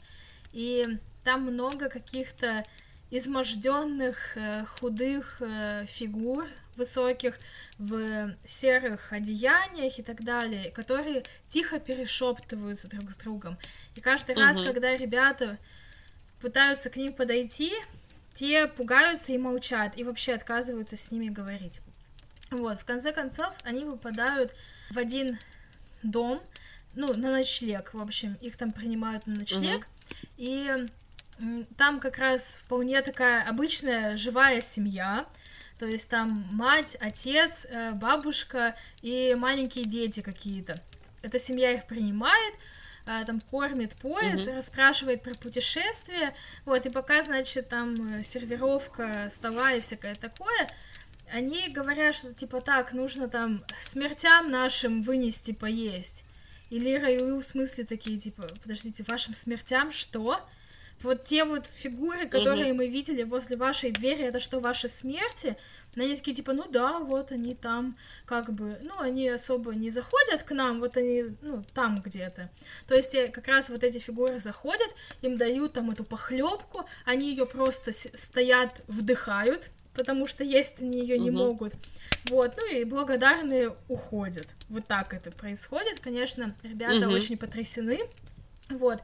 и 0.52 0.84
там 1.24 1.42
много 1.42 1.88
каких-то 1.88 2.64
изможденных, 3.10 4.36
э, 4.36 4.64
худых 4.66 5.38
э, 5.40 5.84
фигур 5.86 6.46
высоких 6.80 7.38
в 7.78 8.34
серых 8.44 9.12
одеяниях 9.12 9.98
и 9.98 10.02
так 10.02 10.24
далее, 10.24 10.70
которые 10.70 11.22
тихо 11.48 11.78
перешептываются 11.78 12.88
друг 12.88 13.10
с 13.10 13.16
другом. 13.16 13.56
И 13.94 14.00
каждый 14.00 14.34
раз, 14.34 14.56
Мгм. 14.56 14.64
когда 14.66 14.96
ребята 14.96 15.58
пытаются 16.40 16.90
к 16.90 16.96
ним 16.96 17.12
подойти, 17.12 17.72
те 18.34 18.66
пугаются 18.66 19.32
и 19.32 19.38
молчат, 19.38 19.96
и 19.96 20.04
вообще 20.04 20.34
отказываются 20.34 20.96
с 20.96 21.10
ними 21.12 21.28
говорить. 21.28 21.80
Вот, 22.50 22.80
в 22.80 22.84
конце 22.84 23.12
концов, 23.12 23.54
они 23.64 23.84
выпадают 23.84 24.54
в 24.90 24.98
один 24.98 25.38
дом, 26.02 26.42
ну, 26.94 27.06
на 27.14 27.30
ночлег, 27.30 27.94
в 27.94 28.00
общем, 28.02 28.34
их 28.40 28.56
там 28.56 28.72
принимают 28.72 29.26
на 29.26 29.34
ночлег, 29.36 29.86
и 30.36 30.86
там 31.76 32.00
как 32.00 32.18
раз 32.18 32.58
вполне 32.62 33.00
такая 33.02 33.48
обычная 33.48 34.16
живая 34.16 34.60
семья, 34.60 35.24
то 35.80 35.86
есть 35.86 36.10
там 36.10 36.46
мать, 36.52 36.94
отец, 37.00 37.66
э, 37.70 37.92
бабушка 37.92 38.76
и 39.00 39.34
маленькие 39.34 39.86
дети 39.86 40.20
какие-то. 40.20 40.74
Эта 41.22 41.38
семья 41.38 41.72
их 41.72 41.86
принимает, 41.86 42.54
э, 43.06 43.24
там 43.24 43.40
кормит, 43.40 43.94
поет, 43.96 44.40
mm-hmm. 44.40 44.56
расспрашивает 44.56 45.22
про 45.22 45.32
путешествия, 45.32 46.34
вот, 46.66 46.84
и 46.84 46.90
пока, 46.90 47.22
значит, 47.22 47.70
там 47.70 47.94
э, 47.94 48.22
сервировка 48.22 49.30
стола 49.32 49.72
и 49.72 49.80
всякое 49.80 50.14
такое, 50.16 50.68
они 51.32 51.70
говорят, 51.70 52.14
что, 52.14 52.34
типа, 52.34 52.60
так, 52.60 52.92
нужно 52.92 53.26
там 53.28 53.64
смертям 53.80 54.50
нашим 54.50 55.00
вынести 55.00 55.52
поесть. 55.52 56.26
И 56.68 56.78
Лира 56.78 57.08
и 57.08 57.22
Уилл 57.22 57.40
в 57.40 57.44
смысле 57.44 57.84
такие, 57.84 58.18
типа, 58.18 58.46
подождите, 58.62 59.02
вашим 59.04 59.34
смертям 59.34 59.92
что? 59.92 60.46
Вот 61.02 61.24
те 61.24 61.44
вот 61.44 61.66
фигуры, 61.66 62.28
которые 62.28 62.72
угу. 62.72 62.78
мы 62.82 62.88
видели 62.88 63.22
возле 63.22 63.56
вашей 63.56 63.90
двери, 63.90 64.24
это 64.24 64.40
что, 64.40 64.60
ваши 64.60 64.88
смерти? 64.88 65.56
Но 65.96 66.04
они 66.04 66.14
такие, 66.14 66.36
типа, 66.36 66.52
ну 66.52 66.68
да, 66.70 66.96
вот 66.98 67.32
они 67.32 67.54
там, 67.54 67.96
как 68.24 68.52
бы, 68.52 68.78
ну, 68.82 69.00
они 69.00 69.28
особо 69.28 69.74
не 69.74 69.90
заходят 69.90 70.42
к 70.44 70.52
нам, 70.52 70.78
вот 70.78 70.96
они, 70.96 71.24
ну, 71.42 71.64
там 71.74 71.96
где-то. 71.96 72.48
То 72.86 72.94
есть 72.94 73.14
э, 73.14 73.28
как 73.28 73.48
раз 73.48 73.70
вот 73.70 73.82
эти 73.82 73.98
фигуры 73.98 74.38
заходят, 74.38 74.88
им 75.22 75.36
дают 75.36 75.72
там 75.72 75.90
эту 75.90 76.04
похлебку, 76.04 76.86
они 77.04 77.30
ее 77.30 77.44
просто 77.44 77.92
стоят, 77.92 78.84
вдыхают, 78.86 79.70
потому 79.94 80.28
что 80.28 80.44
есть 80.44 80.80
они 80.80 81.00
ее 81.00 81.18
не 81.18 81.30
могут. 81.30 81.72
Вот, 82.28 82.54
ну 82.60 82.72
и 82.72 82.84
благодарные 82.84 83.74
уходят. 83.88 84.46
Вот 84.68 84.86
так 84.86 85.12
это 85.14 85.32
происходит. 85.32 86.00
Конечно, 86.00 86.54
ребята 86.62 87.08
угу. 87.08 87.16
очень 87.16 87.36
потрясены. 87.36 88.00
Вот. 88.68 89.00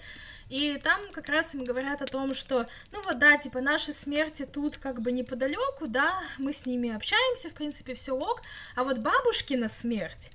И 0.49 0.79
там 0.79 1.01
как 1.13 1.29
раз 1.29 1.55
им 1.55 1.65
говорят 1.65 2.03
о 2.03 2.07
том, 2.07 2.35
что, 2.35 2.67
ну 2.93 3.03
вот 3.03 3.19
да, 3.19 3.37
типа 3.37 3.61
наши 3.61 3.93
смерти 3.93 4.45
тут 4.45 4.77
как 4.77 5.01
бы 5.01 5.11
неподалеку, 5.11 5.89
да, 5.89 6.21
мы 6.39 6.53
с 6.53 6.67
ними 6.67 6.95
общаемся, 6.95 7.49
в 7.49 7.55
принципе, 7.55 7.95
все 7.95 8.17
ок, 8.17 8.43
а 8.77 8.85
вот 8.85 8.99
бабушкина 8.99 9.69
смерть, 9.69 10.31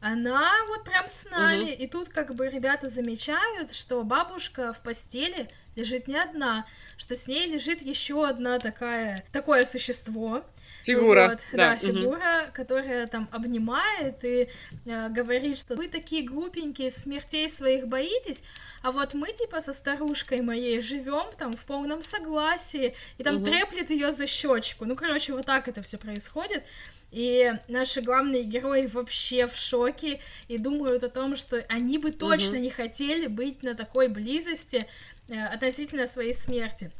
она 0.00 0.52
вот 0.68 0.84
прям 0.84 1.08
с 1.08 1.30
нами, 1.30 1.72
угу. 1.72 1.82
и 1.82 1.86
тут 1.86 2.10
как 2.10 2.34
бы 2.34 2.48
ребята 2.48 2.90
замечают, 2.90 3.72
что 3.72 4.02
бабушка 4.02 4.74
в 4.74 4.80
постели 4.80 5.48
лежит 5.76 6.08
не 6.08 6.16
одна, 6.18 6.66
что 6.98 7.14
с 7.14 7.26
ней 7.26 7.46
лежит 7.46 7.80
еще 7.80 8.28
одна 8.28 8.58
такая, 8.58 9.24
такое 9.32 9.62
существо, 9.62 10.44
Фигура. 10.84 11.30
Вот, 11.30 11.40
да, 11.52 11.70
да 11.70 11.76
фигура, 11.76 12.42
угу. 12.44 12.52
которая 12.52 13.06
там 13.06 13.26
обнимает 13.32 14.22
и 14.22 14.48
э, 14.84 15.08
говорит, 15.08 15.58
что 15.58 15.76
вы 15.76 15.88
такие 15.88 16.22
глупенькие, 16.22 16.90
смертей 16.90 17.48
своих 17.48 17.86
боитесь, 17.86 18.42
а 18.82 18.92
вот 18.92 19.14
мы 19.14 19.32
типа 19.32 19.62
со 19.62 19.72
старушкой 19.72 20.42
моей 20.42 20.80
живем 20.82 21.32
там 21.38 21.52
в 21.52 21.64
полном 21.64 22.02
согласии, 22.02 22.94
и 23.16 23.22
там 23.22 23.36
угу. 23.36 23.44
треплет 23.46 23.88
ее 23.88 24.12
за 24.12 24.26
щечку. 24.26 24.84
Ну, 24.84 24.94
короче, 24.94 25.32
вот 25.32 25.46
так 25.46 25.68
это 25.68 25.80
все 25.80 25.96
происходит. 25.96 26.62
И 27.10 27.52
наши 27.68 28.02
главные 28.02 28.42
герои 28.42 28.86
вообще 28.86 29.46
в 29.46 29.56
шоке 29.56 30.20
и 30.48 30.58
думают 30.58 31.02
о 31.04 31.08
том, 31.08 31.36
что 31.36 31.64
они 31.68 31.96
бы 31.96 32.10
точно 32.10 32.56
угу. 32.56 32.64
не 32.64 32.70
хотели 32.70 33.26
быть 33.26 33.62
на 33.62 33.74
такой 33.74 34.08
близости 34.08 34.80
э, 35.28 35.40
относительно 35.44 36.06
своей 36.06 36.34
смерти 36.34 36.90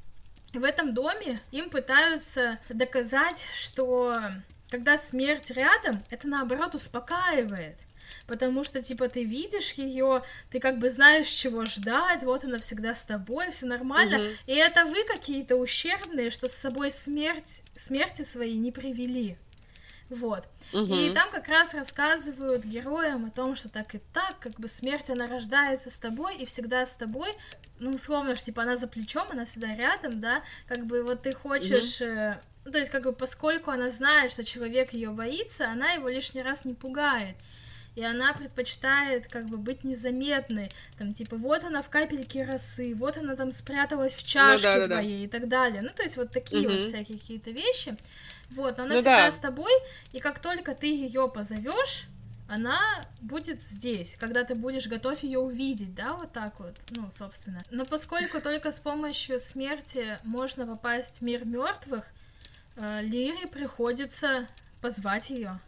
в 0.59 0.64
этом 0.64 0.95
доме 0.95 1.40
им 1.51 1.71
пытаются 1.71 2.59
доказать, 2.69 3.47
что 3.55 4.14
когда 4.71 4.99
смерть 4.99 5.51
рядом, 5.51 6.03
это 6.11 6.27
наоборот 6.27 6.75
успокаивает. 6.75 7.77
Потому 8.27 8.64
что, 8.64 8.81
типа, 8.81 9.09
ты 9.09 9.23
видишь 9.25 9.73
ее, 9.73 10.23
ты 10.51 10.59
как 10.59 10.79
бы 10.79 10.88
знаешь, 10.88 11.27
чего 11.27 11.64
ждать, 11.67 12.23
вот 12.23 12.45
она 12.45 12.59
всегда 12.59 12.95
с 12.95 13.05
тобой, 13.05 13.51
все 13.51 13.67
нормально. 13.67 14.19
Угу. 14.19 14.27
И 14.47 14.55
это 14.55 14.87
вы 14.87 15.05
какие-то 15.05 15.57
ущербные, 15.57 16.31
что 16.31 16.49
с 16.49 16.55
собой 16.55 16.90
смерть, 16.90 17.62
смерти 17.77 18.23
своей 18.23 18.57
не 18.57 18.73
привели. 18.73 19.37
Вот. 20.11 20.45
Угу. 20.73 20.95
И 20.95 21.12
там 21.12 21.31
как 21.31 21.49
раз 21.49 21.75
рассказывают 21.75 22.64
героям 22.64 23.27
о 23.27 23.31
том, 23.31 23.57
что 23.57 23.69
так 23.69 23.95
и 23.95 24.01
так, 24.12 24.38
как 24.38 24.53
бы 24.61 24.69
смерть, 24.69 25.11
она 25.11 25.29
рождается 25.29 25.90
с 25.90 25.99
тобой 25.99 26.37
и 26.37 26.45
всегда 26.45 26.85
с 26.85 26.95
тобой. 26.97 27.33
Ну, 27.81 27.90
условно, 27.90 28.37
что 28.37 28.47
типа 28.47 28.62
она 28.62 28.77
за 28.77 28.87
плечом, 28.87 29.27
она 29.31 29.45
всегда 29.45 29.75
рядом, 29.75 30.21
да, 30.21 30.43
как 30.67 30.85
бы 30.87 31.03
вот 31.03 31.23
ты 31.23 31.33
хочешь... 31.33 32.01
Угу. 32.01 32.40
Ну, 32.67 32.73
то 32.73 32.79
есть, 32.79 32.90
как 32.90 33.03
бы, 33.03 33.12
поскольку 33.12 33.71
она 33.71 33.90
знает, 33.90 34.33
что 34.33 34.43
человек 34.43 34.95
ее 34.95 35.11
боится, 35.11 35.69
она 35.69 35.90
его 35.90 36.09
лишний 36.09 36.40
раз 36.40 36.64
не 36.64 36.73
пугает 36.73 37.37
и 37.97 38.05
она 38.05 38.33
предпочитает 38.33 39.29
как 39.29 39.47
бы 39.47 39.57
быть 39.57 39.85
незаметной, 39.85 40.69
там 40.99 41.12
типа 41.12 41.37
вот 41.37 41.64
она 41.64 41.83
в 41.83 41.88
капельке 41.88 42.45
росы, 42.45 42.95
вот 42.95 43.17
она 43.17 43.37
там 43.37 43.53
спряталась 43.53 44.14
в 44.14 44.27
чашке 44.27 44.67
ну, 44.67 44.75
да, 44.75 44.81
да, 44.81 44.87
твоей 44.87 45.19
да. 45.21 45.25
и 45.25 45.40
так 45.40 45.49
далее, 45.49 45.83
ну 45.83 45.90
то 45.95 46.03
есть 46.03 46.17
вот 46.17 46.31
такие 46.31 46.67
угу. 46.67 46.77
вот 46.77 46.83
всякие 46.87 47.19
какие-то 47.19 47.51
вещи, 47.51 47.97
вот, 48.50 48.78
но 48.78 48.85
она 48.85 48.94
ну, 48.94 49.00
всегда 49.00 49.26
да. 49.26 49.30
с 49.30 49.38
тобой, 49.38 49.72
и 50.12 50.18
как 50.18 50.38
только 50.38 50.74
ты 50.74 50.87
ее 50.87 51.28
позовешь, 51.28 52.09
она 52.48 52.78
будет 53.20 53.62
здесь, 53.62 54.16
когда 54.18 54.44
ты 54.44 54.54
будешь 54.54 54.87
готов 54.87 55.22
ее 55.22 55.38
увидеть, 55.38 55.94
да, 55.94 56.09
вот 56.09 56.33
так 56.33 56.61
вот, 56.61 56.78
ну, 56.96 57.11
собственно. 57.11 57.62
Но 57.70 57.85
поскольку 57.85 58.40
только 58.40 58.70
с 58.70 58.78
помощью 58.78 59.38
смерти 59.40 60.18
можно 60.24 60.66
попасть 60.66 61.18
в 61.18 61.22
мир 61.22 61.44
мертвых, 61.46 62.07
э, 62.76 63.00
Лире 63.02 63.46
приходится 63.46 64.46
позвать 64.83 65.30
ее. 65.30 65.59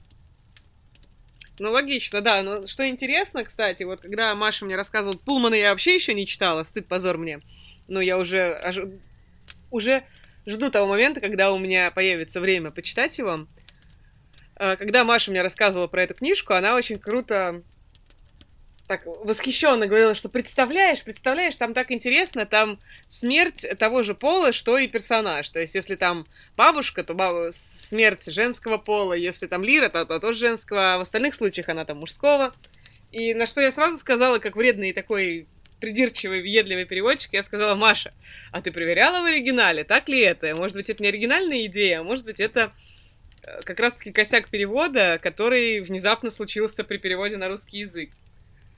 Ну, 1.59 1.71
логично, 1.71 2.21
да. 2.21 2.43
Но 2.43 2.67
что 2.67 2.87
интересно, 2.87 3.43
кстати, 3.43 3.83
вот 3.85 4.03
когда 4.03 4.35
Маша 4.35 4.67
мне 4.67 4.77
рассказывала, 4.77 5.17
Пулмана 5.17 5.55
я 5.55 5.71
вообще 5.71 5.95
еще 5.95 6.13
не 6.13 6.27
читала, 6.27 6.65
стыд, 6.65 6.87
позор 6.87 7.17
мне. 7.17 7.41
Но 7.89 8.01
я 8.01 8.19
уже, 8.19 8.61
уже 9.71 10.03
жду 10.47 10.71
того 10.71 10.87
момента, 10.87 11.21
когда 11.21 11.53
у 11.53 11.59
меня 11.59 11.91
появится 11.91 12.41
время 12.41 12.71
почитать 12.71 13.19
его. 13.19 13.47
А, 14.57 14.77
когда 14.77 15.05
Маша 15.05 15.31
мне 15.31 15.43
рассказывала 15.43 15.87
про 15.87 16.03
эту 16.03 16.15
книжку, 16.15 16.55
она 16.55 16.75
очень 16.75 16.99
круто 16.99 17.63
так 18.87 19.05
восхищенно 19.05 19.87
говорила, 19.87 20.15
что 20.15 20.29
представляешь, 20.29 21.03
представляешь, 21.03 21.57
там 21.57 21.75
так 21.75 21.91
интересно, 21.91 22.47
там 22.47 22.79
смерть 23.09 23.67
того 23.79 24.03
же 24.03 24.15
пола, 24.15 24.53
что 24.53 24.79
и 24.79 24.87
персонаж. 24.87 25.51
То 25.51 25.61
есть, 25.61 25.75
если 25.75 25.97
там 25.97 26.25
бабушка, 26.57 27.03
то 27.03 27.15
баб... 27.15 27.53
смерть 27.53 28.27
женского 28.27 28.79
пола, 28.79 29.15
если 29.15 29.47
там 29.47 29.65
Лира, 29.65 29.89
то, 29.89 30.05
то 30.05 30.21
тоже 30.21 30.39
женского, 30.39 30.95
а 30.95 30.99
в 30.99 31.01
остальных 31.03 31.35
случаях 31.35 31.69
она 31.69 31.85
там 31.85 31.99
мужского. 31.99 32.53
И 33.13 33.35
на 33.35 33.47
что 33.47 33.61
я 33.61 33.73
сразу 33.73 33.99
сказала, 33.99 34.39
как 34.39 34.57
вредный 34.57 34.93
такой 34.93 35.49
придирчивый, 35.81 36.41
въедливый 36.41 36.85
переводчик, 36.85 37.33
я 37.33 37.43
сказала, 37.43 37.75
Маша, 37.75 38.13
а 38.53 38.63
ты 38.63 38.73
проверяла 38.73 39.23
в 39.23 39.27
оригинале, 39.27 39.85
так 39.85 40.09
ли 40.09 40.21
это? 40.21 40.55
Может 40.55 40.77
быть, 40.77 40.91
это 40.91 41.03
не 41.03 41.09
оригинальная 41.09 41.63
идея, 41.63 42.01
а 42.01 42.03
может 42.03 42.25
быть, 42.25 42.41
это 42.41 42.73
э, 43.43 43.61
как 43.65 43.79
раз-таки 43.81 44.13
косяк 44.13 44.49
перевода, 44.49 45.19
который 45.23 45.81
внезапно 45.81 46.31
случился 46.31 46.85
при 46.85 46.97
переводе 46.99 47.37
на 47.37 47.49
русский 47.49 47.79
язык. 47.79 48.11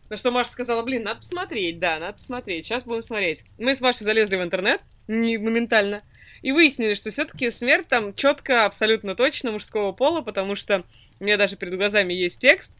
На 0.08 0.16
что 0.16 0.30
Маша 0.30 0.50
сказала, 0.50 0.82
блин, 0.82 1.04
надо 1.04 1.20
посмотреть, 1.20 1.78
да, 1.78 1.98
надо 1.98 2.14
посмотреть, 2.14 2.66
сейчас 2.66 2.84
будем 2.84 3.02
смотреть. 3.02 3.44
Мы 3.58 3.74
с 3.74 3.80
Машей 3.80 4.04
залезли 4.04 4.36
в 4.36 4.42
интернет, 4.42 4.80
не 5.06 5.36
моментально, 5.36 6.02
и 6.42 6.52
выяснили, 6.52 6.94
что 6.94 7.10
все-таки 7.10 7.50
смерть 7.50 7.88
там 7.88 8.14
четко, 8.14 8.64
абсолютно 8.64 9.14
точно 9.14 9.52
мужского 9.52 9.92
пола, 9.92 10.22
потому 10.22 10.54
что 10.54 10.84
у 11.20 11.24
меня 11.24 11.36
даже 11.36 11.56
перед 11.56 11.76
глазами 11.76 12.14
есть 12.14 12.40
текст, 12.40 12.72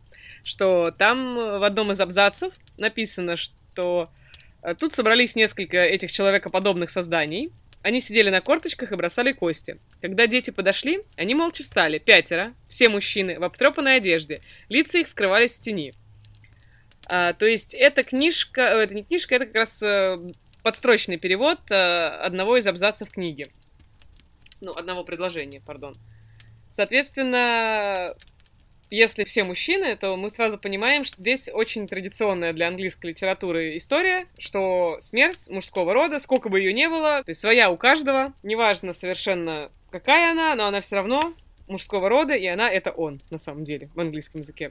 что 0.42 0.86
там 0.86 1.38
в 1.38 1.62
одном 1.62 1.92
из 1.92 2.00
абзацев 2.00 2.54
написано, 2.78 3.36
что 3.36 3.57
э, 4.62 4.74
тут 4.74 4.92
собрались 4.92 5.36
несколько 5.36 5.78
этих 5.78 6.12
человекоподобных 6.12 6.90
созданий, 6.90 7.50
они 7.82 8.00
сидели 8.00 8.30
на 8.30 8.40
корточках 8.40 8.92
и 8.92 8.96
бросали 8.96 9.32
кости. 9.32 9.78
Когда 10.00 10.26
дети 10.26 10.50
подошли, 10.50 11.00
они 11.16 11.34
молча 11.34 11.62
встали, 11.62 11.98
пятеро, 11.98 12.50
все 12.66 12.88
мужчины, 12.88 13.38
в 13.38 13.44
обтрепанной 13.44 13.96
одежде, 13.96 14.40
лица 14.68 14.98
их 14.98 15.08
скрывались 15.08 15.56
в 15.56 15.62
тени. 15.62 15.92
А, 17.10 17.32
то 17.32 17.46
есть 17.46 17.74
эта 17.74 18.02
книжка, 18.02 18.62
э, 18.62 18.82
это 18.82 18.94
не 18.94 19.04
книжка, 19.04 19.36
это 19.36 19.46
как 19.46 19.54
раз 19.54 19.82
э, 19.82 20.16
подстрочный 20.62 21.16
перевод 21.16 21.60
одного 21.70 22.56
из 22.56 22.66
абзацев 22.66 23.10
книги. 23.10 23.46
Ну, 24.60 24.72
одного 24.72 25.04
предложения, 25.04 25.60
пардон. 25.60 25.94
Соответственно, 26.70 28.14
если 28.90 29.24
все 29.24 29.44
мужчины, 29.44 29.96
то 29.96 30.16
мы 30.16 30.30
сразу 30.30 30.58
понимаем, 30.58 31.04
что 31.04 31.16
здесь 31.16 31.48
очень 31.52 31.86
традиционная 31.86 32.52
для 32.52 32.68
английской 32.68 33.08
литературы 33.08 33.76
история, 33.76 34.26
что 34.38 34.96
смерть 35.00 35.48
мужского 35.48 35.92
рода, 35.92 36.18
сколько 36.18 36.48
бы 36.48 36.60
ее 36.60 36.72
ни 36.72 36.86
было, 36.86 37.22
то 37.22 37.30
есть 37.30 37.40
своя 37.40 37.70
у 37.70 37.76
каждого, 37.76 38.32
неважно 38.42 38.92
совершенно 38.92 39.70
какая 39.90 40.32
она, 40.32 40.54
но 40.54 40.66
она 40.66 40.80
все 40.80 40.96
равно 40.96 41.20
мужского 41.66 42.08
рода, 42.08 42.34
и 42.34 42.46
она 42.46 42.70
это 42.70 42.90
он, 42.90 43.20
на 43.30 43.38
самом 43.38 43.64
деле, 43.64 43.88
в 43.94 44.00
английском 44.00 44.40
языке. 44.40 44.70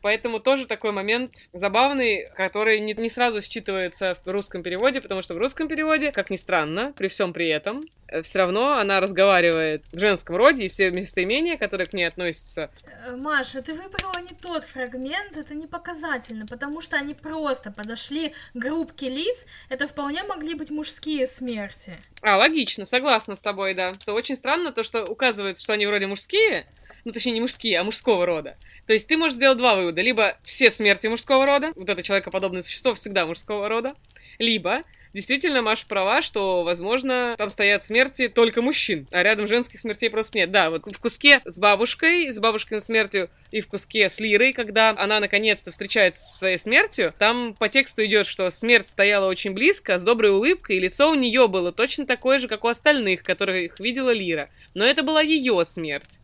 Поэтому 0.00 0.38
тоже 0.38 0.66
такой 0.66 0.92
момент 0.92 1.32
забавный, 1.52 2.26
который 2.36 2.78
не, 2.80 2.94
не 2.94 3.10
сразу 3.10 3.38
считывается 3.38 4.16
в 4.24 4.28
русском 4.28 4.62
переводе, 4.62 5.00
потому 5.00 5.22
что 5.22 5.34
в 5.34 5.38
русском 5.38 5.68
переводе, 5.68 6.12
как 6.12 6.30
ни 6.30 6.36
странно, 6.36 6.92
при 6.96 7.08
всем 7.08 7.32
при 7.32 7.48
этом, 7.48 7.80
э, 8.06 8.22
все 8.22 8.38
равно 8.38 8.74
она 8.74 9.00
разговаривает 9.00 9.82
в 9.92 9.98
женском 9.98 10.36
роде, 10.36 10.64
и 10.64 10.68
все 10.68 10.90
местоимения, 10.90 11.56
которые 11.56 11.86
к 11.86 11.92
ней 11.92 12.04
относятся. 12.04 12.70
Э, 13.06 13.16
Маша, 13.16 13.60
ты 13.60 13.72
выбрала 13.72 14.20
не 14.20 14.34
тот 14.40 14.64
фрагмент, 14.64 15.36
это 15.36 15.54
не 15.54 15.66
показательно, 15.66 16.46
потому 16.46 16.80
что 16.80 16.96
они 16.96 17.14
просто 17.14 17.72
подошли 17.72 18.30
к 18.54 18.56
группке 18.56 19.08
лиц, 19.08 19.46
это 19.68 19.88
вполне 19.88 20.22
могли 20.22 20.54
быть 20.54 20.70
мужские 20.70 21.26
смерти. 21.26 21.94
А, 22.22 22.36
логично, 22.36 22.84
согласна 22.84 23.34
с 23.34 23.42
тобой, 23.42 23.74
да. 23.74 23.94
Что 23.94 24.14
очень 24.14 24.36
странно 24.36 24.72
то, 24.72 24.84
что 24.84 25.04
указывает, 25.04 25.58
что 25.58 25.72
они 25.72 25.86
вроде 25.86 26.06
мужские, 26.06 26.66
ну, 27.04 27.12
точнее, 27.12 27.32
не 27.32 27.40
мужские, 27.40 27.78
а 27.78 27.84
мужского 27.84 28.26
рода. 28.26 28.56
То 28.86 28.92
есть 28.92 29.08
ты 29.08 29.16
можешь 29.16 29.36
сделать 29.36 29.58
два 29.58 29.74
вывода. 29.74 30.00
Либо 30.00 30.36
все 30.42 30.70
смерти 30.70 31.06
мужского 31.06 31.46
рода, 31.46 31.72
вот 31.76 31.88
это 31.88 32.02
человекоподобное 32.02 32.62
существо 32.62 32.94
всегда 32.94 33.26
мужского 33.26 33.68
рода, 33.68 33.90
либо 34.38 34.82
действительно 35.12 35.62
Маша 35.62 35.86
права, 35.86 36.22
что, 36.22 36.62
возможно, 36.62 37.34
там 37.36 37.50
стоят 37.50 37.84
смерти 37.84 38.28
только 38.28 38.62
мужчин, 38.62 39.06
а 39.10 39.22
рядом 39.22 39.48
женских 39.48 39.80
смертей 39.80 40.10
просто 40.10 40.38
нет. 40.38 40.50
Да, 40.50 40.70
вот 40.70 40.86
в 40.86 40.98
куске 40.98 41.40
с 41.44 41.58
бабушкой, 41.58 42.32
с 42.32 42.38
бабушкиной 42.38 42.82
смертью 42.82 43.30
и 43.50 43.60
в 43.60 43.66
куске 43.66 44.10
с 44.10 44.20
Лирой, 44.20 44.52
когда 44.52 44.90
она 44.90 45.20
наконец-то 45.20 45.70
встречается 45.70 46.24
со 46.24 46.38
своей 46.38 46.58
смертью, 46.58 47.14
там 47.18 47.54
по 47.58 47.68
тексту 47.68 48.04
идет, 48.04 48.26
что 48.26 48.50
смерть 48.50 48.86
стояла 48.86 49.28
очень 49.28 49.52
близко, 49.52 49.98
с 49.98 50.04
доброй 50.04 50.30
улыбкой, 50.30 50.76
и 50.76 50.80
лицо 50.80 51.10
у 51.10 51.14
нее 51.14 51.48
было 51.48 51.72
точно 51.72 52.06
такое 52.06 52.38
же, 52.38 52.48
как 52.48 52.64
у 52.64 52.68
остальных, 52.68 53.22
которых 53.22 53.80
видела 53.80 54.10
Лира. 54.10 54.48
Но 54.74 54.84
это 54.84 55.02
была 55.02 55.22
ее 55.22 55.64
смерть. 55.64 56.20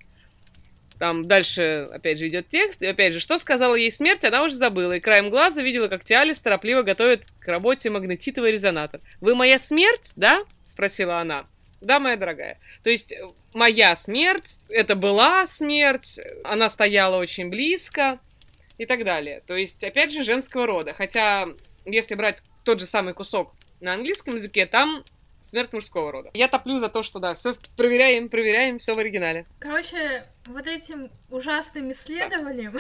Там 0.99 1.25
дальше, 1.25 1.87
опять 1.91 2.19
же, 2.19 2.29
идет 2.29 2.49
текст. 2.49 2.83
И 2.83 2.87
опять 2.87 3.13
же, 3.13 3.21
что 3.21 3.39
сказала 3.39 3.75
ей 3.75 3.91
смерть, 3.91 4.25
она 4.25 4.45
уже 4.45 4.55
забыла. 4.55 4.93
И 4.93 5.01
краем 5.01 5.31
глаза 5.31 5.63
видела, 5.63 5.89
как 5.89 6.05
Тиалис 6.05 6.41
торопливо 6.41 6.83
готовит 6.83 7.27
к 7.41 7.49
работе 7.49 7.91
магнетитовый 7.91 8.53
резонатор. 8.53 9.01
«Вы 9.21 9.35
моя 9.35 9.59
смерть, 9.59 10.13
да?»— 10.17 10.45
спросила 10.67 11.19
она. 11.19 11.47
Да, 11.85 11.99
моя 11.99 12.17
дорогая. 12.17 12.59
То 12.83 12.91
есть 12.91 13.13
э, 13.13 13.27
моя 13.53 13.95
смерть, 13.95 14.59
это 14.71 14.97
была 14.97 15.47
смерть, 15.47 16.19
она 16.43 16.71
стояла 16.71 17.17
очень 17.17 17.51
близко 17.51 18.19
и 18.79 18.87
так 18.87 19.05
далее. 19.05 19.43
То 19.47 19.55
есть, 19.55 19.85
опять 19.85 20.13
же, 20.13 20.23
женского 20.23 20.67
рода. 20.67 20.95
Хотя, 20.95 21.45
если 21.85 22.15
брать 22.15 22.43
тот 22.65 22.81
же 22.81 22.87
самый 22.87 23.13
кусок 23.13 23.55
на 23.81 23.95
английском 23.95 24.35
языке, 24.35 24.67
там 24.67 25.05
смерть 25.45 25.73
мужского 25.73 26.11
рода. 26.11 26.31
Я 26.35 26.49
топлю 26.49 26.81
за 26.81 26.89
то, 26.89 27.03
что 27.03 27.19
да, 27.19 27.35
все 27.35 27.55
проверяем, 27.77 28.29
проверяем, 28.29 28.79
все 28.79 28.95
в 28.95 28.99
оригинале. 28.99 29.47
Короче, 29.59 30.25
вот 30.47 30.67
этим 30.67 31.11
ужасным 31.31 31.93
исследованием 31.93 32.79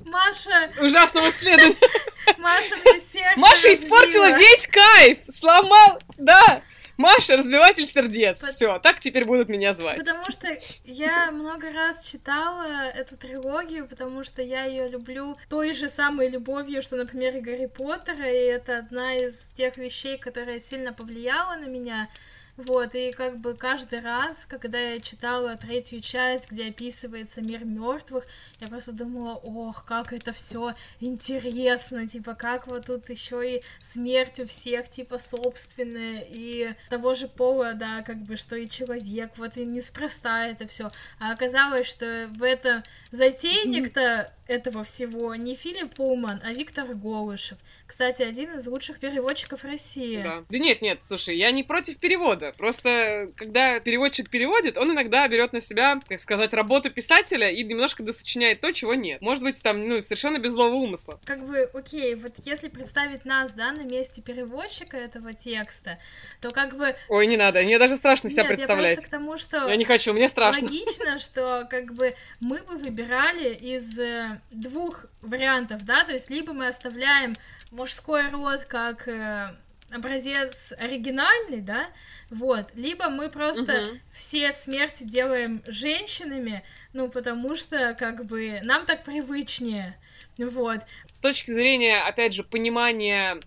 Маша... 0.00 0.72
Ужасного 0.80 1.28
исследования. 1.28 1.76
Маша 2.38 2.76
мне 2.76 3.00
сердце 3.00 3.38
Маша 3.38 3.72
испортила 3.72 4.36
весь 4.36 4.66
кайф, 4.66 5.18
сломал, 5.28 5.98
да. 6.16 6.62
Маша, 6.96 7.36
разбиватель 7.36 7.86
сердец. 7.86 8.40
Пот- 8.40 8.50
Все, 8.50 8.78
так 8.78 9.00
теперь 9.00 9.24
будут 9.24 9.48
меня 9.48 9.74
звать. 9.74 9.98
Потому 9.98 10.24
что 10.30 10.48
я 10.84 11.30
много 11.32 11.68
раз 11.72 12.04
читала 12.06 12.66
эту 12.88 13.16
трилогию, 13.16 13.86
потому 13.88 14.22
что 14.24 14.42
я 14.42 14.64
ее 14.64 14.86
люблю 14.86 15.36
той 15.48 15.72
же 15.74 15.88
самой 15.88 16.28
любовью, 16.28 16.82
что, 16.82 16.96
например, 16.96 17.36
и 17.36 17.40
Гарри 17.40 17.66
Поттера, 17.66 18.30
и 18.30 18.36
это 18.46 18.76
одна 18.76 19.14
из 19.14 19.36
тех 19.54 19.76
вещей, 19.76 20.18
которая 20.18 20.60
сильно 20.60 20.92
повлияла 20.92 21.56
на 21.56 21.66
меня. 21.66 22.08
Вот, 22.56 22.94
и 22.94 23.10
как 23.10 23.40
бы 23.40 23.54
каждый 23.54 23.98
раз, 23.98 24.44
когда 24.44 24.78
я 24.78 25.00
читала 25.00 25.56
третью 25.56 26.00
часть, 26.00 26.52
где 26.52 26.68
описывается 26.68 27.42
мир 27.42 27.64
мертвых, 27.64 28.24
я 28.60 28.68
просто 28.68 28.92
думала, 28.92 29.34
ох, 29.34 29.84
как 29.84 30.12
это 30.12 30.32
все 30.32 30.74
интересно, 31.00 32.06
типа, 32.06 32.34
как 32.34 32.68
вот 32.68 32.86
тут 32.86 33.10
еще 33.10 33.56
и 33.56 33.62
смерть 33.80 34.38
у 34.38 34.46
всех, 34.46 34.88
типа, 34.88 35.18
собственная, 35.18 36.24
и 36.28 36.74
того 36.88 37.14
же 37.14 37.26
пола, 37.26 37.74
да, 37.74 38.02
как 38.02 38.18
бы, 38.18 38.36
что 38.36 38.54
и 38.54 38.68
человек, 38.68 39.32
вот 39.36 39.56
и 39.56 39.66
неспроста 39.66 40.46
это 40.46 40.68
все. 40.68 40.90
А 41.18 41.32
оказалось, 41.32 41.88
что 41.88 42.28
в 42.36 42.42
это 42.44 42.84
затейник-то 43.10 44.32
этого 44.46 44.84
всего 44.84 45.34
не 45.34 45.54
Филипп 45.54 45.94
Пулман, 45.94 46.40
а 46.44 46.52
Виктор 46.52 46.86
Голышев. 46.94 47.58
Кстати, 47.86 48.22
один 48.22 48.56
из 48.56 48.66
лучших 48.66 48.98
переводчиков 48.98 49.64
России. 49.64 50.20
Да. 50.20 50.44
да 50.48 50.58
нет, 50.58 50.82
нет, 50.82 51.00
слушай, 51.02 51.36
я 51.36 51.50
не 51.50 51.62
против 51.62 51.98
перевода. 51.98 52.52
Просто, 52.56 53.28
когда 53.36 53.80
переводчик 53.80 54.28
переводит, 54.30 54.76
он 54.76 54.92
иногда 54.92 55.26
берет 55.28 55.52
на 55.52 55.60
себя, 55.60 56.00
так 56.06 56.20
сказать, 56.20 56.52
работу 56.52 56.90
писателя 56.90 57.50
и 57.50 57.62
немножко 57.62 58.02
досочиняет 58.02 58.60
то, 58.60 58.72
чего 58.72 58.94
нет. 58.94 59.20
Может 59.22 59.42
быть, 59.42 59.62
там, 59.62 59.88
ну, 59.88 60.00
совершенно 60.00 60.38
без 60.38 60.52
злого 60.52 60.74
умысла. 60.74 61.18
Как 61.24 61.46
бы, 61.46 61.70
окей, 61.72 62.14
вот 62.14 62.32
если 62.44 62.68
представить 62.68 63.24
нас, 63.24 63.54
да, 63.54 63.72
на 63.72 63.82
месте 63.82 64.22
переводчика 64.22 64.96
этого 64.96 65.32
текста, 65.32 65.98
то 66.40 66.50
как 66.50 66.76
бы... 66.76 66.94
Ой, 67.08 67.26
не 67.26 67.36
надо, 67.36 67.62
мне 67.62 67.78
даже 67.78 67.96
страшно 67.96 68.30
себя 68.30 68.42
Нет, 68.42 68.50
я 68.50 68.56
представлять. 68.56 68.94
просто 68.94 69.08
к 69.08 69.10
тому, 69.10 69.38
что... 69.38 69.68
Я 69.68 69.76
не 69.76 69.84
хочу, 69.84 70.12
мне 70.12 70.28
страшно. 70.28 70.66
Логично, 70.66 71.18
что 71.18 71.66
как 71.70 71.94
бы 71.94 72.14
мы 72.40 72.58
бы 72.62 72.76
выбирали 72.76 73.54
из 73.54 73.98
э, 74.34 74.38
двух 74.50 75.06
вариантов, 75.22 75.84
да, 75.84 76.04
то 76.04 76.12
есть 76.12 76.30
либо 76.30 76.52
мы 76.52 76.66
оставляем 76.66 77.34
мужской 77.70 78.28
род 78.28 78.64
как 78.64 79.08
э, 79.08 79.54
образец 79.90 80.72
оригинальный, 80.78 81.60
да, 81.60 81.86
вот, 82.30 82.74
либо 82.74 83.08
мы 83.08 83.28
просто 83.28 83.82
Мгм. 83.82 84.00
все 84.12 84.52
смерти 84.52 85.04
делаем 85.04 85.62
женщинами, 85.66 86.64
ну, 86.92 87.08
потому 87.08 87.54
что, 87.56 87.94
как 87.94 88.24
бы, 88.26 88.60
нам 88.64 88.86
так 88.86 89.04
привычнее, 89.04 89.96
вот, 90.38 90.78
С 91.12 91.20
точки 91.20 91.50
зрения, 91.50 92.00
опять 92.00 92.34
же, 92.34 92.42
понимания 92.42 93.38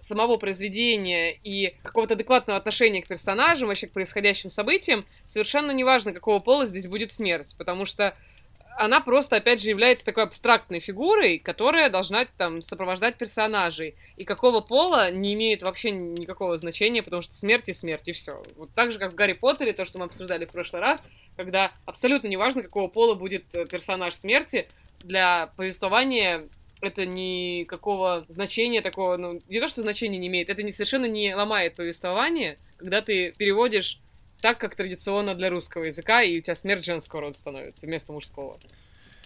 самого 0.00 0.34
произведения 0.34 1.32
и 1.32 1.76
какого-то 1.82 2.14
адекватного 2.14 2.58
отношения 2.58 3.02
к 3.02 3.06
персонажам, 3.06 3.68
вообще 3.68 3.86
к 3.86 3.92
происходящим 3.92 4.50
событиям, 4.50 5.04
совершенно 5.24 5.70
неважно, 5.70 6.10
какого 6.12 6.40
пола 6.40 6.66
здесь 6.66 6.88
будет 6.88 7.12
смерть, 7.12 7.54
потому 7.56 7.86
что 7.86 8.16
она 8.76 9.00
просто, 9.00 9.36
опять 9.36 9.62
же, 9.62 9.70
является 9.70 10.04
такой 10.04 10.24
абстрактной 10.24 10.80
фигурой, 10.80 11.38
которая 11.38 11.90
должна 11.90 12.24
там 12.24 12.62
сопровождать 12.62 13.16
персонажей. 13.16 13.94
И 14.16 14.24
какого 14.24 14.60
пола 14.60 15.10
не 15.10 15.34
имеет 15.34 15.62
вообще 15.62 15.90
никакого 15.90 16.56
значения, 16.58 17.02
потому 17.02 17.22
что 17.22 17.34
смерть 17.34 17.68
и 17.68 17.72
смерть, 17.72 18.08
и 18.08 18.12
все. 18.12 18.42
Вот 18.56 18.70
так 18.74 18.92
же, 18.92 18.98
как 18.98 19.12
в 19.12 19.14
Гарри 19.14 19.34
Поттере, 19.34 19.72
то, 19.72 19.84
что 19.84 19.98
мы 19.98 20.06
обсуждали 20.06 20.46
в 20.46 20.52
прошлый 20.52 20.80
раз, 20.80 21.02
когда 21.36 21.72
абсолютно 21.86 22.28
неважно, 22.28 22.62
какого 22.62 22.88
пола 22.88 23.14
будет 23.14 23.44
э, 23.54 23.64
персонаж 23.66 24.14
смерти, 24.14 24.66
для 25.04 25.50
повествования 25.56 26.48
это 26.80 27.06
никакого 27.06 28.24
значения 28.28 28.82
такого, 28.82 29.16
ну, 29.16 29.40
не 29.48 29.60
то, 29.60 29.68
что 29.68 29.82
значения 29.82 30.18
не 30.18 30.26
имеет, 30.26 30.50
это 30.50 30.62
не, 30.62 30.72
совершенно 30.72 31.06
не 31.06 31.34
ломает 31.34 31.76
повествование, 31.76 32.58
когда 32.76 33.00
ты 33.00 33.32
переводишь 33.38 34.00
так, 34.42 34.58
как 34.58 34.74
традиционно 34.74 35.34
для 35.34 35.48
русского 35.48 35.84
языка, 35.84 36.22
и 36.22 36.38
у 36.38 36.42
тебя 36.42 36.56
смерть 36.56 36.84
женского 36.84 37.22
рода 37.22 37.38
становится 37.38 37.86
вместо 37.86 38.12
мужского. 38.12 38.58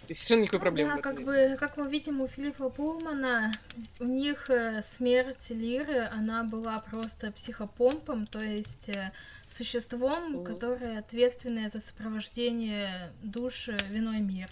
И 0.07 0.13
совершенно 0.13 0.43
никакой 0.43 0.61
проблемы. 0.61 0.95
Да, 0.95 1.01
как 1.01 1.17
нет. 1.17 1.25
бы, 1.25 1.55
как 1.59 1.75
мы 1.75 1.89
видим 1.89 2.21
у 2.21 2.27
Филиппа 2.27 2.69
Пулмана, 2.69 3.51
у 3.99 4.05
них 4.05 4.49
э, 4.49 4.81
смерть 4.83 5.49
Лиры, 5.49 6.07
она 6.13 6.43
была 6.43 6.77
просто 6.79 7.31
психопомпом, 7.31 8.25
то 8.27 8.39
есть 8.39 8.89
э, 8.89 9.11
существом, 9.49 10.33
Мгм. 10.33 10.45
которое 10.45 10.99
ответственное 10.99 11.67
за 11.67 11.81
сопровождение 11.81 13.11
душ 13.23 13.69
э, 13.69 13.77
в 13.89 13.95
иной 13.97 14.19
мир. 14.19 14.47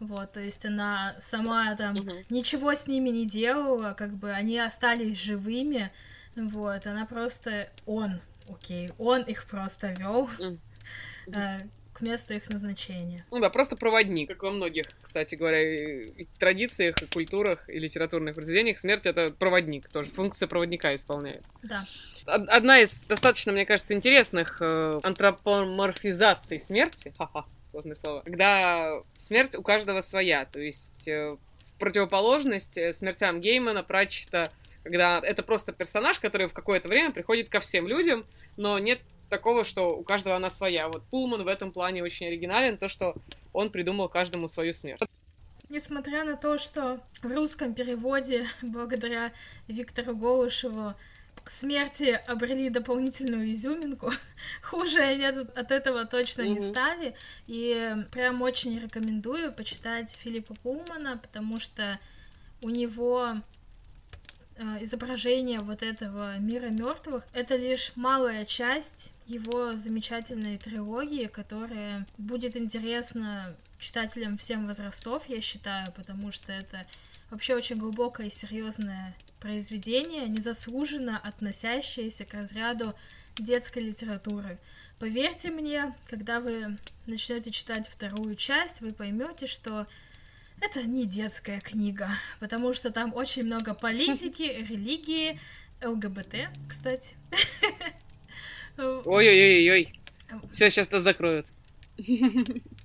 Вот, 0.00 0.32
то 0.32 0.40
есть 0.40 0.66
она 0.66 1.16
сама 1.20 1.74
там 1.76 1.94
Мгм. 1.94 2.24
ничего 2.28 2.74
с 2.74 2.86
ними 2.86 3.08
не 3.10 3.24
делала, 3.26 3.94
как 3.94 4.10
бы 4.10 4.30
они 4.30 4.58
остались 4.58 5.16
живыми, 5.16 5.90
вот, 6.36 6.86
она 6.86 7.06
просто, 7.06 7.68
он, 7.86 8.20
окей, 8.48 8.90
он 8.98 9.22
их 9.22 9.44
просто 9.46 9.88
вел 9.98 10.28
Мгм. 10.38 10.58
к 11.92 12.00
месту 12.00 12.32
их 12.34 12.48
назначения. 12.50 13.24
Ну 13.30 13.40
да, 13.40 13.50
просто 13.50 13.74
проводник, 13.76 14.28
как 14.28 14.42
во 14.44 14.50
многих, 14.50 14.84
кстати 15.02 15.34
говоря, 15.34 15.60
и- 15.60 16.24
традициях, 16.38 16.94
и 17.02 17.06
культурах, 17.06 17.68
и 17.68 17.78
литературных 17.78 18.34
произведениях, 18.36 18.78
смерть 18.78 19.04
это 19.06 19.32
проводник 19.32 19.88
тоже, 19.88 20.08
функция 20.10 20.46
проводника 20.46 20.94
исполняет. 20.94 21.42
Да. 21.62 21.84
Од- 22.26 22.48
Одна 22.48 22.78
из 22.80 23.02
достаточно, 23.04 23.52
мне 23.52 23.66
кажется, 23.66 23.94
интересных 23.94 24.58
э, 24.60 25.00
антропоморфизаций 25.02 26.58
смерти, 26.58 27.12
ха-ха, 27.18 27.44
сложное 27.70 27.96
слово, 27.96 28.20
когда 28.20 29.00
смерть 29.16 29.54
у 29.56 29.62
каждого 29.62 30.00
своя, 30.00 30.44
то 30.44 30.60
есть 30.60 31.08
э, 31.08 31.36
противоположность 31.78 32.78
э, 32.78 32.92
смертям 32.92 33.40
Геймана, 33.40 33.82
Пратчета, 33.82 34.44
когда 34.84 35.18
это 35.22 35.42
просто 35.42 35.72
персонаж, 35.72 36.18
который 36.20 36.46
в 36.46 36.52
какое-то 36.52 36.88
время 36.88 37.10
приходит 37.10 37.48
ко 37.48 37.60
всем 37.60 37.86
людям, 37.88 38.24
но 38.58 38.78
нет 38.78 39.00
такого, 39.30 39.64
что 39.64 39.88
у 39.88 40.02
каждого 40.02 40.36
она 40.36 40.50
своя. 40.50 40.88
Вот 40.88 41.02
Пулман 41.04 41.44
в 41.44 41.48
этом 41.48 41.70
плане 41.70 42.02
очень 42.02 42.26
оригинален, 42.26 42.76
то, 42.76 42.88
что 42.88 43.14
он 43.52 43.70
придумал 43.70 44.08
каждому 44.08 44.48
свою 44.48 44.72
смерть. 44.72 45.00
Несмотря 45.68 46.24
на 46.24 46.36
то, 46.36 46.58
что 46.58 47.00
в 47.22 47.32
русском 47.32 47.74
переводе, 47.74 48.46
благодаря 48.62 49.32
Виктору 49.68 50.16
Голышеву, 50.16 50.94
смерти 51.46 52.20
обрели 52.26 52.70
дополнительную 52.70 53.52
изюминку. 53.52 54.10
Хуже 54.62 55.00
они 55.00 55.24
от, 55.24 55.56
от 55.56 55.70
этого 55.70 56.06
точно 56.06 56.42
mm-hmm. 56.42 56.48
не 56.48 56.70
стали. 56.70 57.14
И 57.46 57.96
прям 58.10 58.42
очень 58.42 58.78
рекомендую 58.78 59.52
почитать 59.52 60.10
Филиппа 60.10 60.54
Пулмана, 60.62 61.18
потому 61.18 61.60
что 61.60 61.98
у 62.62 62.70
него 62.70 63.36
изображение 64.80 65.58
вот 65.60 65.82
этого 65.82 66.36
мира 66.38 66.70
мертвых 66.70 67.24
это 67.32 67.56
лишь 67.56 67.92
малая 67.94 68.44
часть 68.44 69.10
его 69.26 69.72
замечательной 69.72 70.56
трилогии, 70.56 71.26
которая 71.26 72.06
будет 72.16 72.56
интересна 72.56 73.54
читателям 73.78 74.36
всем 74.38 74.66
возрастов, 74.66 75.28
я 75.28 75.40
считаю, 75.40 75.86
потому 75.92 76.32
что 76.32 76.52
это 76.52 76.84
вообще 77.30 77.54
очень 77.54 77.76
глубокое 77.76 78.28
и 78.28 78.32
серьезное 78.32 79.14
произведение, 79.40 80.26
незаслуженно 80.28 81.18
относящееся 81.18 82.24
к 82.24 82.34
разряду 82.34 82.94
детской 83.36 83.80
литературы. 83.80 84.58
Поверьте 84.98 85.50
мне, 85.50 85.94
когда 86.08 86.40
вы 86.40 86.76
начнете 87.06 87.52
читать 87.52 87.86
вторую 87.86 88.34
часть, 88.34 88.80
вы 88.80 88.90
поймете, 88.90 89.46
что 89.46 89.86
это 90.60 90.82
не 90.82 91.06
детская 91.06 91.60
книга, 91.60 92.10
потому 92.40 92.74
что 92.74 92.90
там 92.90 93.14
очень 93.14 93.44
много 93.44 93.74
политики, 93.74 94.42
религии, 94.68 95.38
ЛГБТ, 95.82 96.48
кстати. 96.68 97.16
Ой-ой-ой-ой. 98.76 99.92
Все, 100.50 100.70
сейчас 100.70 100.90
нас 100.90 101.02
закроют. 101.02 101.46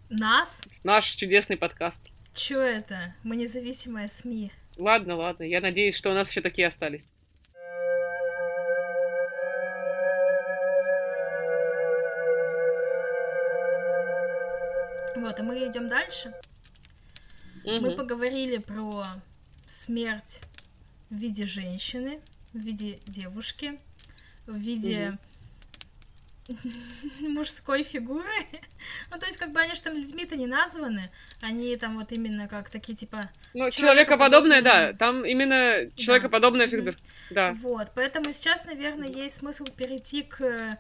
Нас? 0.10 0.62
Наш 0.84 1.10
чудесный 1.10 1.58
подкаст. 1.58 2.12
Чё 2.34 2.62
это? 2.62 3.14
Мы 3.24 3.36
независимая 3.36 4.08
СМИ. 4.08 4.52
Ладно, 4.78 5.16
ладно. 5.16 5.44
Я 5.44 5.62
надеюсь, 5.62 5.96
что 5.96 6.10
у 6.12 6.14
нас 6.14 6.30
еще 6.30 6.42
такие 6.42 6.68
остались. 6.68 7.06
Вот, 15.16 15.40
а 15.40 15.44
мы 15.44 15.68
идем 15.68 15.88
дальше. 15.88 16.34
Угу. 17.64 17.82
Мы 17.82 17.92
поговорили 17.92 18.58
про 18.58 19.04
смерть 19.68 20.42
в 21.10 21.16
виде 21.16 21.46
женщины, 21.46 22.20
в 22.54 22.60
виде 22.60 23.00
девушки, 23.08 23.80
в 24.46 24.58
виде 24.58 25.10
угу 25.12 25.18
мужской 27.22 27.84
фигуры. 27.84 28.46
ну, 29.12 29.18
то 29.18 29.26
есть, 29.26 29.38
как 29.38 29.52
бы 29.52 29.62
они 29.62 29.74
же 29.74 29.82
там 29.82 29.94
людьми-то 29.94 30.36
не 30.36 30.48
названы, 30.48 31.10
они 31.42 31.76
там 31.76 31.98
вот 31.98 32.12
именно 32.12 32.48
как 32.48 32.70
такие, 32.70 32.96
типа... 32.96 33.30
Ну, 33.54 33.70
человекоподобные, 33.72 34.62
да, 34.62 34.94
там 34.94 35.26
именно 35.26 35.90
человекоподобная 35.96 36.68
да. 36.68 36.72
фигура, 36.72 36.94
да. 37.30 37.54
Вот, 37.54 37.90
поэтому 37.96 38.34
сейчас, 38.34 38.66
наверное, 38.66 39.10
есть 39.10 39.36
смысл 39.36 39.66
перейти 39.76 40.24
к 40.24 40.78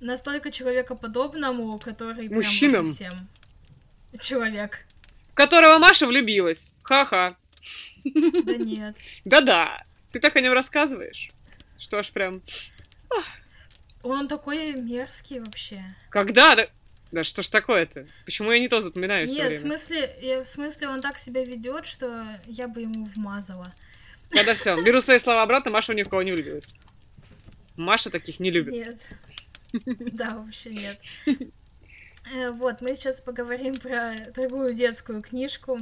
настолько 0.00 0.50
человекоподобному, 0.50 1.78
который 1.78 2.28
Мужчинам. 2.28 2.84
прям 2.84 2.86
совсем 2.86 3.12
человек. 4.20 4.84
Которого 5.38 5.78
Маша 5.78 6.08
влюбилась. 6.08 6.66
Ха-ха. 6.82 7.36
Да 8.02 8.56
нет. 8.56 8.96
Да-да. 9.24 9.84
Ты 10.10 10.18
так 10.18 10.34
о 10.34 10.40
нем 10.40 10.52
рассказываешь, 10.52 11.28
что 11.78 11.98
аж 11.98 12.10
прям... 12.10 12.42
Он 14.02 14.26
такой 14.26 14.72
мерзкий 14.72 15.38
вообще. 15.38 15.84
Когда? 16.10 16.56
Да, 17.12 17.22
что 17.22 17.44
ж 17.44 17.48
такое-то? 17.50 18.04
Почему 18.24 18.50
я 18.50 18.58
не 18.58 18.66
то 18.66 18.80
запоминаю 18.80 19.28
Нет, 19.28 19.52
в 19.52 19.60
смысле, 19.60 20.12
я, 20.20 20.42
в 20.42 20.46
смысле 20.48 20.88
он 20.88 21.00
так 21.00 21.18
себя 21.18 21.44
ведет, 21.44 21.86
что 21.86 22.24
я 22.46 22.66
бы 22.66 22.80
ему 22.80 23.04
вмазала. 23.14 23.72
Когда 24.30 24.56
все, 24.56 24.82
беру 24.82 25.00
свои 25.00 25.20
слова 25.20 25.42
обратно, 25.44 25.70
Маша 25.70 25.94
ни 25.94 26.02
в 26.02 26.08
кого 26.08 26.24
не 26.24 26.32
влюбилась. 26.32 26.68
Маша 27.76 28.10
таких 28.10 28.40
не 28.40 28.50
любит. 28.50 28.74
Нет. 28.74 29.08
Да, 30.14 30.30
вообще 30.30 30.70
нет. 30.70 31.00
Э, 32.34 32.50
вот, 32.50 32.80
мы 32.80 32.94
сейчас 32.94 33.20
поговорим 33.20 33.74
про 33.74 34.14
другую 34.34 34.74
детскую 34.74 35.22
книжку. 35.22 35.78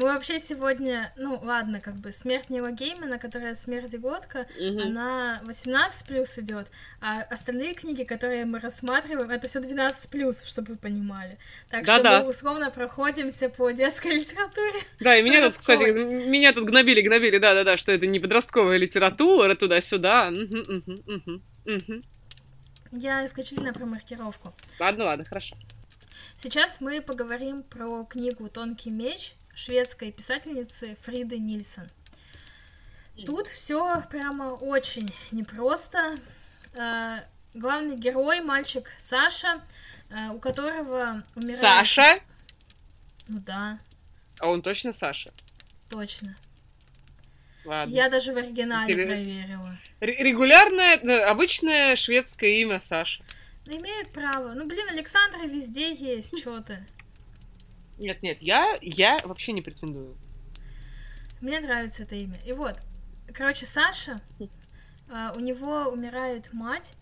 Мы 0.00 0.06
вообще 0.06 0.38
сегодня, 0.38 1.12
ну 1.16 1.40
ладно, 1.42 1.80
как 1.80 1.96
бы 1.96 2.12
смерть 2.12 2.50
Нила 2.50 2.70
Геймана, 2.70 3.18
которая 3.18 3.56
смерть 3.56 3.96
Годка, 3.96 4.46
угу. 4.56 4.80
она 4.80 5.40
18 5.44 6.06
плюс 6.06 6.38
идет, 6.38 6.68
а 7.00 7.22
остальные 7.22 7.74
книги, 7.74 8.04
которые 8.04 8.44
мы 8.44 8.60
рассматриваем, 8.60 9.28
это 9.28 9.48
все 9.48 9.58
12 9.58 10.08
плюс, 10.08 10.44
чтобы 10.44 10.74
вы 10.74 10.76
понимали. 10.78 11.32
Так 11.68 11.84
да, 11.84 11.94
что 11.94 12.04
да. 12.04 12.20
мы 12.20 12.28
условно 12.28 12.70
проходимся 12.70 13.48
по 13.48 13.72
детской 13.72 14.12
литературе. 14.20 14.78
Да, 15.00 15.18
и 15.18 15.22
меня 15.22 15.44
тут, 15.48 15.58
кстати, 15.58 15.90
меня 15.90 16.52
тут 16.52 16.66
гнобили, 16.66 17.00
гнобили, 17.00 17.38
да-да-да, 17.38 17.76
что 17.76 17.90
это 17.90 18.06
не 18.06 18.20
подростковая 18.20 18.76
литература, 18.76 19.56
туда-сюда. 19.56 20.32
Я 22.92 23.24
исключительно 23.26 23.72
про 23.72 23.86
маркировку. 23.86 24.52
Ладно, 24.78 25.04
ладно, 25.04 25.24
хорошо. 25.24 25.56
Сейчас 26.38 26.80
мы 26.80 27.00
поговорим 27.00 27.62
про 27.62 28.04
книгу 28.04 28.48
«Тонкий 28.48 28.90
меч», 28.90 29.34
шведской 29.54 30.12
писательницы 30.12 30.96
Фриды 31.02 31.38
Нильсон. 31.38 31.86
Тут 33.26 33.48
все 33.48 34.02
прямо 34.08 34.50
очень 34.50 35.06
непросто. 35.32 36.14
Э, 36.74 37.18
главный 37.54 37.96
герой, 37.96 38.40
мальчик 38.40 38.90
Саша, 38.98 39.60
э, 40.10 40.28
у 40.28 40.38
которого 40.38 41.24
умирает... 41.34 41.60
Саша? 41.60 42.20
Ну 43.26 43.40
да. 43.40 43.78
А 44.38 44.48
он 44.48 44.62
точно 44.62 44.92
Саша? 44.92 45.30
Точно. 45.90 46.36
Ладно. 47.64 47.92
Я 47.92 48.08
даже 48.08 48.32
в 48.32 48.36
оригинале 48.36 48.94
Ты... 48.94 49.06
проверила. 49.06 49.78
Регулярное, 50.00 51.28
обычное 51.28 51.96
шведское 51.96 52.50
имя 52.62 52.80
Саша. 52.80 53.22
Ну, 53.66 53.78
имеют 53.78 54.10
право. 54.10 54.54
Ну, 54.54 54.66
блин, 54.66 54.86
Александра 54.90 55.44
везде 55.46 55.92
есть, 55.92 56.38
что 56.38 56.60
то 56.60 56.78
нет, 57.98 58.22
нет, 58.22 58.38
я, 58.40 58.76
я 58.80 59.16
вообще 59.24 59.52
не 59.52 59.60
претендую. 59.60 60.16
Мне 61.40 61.58
нравится 61.60 62.04
это 62.04 62.14
имя. 62.14 62.36
И 62.44 62.52
вот, 62.52 62.76
короче, 63.34 63.66
Саша, 63.66 64.20
э, 64.38 65.32
у 65.36 65.40
него 65.40 65.88
умирает 65.88 66.52
мать. 66.52 66.92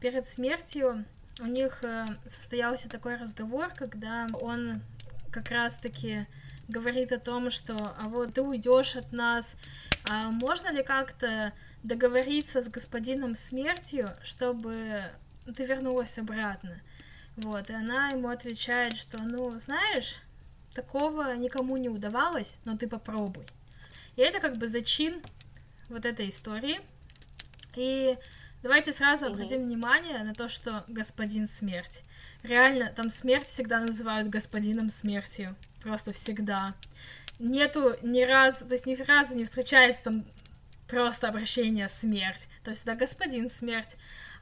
Перед 0.00 0.28
смертью 0.28 1.04
у 1.40 1.46
них 1.46 1.82
э, 1.82 2.06
состоялся 2.26 2.88
такой 2.88 3.16
разговор, 3.16 3.68
когда 3.74 4.26
он 4.40 4.80
как 5.32 5.50
раз-таки 5.50 6.26
говорит 6.68 7.10
о 7.10 7.18
том, 7.18 7.50
что 7.50 7.74
а 7.74 8.08
вот 8.08 8.34
ты 8.34 8.42
уйдешь 8.42 8.94
от 8.94 9.12
нас, 9.12 9.56
а 10.08 10.30
можно 10.30 10.70
ли 10.72 10.82
как-то 10.82 11.52
договориться 11.82 12.62
с 12.62 12.68
господином 12.68 13.34
смертью, 13.34 14.08
чтобы 14.22 15.04
ты 15.56 15.64
вернулась 15.64 16.18
обратно? 16.18 16.80
Вот, 17.36 17.68
и 17.70 17.72
она 17.72 18.08
ему 18.08 18.28
отвечает, 18.28 18.94
что, 18.94 19.22
ну, 19.22 19.50
знаешь, 19.58 20.16
Такого 20.74 21.36
никому 21.36 21.76
не 21.76 21.88
удавалось, 21.88 22.58
но 22.64 22.76
ты 22.76 22.88
попробуй. 22.88 23.46
И 24.16 24.22
это 24.22 24.40
как 24.40 24.56
бы 24.56 24.66
зачин 24.66 25.22
вот 25.88 26.04
этой 26.04 26.28
истории. 26.28 26.80
И 27.76 28.18
давайте 28.60 28.92
сразу 28.92 29.26
обратим 29.26 29.64
внимание 29.64 30.18
на 30.24 30.34
то, 30.34 30.48
что 30.48 30.84
господин 30.88 31.46
смерть. 31.46 32.02
Реально, 32.42 32.88
там 32.88 33.08
смерть 33.08 33.46
всегда 33.46 33.80
называют 33.80 34.28
господином 34.28 34.90
смертью. 34.90 35.54
Просто 35.80 36.10
всегда. 36.10 36.74
Нету 37.38 37.94
ни 38.02 38.22
разу, 38.22 38.66
то 38.66 38.74
есть 38.74 38.86
ни 38.86 38.94
разу 39.02 39.34
не 39.34 39.44
встречается 39.44 40.04
там 40.04 40.24
просто 40.88 41.28
обращение 41.28 41.88
смерть. 41.88 42.48
То 42.62 42.70
есть 42.70 42.82
всегда 42.82 42.94
господин 42.94 43.50
смерть. 43.50 43.96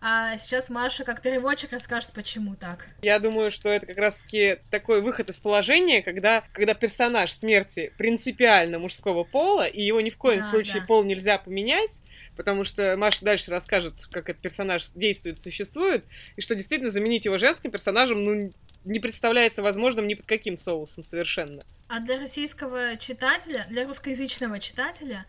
А 0.04 0.36
сейчас 0.36 0.68
Маша, 0.68 1.04
как 1.04 1.22
переводчик, 1.22 1.70
расскажет, 1.70 2.10
почему 2.12 2.56
так. 2.56 2.88
Я 3.02 3.20
думаю, 3.20 3.52
что 3.52 3.68
это 3.68 3.86
как 3.86 3.96
раз-таки 3.98 4.58
такой 4.68 5.00
выход 5.00 5.30
из 5.30 5.38
положения, 5.38 6.02
когда, 6.02 6.42
когда 6.52 6.74
персонаж 6.74 7.32
смерти 7.32 7.92
принципиально 7.98 8.80
мужского 8.80 9.22
пола, 9.22 9.64
и 9.64 9.80
его 9.80 10.00
ни 10.00 10.10
в 10.10 10.16
коем 10.16 10.40
да, 10.40 10.46
случае 10.46 10.80
да. 10.80 10.86
пол 10.88 11.04
нельзя 11.04 11.38
поменять, 11.38 12.00
потому 12.36 12.64
что 12.64 12.96
Маша 12.96 13.24
дальше 13.24 13.52
расскажет, 13.52 14.06
как 14.10 14.28
этот 14.28 14.42
персонаж 14.42 14.90
действует, 14.92 15.38
существует, 15.38 16.04
и 16.34 16.40
что 16.40 16.56
действительно 16.56 16.90
заменить 16.90 17.24
его 17.24 17.38
женским 17.38 17.70
персонажем, 17.70 18.24
ну, 18.24 18.50
не 18.84 18.98
представляется 18.98 19.62
возможным 19.62 20.08
ни 20.08 20.14
под 20.14 20.26
каким 20.26 20.56
соусом 20.56 21.04
совершенно. 21.04 21.62
А 21.94 22.00
для 22.00 22.16
российского 22.16 22.96
читателя, 22.96 23.66
для 23.68 23.86
русскоязычного 23.86 24.58
читателя 24.58 25.26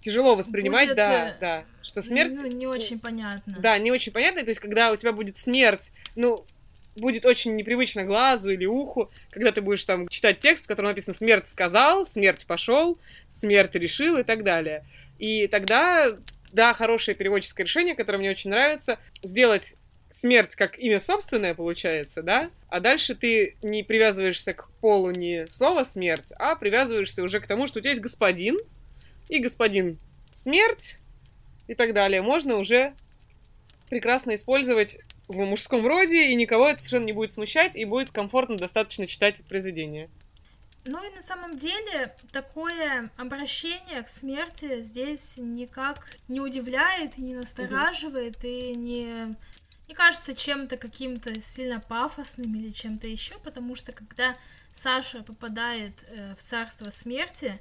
тяжело 0.00 0.36
воспринимать, 0.36 0.86
будет, 0.86 0.96
да, 0.96 1.36
да, 1.38 1.64
что 1.82 2.00
смерть... 2.00 2.40
Ну, 2.40 2.46
не 2.46 2.66
очень 2.66 2.98
понятно. 2.98 3.54
Да, 3.58 3.76
не 3.76 3.92
очень 3.92 4.10
понятно, 4.10 4.42
то 4.42 4.48
есть, 4.48 4.58
когда 4.58 4.90
у 4.90 4.96
тебя 4.96 5.12
будет 5.12 5.36
смерть, 5.36 5.92
ну, 6.16 6.46
будет 6.96 7.26
очень 7.26 7.56
непривычно 7.56 8.04
глазу 8.04 8.48
или 8.48 8.64
уху, 8.64 9.10
когда 9.28 9.52
ты 9.52 9.60
будешь 9.60 9.84
там 9.84 10.08
читать 10.08 10.38
текст, 10.38 10.64
в 10.64 10.68
котором 10.68 10.88
написано 10.88 11.12
«смерть 11.12 11.50
сказал», 11.50 12.06
«смерть 12.06 12.46
пошел», 12.46 12.98
«смерть 13.30 13.74
решил» 13.74 14.16
и 14.16 14.22
так 14.22 14.44
далее. 14.44 14.86
И 15.18 15.46
тогда, 15.46 16.06
да, 16.54 16.72
хорошее 16.72 17.18
переводческое 17.18 17.66
решение, 17.66 17.94
которое 17.94 18.16
мне 18.16 18.30
очень 18.30 18.48
нравится, 18.48 18.98
сделать 19.22 19.74
смерть 20.10 20.54
как 20.54 20.78
имя 20.78 21.00
собственное, 21.00 21.54
получается, 21.54 22.22
да? 22.22 22.48
А 22.68 22.80
дальше 22.80 23.14
ты 23.14 23.56
не 23.62 23.82
привязываешься 23.82 24.52
к 24.52 24.70
полу 24.80 25.10
не 25.10 25.46
слова 25.46 25.84
смерть, 25.84 26.32
а 26.38 26.54
привязываешься 26.54 27.22
уже 27.22 27.40
к 27.40 27.46
тому, 27.46 27.66
что 27.66 27.78
у 27.78 27.82
тебя 27.82 27.90
есть 27.90 28.02
господин, 28.02 28.56
и 29.28 29.38
господин 29.38 29.98
смерть, 30.32 30.98
и 31.66 31.74
так 31.74 31.92
далее 31.92 32.22
можно 32.22 32.56
уже 32.56 32.92
прекрасно 33.90 34.34
использовать 34.34 34.98
в 35.28 35.36
мужском 35.44 35.86
роде, 35.86 36.30
и 36.30 36.34
никого 36.34 36.68
это 36.68 36.78
совершенно 36.78 37.04
не 37.04 37.12
будет 37.12 37.30
смущать, 37.30 37.76
и 37.76 37.84
будет 37.84 38.10
комфортно 38.10 38.56
достаточно 38.56 39.06
читать 39.06 39.40
это 39.40 39.48
произведение. 39.48 40.08
Ну 40.84 41.04
и 41.04 41.14
на 41.14 41.20
самом 41.20 41.56
деле 41.56 42.14
такое 42.32 43.10
обращение 43.18 44.02
к 44.02 44.08
смерти 44.08 44.80
здесь 44.80 45.34
никак 45.36 46.16
не 46.28 46.40
удивляет, 46.40 47.18
не 47.18 47.34
настораживает 47.34 48.36
угу. 48.38 48.46
и 48.46 48.74
не, 48.74 49.34
не 49.88 49.94
кажется 49.94 50.34
чем-то 50.34 50.76
каким-то 50.76 51.40
сильно 51.40 51.80
пафосным 51.80 52.54
или 52.54 52.70
чем-то 52.70 53.08
еще, 53.08 53.38
потому 53.38 53.74
что 53.74 53.92
когда 53.92 54.34
Саша 54.72 55.22
попадает 55.22 55.94
э, 56.10 56.34
в 56.38 56.42
царство 56.42 56.90
смерти, 56.90 57.58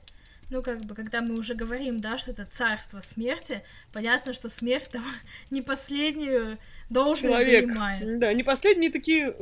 ну, 0.50 0.62
как 0.62 0.82
бы, 0.82 0.96
когда 0.96 1.22
мы 1.22 1.36
уже 1.36 1.56
говорим, 1.56 2.00
да, 2.00 2.18
что 2.18 2.32
это 2.32 2.46
царство 2.46 3.02
смерти, 3.02 3.64
понятно, 3.92 4.34
что 4.34 4.50
смерть 4.50 4.90
там 4.92 5.04
не 5.50 5.62
последнюю 5.62 6.58
должность 6.90 7.34
Человек. 7.34 7.62
занимает. 7.62 8.20
Да, 8.20 8.34
не 8.34 8.44
последние 8.44 8.92
такие 8.92 9.34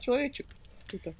человечек. 0.00 0.46
Это. 0.92 1.14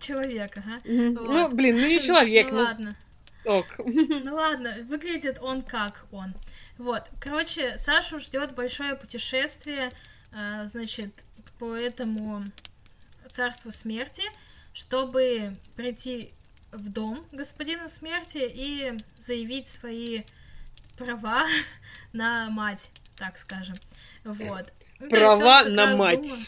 Человек, 0.00 0.56
ага. 0.56 0.78
Mm-hmm. 0.84 1.18
Вот. 1.18 1.28
Ну, 1.28 1.48
блин, 1.56 1.76
ну 1.76 1.86
не 1.86 2.00
человек. 2.02 2.50
ну, 2.50 2.58
ну 2.58 2.64
ладно. 2.64 2.96
Ок. 3.44 3.66
Ну 3.78 4.34
ладно, 4.34 4.74
выглядит 4.88 5.38
он 5.40 5.62
как 5.62 6.06
он. 6.12 6.34
Вот, 6.78 7.04
короче, 7.20 7.76
Сашу 7.78 8.18
ждет 8.18 8.54
большое 8.54 8.94
путешествие, 8.94 9.88
э, 10.32 10.66
значит, 10.66 11.14
по 11.58 11.74
этому 11.74 12.44
царству 13.30 13.72
смерти, 13.72 14.22
чтобы 14.72 15.54
прийти 15.76 16.32
в 16.70 16.90
дом 16.92 17.24
господина 17.32 17.88
смерти 17.88 18.42
и 18.42 18.92
заявить 19.16 19.68
свои 19.68 20.22
права 20.96 21.46
на 22.12 22.48
мать, 22.50 22.90
так 23.16 23.38
скажем. 23.38 23.74
Вот. 24.24 24.72
Ну, 24.98 25.08
права 25.08 25.64
на 25.64 25.96
мать. 25.96 26.22
Думаю... 26.22 26.46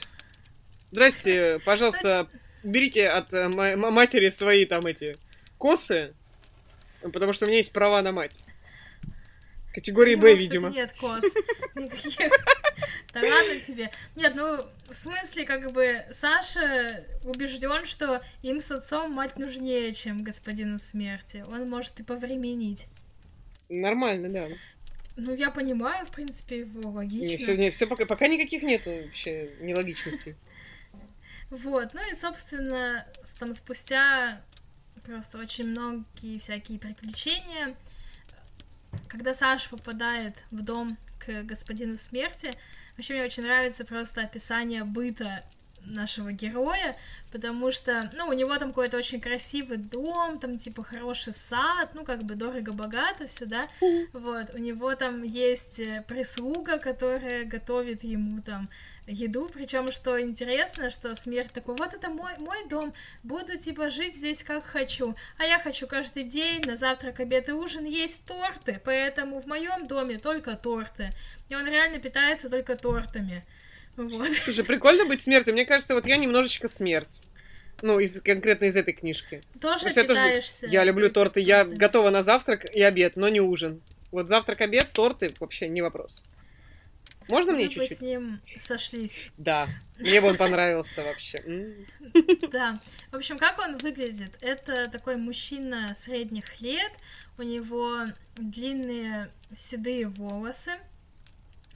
Здрасте, 0.90 1.60
пожалуйста, 1.64 2.28
берите 2.62 3.08
от 3.08 3.32
э, 3.32 3.48
матери 3.48 4.28
свои 4.28 4.64
там 4.64 4.86
эти 4.86 5.16
косы, 5.58 6.14
потому 7.12 7.32
что 7.32 7.44
у 7.44 7.48
меня 7.48 7.58
есть 7.58 7.72
права 7.72 8.02
на 8.02 8.12
мать. 8.12 8.44
Категории 9.72 10.14
Б, 10.14 10.34
видимо. 10.34 10.70
Нет 10.70 10.92
кос. 10.92 11.24
Никаких. 11.74 12.30
Да 13.12 13.20
ладно 13.20 13.60
тебе. 13.60 13.90
Нет, 14.14 14.34
ну, 14.36 14.58
в 14.88 14.94
смысле, 14.94 15.44
как 15.44 15.72
бы, 15.72 16.04
Саша 16.12 17.04
убежден, 17.24 17.84
что 17.84 18.22
им 18.42 18.60
с 18.60 18.70
отцом 18.70 19.12
мать 19.12 19.36
нужнее, 19.36 19.92
чем 19.92 20.22
господину 20.22 20.78
смерти. 20.78 21.44
Он 21.50 21.68
может 21.68 21.98
и 21.98 22.04
повременить. 22.04 22.86
Нормально, 23.68 24.28
да. 24.28 24.48
Ну, 25.16 25.34
я 25.34 25.50
понимаю, 25.50 26.04
в 26.06 26.12
принципе, 26.12 26.58
его 26.58 26.90
логично. 26.90 27.26
Не, 27.26 27.36
все, 27.36 27.56
не, 27.56 27.70
все 27.70 27.86
пока, 27.86 28.06
пока 28.06 28.26
никаких 28.26 28.62
нету 28.62 28.90
вообще 28.90 29.50
нелогичностей. 29.60 30.36
Вот, 31.50 31.94
ну 31.94 32.00
и, 32.10 32.14
собственно, 32.14 33.06
там 33.38 33.54
спустя 33.54 34.40
просто 35.04 35.38
очень 35.38 35.68
многие 35.68 36.38
всякие 36.38 36.78
приключения, 36.78 37.76
когда 39.08 39.34
Саша 39.34 39.68
попадает 39.70 40.34
в 40.50 40.62
дом 40.62 40.96
к 41.18 41.42
господину 41.42 41.96
смерти, 41.96 42.50
вообще 42.96 43.14
мне 43.14 43.24
очень 43.24 43.42
нравится 43.42 43.84
просто 43.84 44.22
описание 44.22 44.84
быта 44.84 45.42
нашего 45.86 46.32
героя, 46.32 46.96
потому 47.30 47.70
что, 47.70 48.10
ну, 48.14 48.28
у 48.28 48.32
него 48.32 48.56
там 48.56 48.70
какой-то 48.70 48.96
очень 48.96 49.20
красивый 49.20 49.76
дом, 49.76 50.38
там, 50.38 50.56
типа, 50.56 50.82
хороший 50.82 51.32
сад, 51.32 51.90
ну, 51.94 52.04
как 52.04 52.22
бы 52.24 52.34
дорого-богато 52.34 53.26
все, 53.26 53.46
да, 53.46 53.62
вот, 54.12 54.54
у 54.54 54.58
него 54.58 54.94
там 54.94 55.22
есть 55.22 55.80
э, 55.80 56.02
прислуга, 56.06 56.78
которая 56.78 57.44
готовит 57.44 58.02
ему 58.04 58.40
там 58.40 58.68
еду, 59.06 59.50
причем 59.52 59.90
что 59.92 60.20
интересно, 60.20 60.90
что 60.90 61.14
смерть 61.16 61.52
такой, 61.52 61.76
вот 61.76 61.94
это 61.94 62.08
мой, 62.08 62.32
мой 62.38 62.66
дом, 62.68 62.92
буду 63.22 63.58
типа 63.58 63.90
жить 63.90 64.16
здесь 64.16 64.42
как 64.42 64.64
хочу, 64.64 65.14
а 65.38 65.44
я 65.44 65.58
хочу 65.58 65.86
каждый 65.86 66.22
день 66.22 66.62
на 66.66 66.76
завтрак, 66.76 67.20
обед 67.20 67.48
и 67.48 67.52
ужин 67.52 67.84
есть 67.84 68.24
торты, 68.24 68.80
поэтому 68.84 69.40
в 69.40 69.46
моем 69.46 69.86
доме 69.86 70.18
только 70.18 70.56
торты, 70.56 71.10
и 71.48 71.54
он 71.54 71.66
реально 71.66 71.98
питается 71.98 72.48
только 72.48 72.76
тортами. 72.76 73.44
Вот. 73.96 74.28
Слушай, 74.28 74.64
прикольно 74.64 75.04
быть 75.04 75.22
смертью. 75.22 75.54
Мне 75.54 75.64
кажется, 75.64 75.94
вот 75.94 76.06
я 76.06 76.16
немножечко 76.16 76.66
смерть. 76.66 77.22
Ну, 77.82 77.98
из, 77.98 78.20
конкретно 78.20 78.64
из 78.64 78.76
этой 78.76 78.92
книжки. 78.92 79.40
Тоже 79.60 79.88
я 79.88 80.04
питаешься. 80.04 80.62
Тоже, 80.62 80.72
я 80.72 80.84
люблю 80.84 81.10
торты. 81.10 81.40
Я 81.40 81.64
готова 81.64 82.10
на 82.10 82.22
завтрак 82.22 82.64
и 82.64 82.82
обед, 82.82 83.16
но 83.16 83.28
не 83.28 83.40
ужин. 83.40 83.80
Вот 84.10 84.28
завтрак, 84.28 84.60
обед, 84.62 84.88
торты 84.92 85.28
вообще 85.38 85.68
не 85.68 85.82
вопрос. 85.82 86.22
Можно 87.28 87.52
мне 87.52 87.68
чуть-чуть? 87.68 87.90
Мы 87.90 87.96
с 87.96 88.00
ним 88.00 88.40
сошлись. 88.58 89.22
Да, 89.36 89.68
мне 89.98 90.20
бы 90.20 90.28
он 90.28 90.36
понравился 90.36 91.02
вообще. 91.02 91.42
Да. 92.50 92.74
В 93.10 93.16
общем, 93.16 93.38
как 93.38 93.58
он 93.58 93.76
выглядит? 93.78 94.36
Это 94.40 94.88
такой 94.90 95.16
мужчина 95.16 95.94
средних 95.96 96.60
лет, 96.60 96.92
у 97.38 97.42
него 97.42 97.96
длинные 98.36 99.30
седые 99.56 100.08
волосы, 100.08 100.72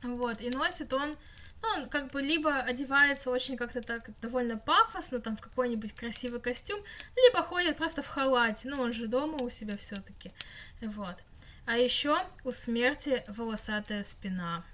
вот, 0.03 0.41
и 0.41 0.51
носит 0.51 0.93
он 0.93 1.15
ну, 1.63 1.69
он 1.69 1.89
как 1.89 2.13
бы 2.13 2.23
либо 2.23 2.57
одевается 2.57 3.31
очень 3.31 3.57
как-то 3.57 3.81
так 3.81 4.09
довольно 4.21 4.57
пафосно, 4.59 5.19
там 5.21 5.37
в 5.37 5.41
какой-нибудь 5.41 5.93
красивый 5.93 6.41
костюм, 6.41 6.81
либо 7.17 7.43
ходит 7.43 7.77
просто 7.77 8.03
в 8.03 8.07
халате, 8.07 8.69
ну 8.69 8.81
он 8.81 8.93
же 8.93 9.09
дома 9.09 9.39
у 9.41 9.51
себя 9.51 9.77
все-таки, 9.77 10.33
вот. 10.81 11.17
А 11.67 11.77
еще 11.77 12.19
у 12.45 12.53
смерти 12.53 13.25
волосатая 13.27 14.03
спина. 14.03 14.65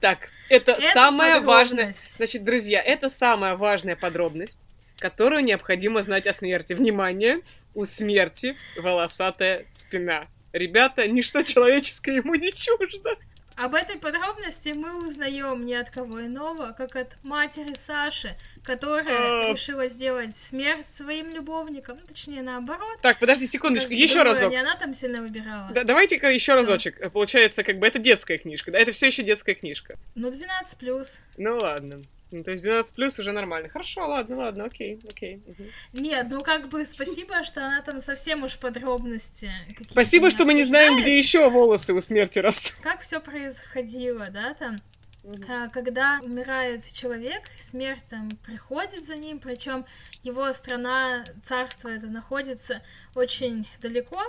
Так, 0.00 0.28
это, 0.50 0.78
самая 0.92 1.40
важная... 1.40 1.94
Значит, 2.10 2.44
друзья, 2.44 2.82
это 2.82 3.08
самая 3.08 3.56
важная 3.56 3.96
подробность, 3.96 4.58
которую 4.98 5.42
необходимо 5.42 6.02
знать 6.02 6.26
о 6.26 6.34
смерти. 6.34 6.74
Внимание, 6.74 7.40
у 7.74 7.86
смерти 7.86 8.56
волосатая 8.76 9.64
спина. 9.68 10.28
Ребята, 10.52 11.08
ничто 11.08 11.42
человеческое 11.42 12.16
ему 12.16 12.34
не 12.34 12.52
чуждо. 12.52 13.12
Об 13.56 13.74
этой 13.74 13.98
подробности 13.98 14.70
мы 14.70 15.06
узнаем 15.06 15.64
не 15.64 15.74
от 15.74 15.88
кого 15.90 16.22
иного, 16.22 16.72
как 16.72 16.96
от 16.96 17.12
матери 17.22 17.72
Саши, 17.74 18.36
которая 18.64 19.52
решила 19.52 19.86
сделать 19.86 20.36
смерть 20.36 20.86
своим 20.86 21.30
любовником, 21.30 21.96
ну, 22.00 22.06
точнее 22.06 22.42
наоборот. 22.42 22.98
Так, 23.00 23.20
подожди 23.20 23.46
секундочку, 23.46 23.90
как, 23.90 23.98
еще 23.98 24.22
разок. 24.22 24.50
Не 24.50 24.56
она 24.56 24.74
там 24.76 24.92
сильно 24.92 25.22
выбирала. 25.22 25.70
Да, 25.72 25.84
давайте-ка 25.84 26.30
еще 26.30 26.54
разочек. 26.54 27.12
Получается, 27.12 27.62
как 27.62 27.78
бы 27.78 27.86
это 27.86 28.00
детская 28.00 28.38
книжка, 28.38 28.72
да? 28.72 28.78
Это 28.78 28.90
все 28.90 29.06
еще 29.06 29.22
детская 29.22 29.54
книжка. 29.54 29.98
Ну, 30.16 30.30
12 30.32 30.78
плюс. 30.78 31.18
Ну 31.36 31.56
ладно. 31.60 32.00
Ну, 32.34 32.42
то 32.42 32.50
есть 32.50 32.64
12 32.64 32.94
плюс 32.94 33.18
уже 33.18 33.30
нормально. 33.30 33.68
Хорошо, 33.68 34.08
ладно, 34.08 34.36
ладно, 34.36 34.64
окей, 34.64 34.98
окей. 35.08 35.40
Угу. 35.46 36.02
Нет, 36.02 36.26
ну 36.30 36.40
как 36.40 36.68
бы 36.68 36.84
спасибо, 36.84 37.44
что 37.44 37.64
она 37.64 37.80
там 37.82 38.00
совсем 38.00 38.42
уж 38.42 38.58
подробности. 38.58 39.50
Спасибо, 39.88 40.30
что 40.30 40.44
мы 40.44 40.54
не 40.54 40.64
знаем, 40.64 41.00
где 41.00 41.16
еще 41.16 41.48
волосы 41.48 41.94
у 41.94 42.00
смерти 42.00 42.40
растут. 42.40 42.74
Как 42.82 43.02
все 43.02 43.20
происходило, 43.20 44.26
да, 44.30 44.54
там? 44.54 44.76
Угу. 45.22 45.44
Когда 45.72 46.18
умирает 46.22 46.84
человек, 46.92 47.42
смерть 47.56 48.04
там 48.10 48.28
приходит 48.44 49.04
за 49.04 49.16
ним, 49.16 49.38
причем 49.38 49.86
его 50.22 50.52
страна, 50.52 51.24
царство 51.44 51.88
это 51.88 52.06
находится 52.06 52.82
очень 53.14 53.66
далеко 53.80 54.20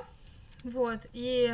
вот, 0.65 0.99
и 1.13 1.53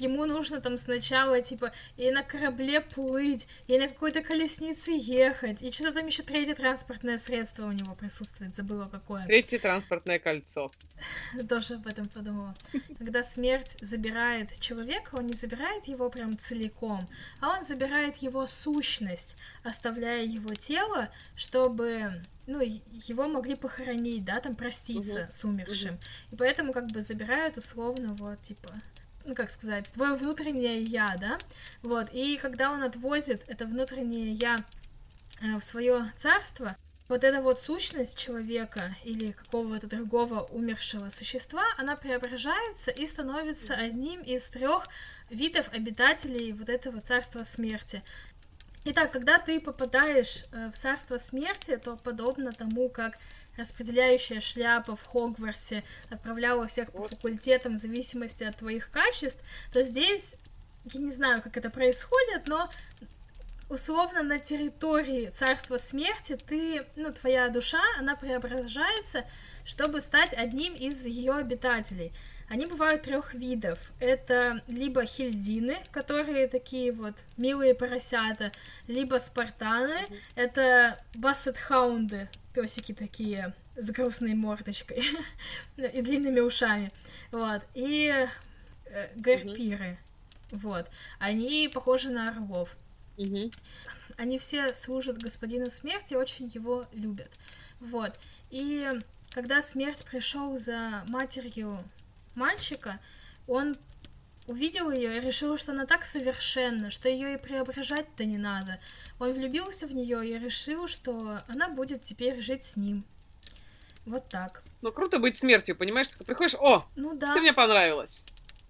ему 0.00 0.26
нужно 0.26 0.60
там 0.60 0.78
сначала, 0.78 1.40
типа, 1.40 1.72
и 1.96 2.10
на 2.10 2.22
корабле 2.22 2.80
плыть, 2.80 3.46
и 3.66 3.78
на 3.78 3.88
какой-то 3.88 4.22
колеснице 4.22 4.92
ехать, 4.92 5.62
и 5.62 5.70
что-то 5.70 6.00
там 6.00 6.06
еще 6.06 6.22
третье 6.22 6.54
транспортное 6.54 7.18
средство 7.18 7.66
у 7.66 7.72
него 7.72 7.94
присутствует, 7.94 8.54
забыла 8.54 8.88
какое. 8.90 9.26
Третье 9.26 9.58
транспортное 9.58 10.18
кольцо. 10.18 10.70
Тоже 11.48 11.74
об 11.74 11.86
этом 11.86 12.06
подумала. 12.06 12.54
Когда 12.98 13.22
смерть 13.22 13.76
забирает 13.80 14.58
человека, 14.60 15.16
он 15.16 15.26
не 15.26 15.34
забирает 15.34 15.86
его 15.86 16.10
прям 16.10 16.36
целиком, 16.38 17.00
а 17.40 17.56
он 17.56 17.64
забирает 17.64 18.16
его 18.16 18.46
сущность, 18.46 19.36
оставляя 19.62 20.24
его 20.24 20.54
тело, 20.54 21.08
чтобы 21.36 22.10
ну, 22.46 22.60
его 22.60 23.28
могли 23.28 23.54
похоронить, 23.54 24.24
да, 24.24 24.40
там 24.40 24.54
проститься 24.54 25.22
угу. 25.22 25.32
с 25.32 25.44
умершим. 25.44 25.94
Угу. 25.94 26.00
И 26.32 26.36
поэтому 26.36 26.72
как 26.72 26.88
бы 26.88 27.00
забирают 27.00 27.56
условно 27.56 28.14
вот, 28.18 28.42
типа, 28.42 28.70
ну, 29.24 29.34
как 29.34 29.50
сказать, 29.50 29.90
твое 29.92 30.14
внутреннее 30.14 30.82
я, 30.82 31.16
да, 31.20 31.38
вот, 31.82 32.08
и 32.12 32.36
когда 32.38 32.70
он 32.70 32.82
отвозит 32.82 33.42
это 33.48 33.66
внутреннее 33.66 34.32
я 34.32 34.56
э, 35.42 35.58
в 35.58 35.64
свое 35.64 36.10
царство, 36.16 36.76
вот 37.10 37.24
эта 37.24 37.42
вот 37.42 37.58
сущность 37.58 38.16
человека 38.16 38.94
или 39.04 39.32
какого-то 39.32 39.88
другого 39.88 40.46
умершего 40.52 41.10
существа, 41.10 41.64
она 41.76 41.96
преображается 41.96 42.92
и 42.92 43.04
становится 43.04 43.74
одним 43.74 44.20
из 44.22 44.48
трех 44.48 44.84
видов 45.28 45.68
обитателей 45.72 46.52
вот 46.52 46.68
этого 46.68 47.00
царства 47.00 47.42
смерти. 47.42 48.02
Итак, 48.84 49.10
когда 49.10 49.38
ты 49.38 49.60
попадаешь 49.60 50.44
э, 50.52 50.70
в 50.72 50.78
царство 50.78 51.18
смерти, 51.18 51.76
то 51.76 51.96
подобно 51.96 52.52
тому, 52.52 52.88
как 52.88 53.18
распределяющая 53.60 54.40
шляпа 54.40 54.96
в 54.96 55.04
Хогвартсе 55.04 55.84
отправляла 56.08 56.66
всех 56.66 56.90
по 56.92 57.06
факультетам 57.06 57.76
в 57.76 57.78
зависимости 57.78 58.44
от 58.44 58.56
твоих 58.56 58.90
качеств, 58.90 59.44
то 59.72 59.82
здесь, 59.82 60.36
я 60.92 61.00
не 61.00 61.10
знаю, 61.10 61.42
как 61.42 61.56
это 61.56 61.70
происходит, 61.70 62.48
но 62.48 62.68
условно 63.68 64.22
на 64.22 64.38
территории 64.38 65.30
Царства 65.30 65.78
Смерти 65.78 66.36
ты, 66.36 66.84
ну, 66.96 67.12
твоя 67.12 67.48
душа, 67.48 67.82
она 67.98 68.16
преображается, 68.16 69.24
чтобы 69.64 70.00
стать 70.00 70.32
одним 70.32 70.74
из 70.74 71.06
ее 71.06 71.34
обитателей. 71.34 72.12
Они 72.48 72.66
бывают 72.66 73.02
трех 73.02 73.32
видов. 73.32 73.92
Это 74.00 74.60
либо 74.66 75.06
хильдины, 75.06 75.78
которые 75.92 76.48
такие 76.48 76.90
вот 76.90 77.14
милые 77.36 77.76
поросята, 77.76 78.50
либо 78.88 79.18
спартаны, 79.18 80.00
это 80.34 80.98
бассетхаунды, 81.14 82.28
песики 82.52 82.92
такие 82.92 83.54
с 83.76 83.90
грустной 83.90 84.34
мордочкой 84.34 85.04
и 85.76 86.02
длинными 86.02 86.40
ушами. 86.40 86.92
Вот. 87.30 87.62
И 87.74 88.26
э, 88.86 89.08
гарпиры. 89.16 89.98
Вот. 90.50 90.88
Они 91.18 91.70
похожи 91.72 92.10
на 92.10 92.28
орлов. 92.28 92.76
Мгм. 93.16 93.50
Они 94.16 94.38
все 94.38 94.74
служат 94.74 95.22
господину 95.22 95.70
смерти, 95.70 96.14
очень 96.14 96.50
его 96.52 96.84
любят. 96.92 97.30
Вот. 97.80 98.18
И 98.50 98.88
когда 99.30 99.62
смерть 99.62 100.04
пришел 100.04 100.58
за 100.58 101.04
матерью 101.08 101.82
мальчика, 102.34 102.98
он 103.46 103.74
увидел 104.50 104.90
ее 104.90 105.16
и 105.16 105.20
решил, 105.20 105.56
что 105.56 105.72
она 105.72 105.86
так 105.86 106.04
совершенна, 106.04 106.90
что 106.90 107.08
ее 107.08 107.34
и 107.34 107.38
преображать-то 107.38 108.24
не 108.24 108.36
надо. 108.36 108.80
Он 109.18 109.32
влюбился 109.32 109.86
в 109.86 109.94
нее 109.94 110.28
и 110.28 110.38
решил, 110.38 110.88
что 110.88 111.38
она 111.48 111.68
будет 111.68 112.02
теперь 112.02 112.40
жить 112.42 112.64
с 112.64 112.76
ним. 112.76 113.04
Вот 114.06 114.28
так. 114.28 114.62
Ну, 114.82 114.90
круто 114.90 115.18
быть 115.18 115.38
смертью, 115.38 115.76
понимаешь? 115.76 116.08
Ты 116.08 116.24
приходишь, 116.24 116.54
о, 116.58 116.84
Ну 116.96 117.14
да. 117.16 117.32
ты 117.34 117.40
мне 117.40 117.52
понравилась. 117.52 118.24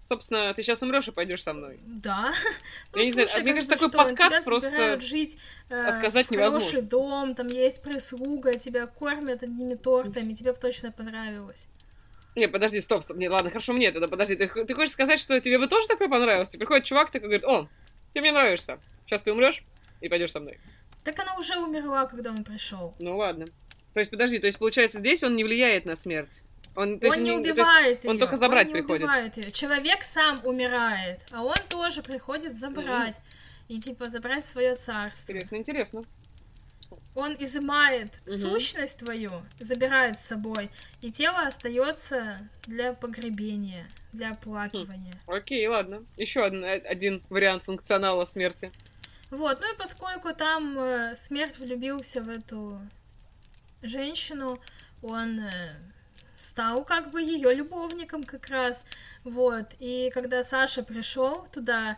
Собственно, 0.07 0.53
ты 0.53 0.61
сейчас 0.61 0.81
умрешь 0.83 1.07
и 1.07 1.11
пойдешь 1.11 1.41
со 1.41 1.53
мной. 1.53 1.79
Да. 1.83 2.31
Ну, 2.93 2.99
Я 2.99 3.05
не 3.05 3.13
знаю, 3.13 3.27
слушай, 3.29 3.43
мне 3.43 3.53
как 3.53 3.55
кажется, 3.63 3.75
такой 3.75 3.89
что, 3.89 3.97
подкат 3.97 4.43
просто 4.43 4.99
жить 5.01 5.37
э, 5.69 5.81
отказать 5.85 6.27
в 6.27 6.31
невозможно. 6.31 6.59
хороший 6.67 6.81
дом, 6.81 7.33
там 7.33 7.47
есть 7.47 7.81
прислуга, 7.81 8.53
тебя 8.55 8.85
кормят 8.87 9.41
одними 9.41 9.75
тортами, 9.75 10.33
тебе 10.33 10.51
бы 10.51 10.59
точно 10.59 10.91
понравилось. 10.91 11.67
Не, 12.35 12.47
подожди, 12.47 12.79
стоп, 12.79 13.03
стоп. 13.03 13.17
Не, 13.17 13.29
ладно, 13.29 13.49
хорошо, 13.49 13.73
мне 13.73 13.91
тогда, 13.91 14.07
подожди. 14.07 14.35
Ты, 14.35 14.47
ты 14.47 14.73
хочешь 14.73 14.91
сказать, 14.91 15.19
что 15.19 15.39
тебе 15.39 15.57
бы 15.57 15.67
тоже 15.67 15.87
такое 15.87 16.07
понравилось? 16.07 16.49
Тебе 16.49 16.59
приходит 16.59 16.85
чувак 16.85 17.11
такой 17.11 17.27
говорит, 17.27 17.45
о, 17.45 17.67
ты 18.13 18.21
мне 18.21 18.31
нравишься. 18.31 18.79
Сейчас 19.05 19.21
ты 19.21 19.31
умрешь 19.33 19.61
и 19.99 20.07
пойдешь 20.07 20.31
со 20.31 20.39
мной. 20.39 20.59
Так 21.03 21.19
она 21.19 21.35
уже 21.35 21.57
умерла, 21.57 22.05
когда 22.05 22.29
он 22.29 22.43
пришел. 22.43 22.93
Ну 22.99 23.17
ладно. 23.17 23.45
То 23.93 23.99
есть, 23.99 24.11
подожди, 24.11 24.39
то 24.39 24.47
есть, 24.47 24.59
получается, 24.59 24.99
здесь 24.99 25.23
он 25.23 25.35
не 25.35 25.43
влияет 25.43 25.85
на 25.85 25.97
смерть. 25.97 26.43
Он, 26.75 26.99
то 26.99 27.07
есть, 27.07 27.17
он 27.17 27.23
не 27.23 27.31
то 27.31 27.37
есть, 27.37 27.51
убивает 27.51 28.03
ее. 28.05 28.09
он 28.09 28.19
только 28.19 28.37
забрать 28.37 28.67
он 28.67 28.73
не 28.73 28.79
приходит. 28.79 29.03
убивает 29.03 29.37
ее. 29.37 29.51
Человек 29.51 30.03
сам 30.03 30.39
умирает, 30.45 31.19
а 31.33 31.43
он 31.43 31.55
тоже 31.67 32.01
приходит 32.01 32.53
забрать. 32.55 33.19
И 33.67 33.79
типа 33.79 34.09
забрать 34.09 34.45
свое 34.45 34.75
царство. 34.75 35.31
Интересно, 35.31 35.55
интересно. 35.57 36.01
Он 37.13 37.35
изымает 37.37 38.11
Мгм. 38.25 38.35
сущность 38.35 38.99
твою, 38.99 39.31
забирает 39.59 40.17
с 40.19 40.25
собой, 40.25 40.69
и 41.01 41.11
тело 41.11 41.41
остается 41.41 42.37
для 42.67 42.93
погребения, 42.93 43.85
для 44.13 44.31
оплакивания. 44.31 45.13
Окей, 45.27 45.67
ладно. 45.67 46.05
Еще 46.17 46.43
один, 46.43 46.63
э, 46.63 46.77
один 46.77 47.21
вариант 47.29 47.63
функционала 47.63 48.25
смерти. 48.25 48.71
Вот, 49.29 49.59
ну 49.61 49.73
и 49.73 49.77
поскольку 49.77 50.33
там 50.33 50.79
э, 50.79 51.15
смерть 51.15 51.57
влюбился 51.59 52.21
в 52.21 52.29
эту 52.29 52.79
женщину, 53.81 54.61
он 55.01 55.39
э, 55.39 55.75
стал 56.37 56.83
как 56.85 57.11
бы 57.11 57.21
ее 57.21 57.53
любовником 57.53 58.23
как 58.23 58.47
раз. 58.49 58.85
Вот. 59.23 59.67
И 59.79 60.11
когда 60.13 60.43
Саша 60.43 60.83
пришел 60.83 61.47
туда, 61.51 61.97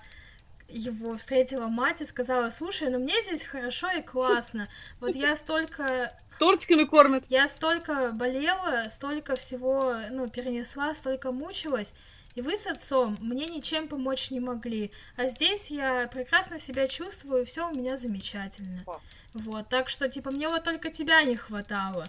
его 0.68 1.18
встретила 1.18 1.68
мать 1.68 2.02
и 2.02 2.06
сказала, 2.06 2.50
слушай, 2.50 2.90
ну 2.90 3.00
мне 3.00 3.22
здесь 3.22 3.44
хорошо 3.44 3.92
и 3.92 4.02
классно. 4.02 4.68
Вот 5.00 5.16
я 5.16 5.36
столько 5.36 6.12
Тортиками 6.40 6.84
кормят. 6.84 7.24
я 7.30 7.48
столько 7.48 8.12
болела, 8.12 8.84
столько 8.90 9.36
всего, 9.36 9.96
ну, 10.12 10.28
перенесла, 10.28 10.94
столько 10.94 11.32
мучилась, 11.32 11.94
и 12.36 12.42
вы 12.42 12.58
с 12.58 12.66
отцом 12.66 13.16
мне 13.20 13.46
ничем 13.46 13.88
помочь 13.88 14.32
не 14.32 14.40
могли. 14.40 14.92
А 15.16 15.28
здесь 15.28 15.70
я 15.70 16.08
прекрасно 16.08 16.58
себя 16.58 16.88
чувствую, 16.88 17.46
все 17.46 17.70
у 17.70 17.76
меня 17.76 17.96
замечательно. 17.96 18.82
О. 18.88 19.00
Вот, 19.36 19.70
так 19.70 19.90
что, 19.90 20.10
типа, 20.10 20.32
мне 20.32 20.50
вот 20.50 20.64
только 20.64 20.90
тебя 20.90 21.22
не 21.24 21.36
хватало. 21.36 22.06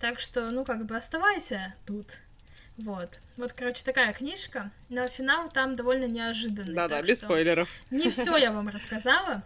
Так 0.00 0.20
что, 0.20 0.50
ну, 0.50 0.64
как 0.64 0.84
бы 0.84 0.96
оставайся 0.96 1.74
тут. 1.86 2.18
Вот. 2.78 3.18
Вот, 3.36 3.52
короче, 3.52 3.82
такая 3.84 4.12
книжка, 4.12 4.70
но 4.88 5.06
финал 5.06 5.48
там 5.48 5.74
довольно 5.74 6.04
неожиданный. 6.04 6.74
Да-да, 6.74 7.02
без 7.02 7.20
спойлеров. 7.20 7.68
Не 7.90 8.08
все 8.10 8.36
я 8.36 8.52
вам 8.52 8.68
рассказала. 8.68 9.42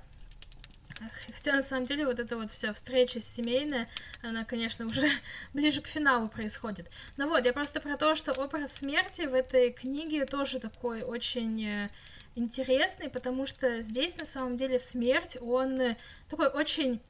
Хотя 1.35 1.57
на 1.57 1.63
самом 1.63 1.87
деле 1.87 2.07
вот 2.07 2.21
эта 2.21 2.37
вот 2.37 2.51
вся 2.51 2.73
встреча 2.73 3.21
семейная, 3.21 3.89
она, 4.23 4.45
конечно, 4.45 4.87
уже 4.87 5.09
ближе 5.55 5.81
к 5.81 5.87
финалу 5.87 6.29
происходит. 6.29 6.91
Ну 7.17 7.29
вот, 7.29 7.45
я 7.47 7.53
просто 7.53 7.81
про 7.81 7.97
то, 7.97 8.15
что 8.15 8.33
образ 8.33 8.75
смерти 8.75 9.23
в 9.23 9.35
этой 9.35 9.73
книге 9.73 10.27
тоже 10.27 10.61
такой 10.61 11.03
очень 11.03 11.65
э, 11.65 11.89
интересный, 12.35 13.09
потому 13.09 13.47
что 13.47 13.81
здесь 13.81 14.19
на 14.19 14.27
самом 14.27 14.57
деле 14.57 14.79
смерть, 14.79 15.39
он 15.41 15.81
э, 15.81 15.97
такой 16.29 16.49
очень 16.49 17.01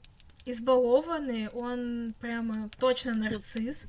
избалованный, 0.47 1.49
он 1.49 2.15
прямо 2.21 2.71
точно 2.79 3.15
нарцисс, 3.15 3.87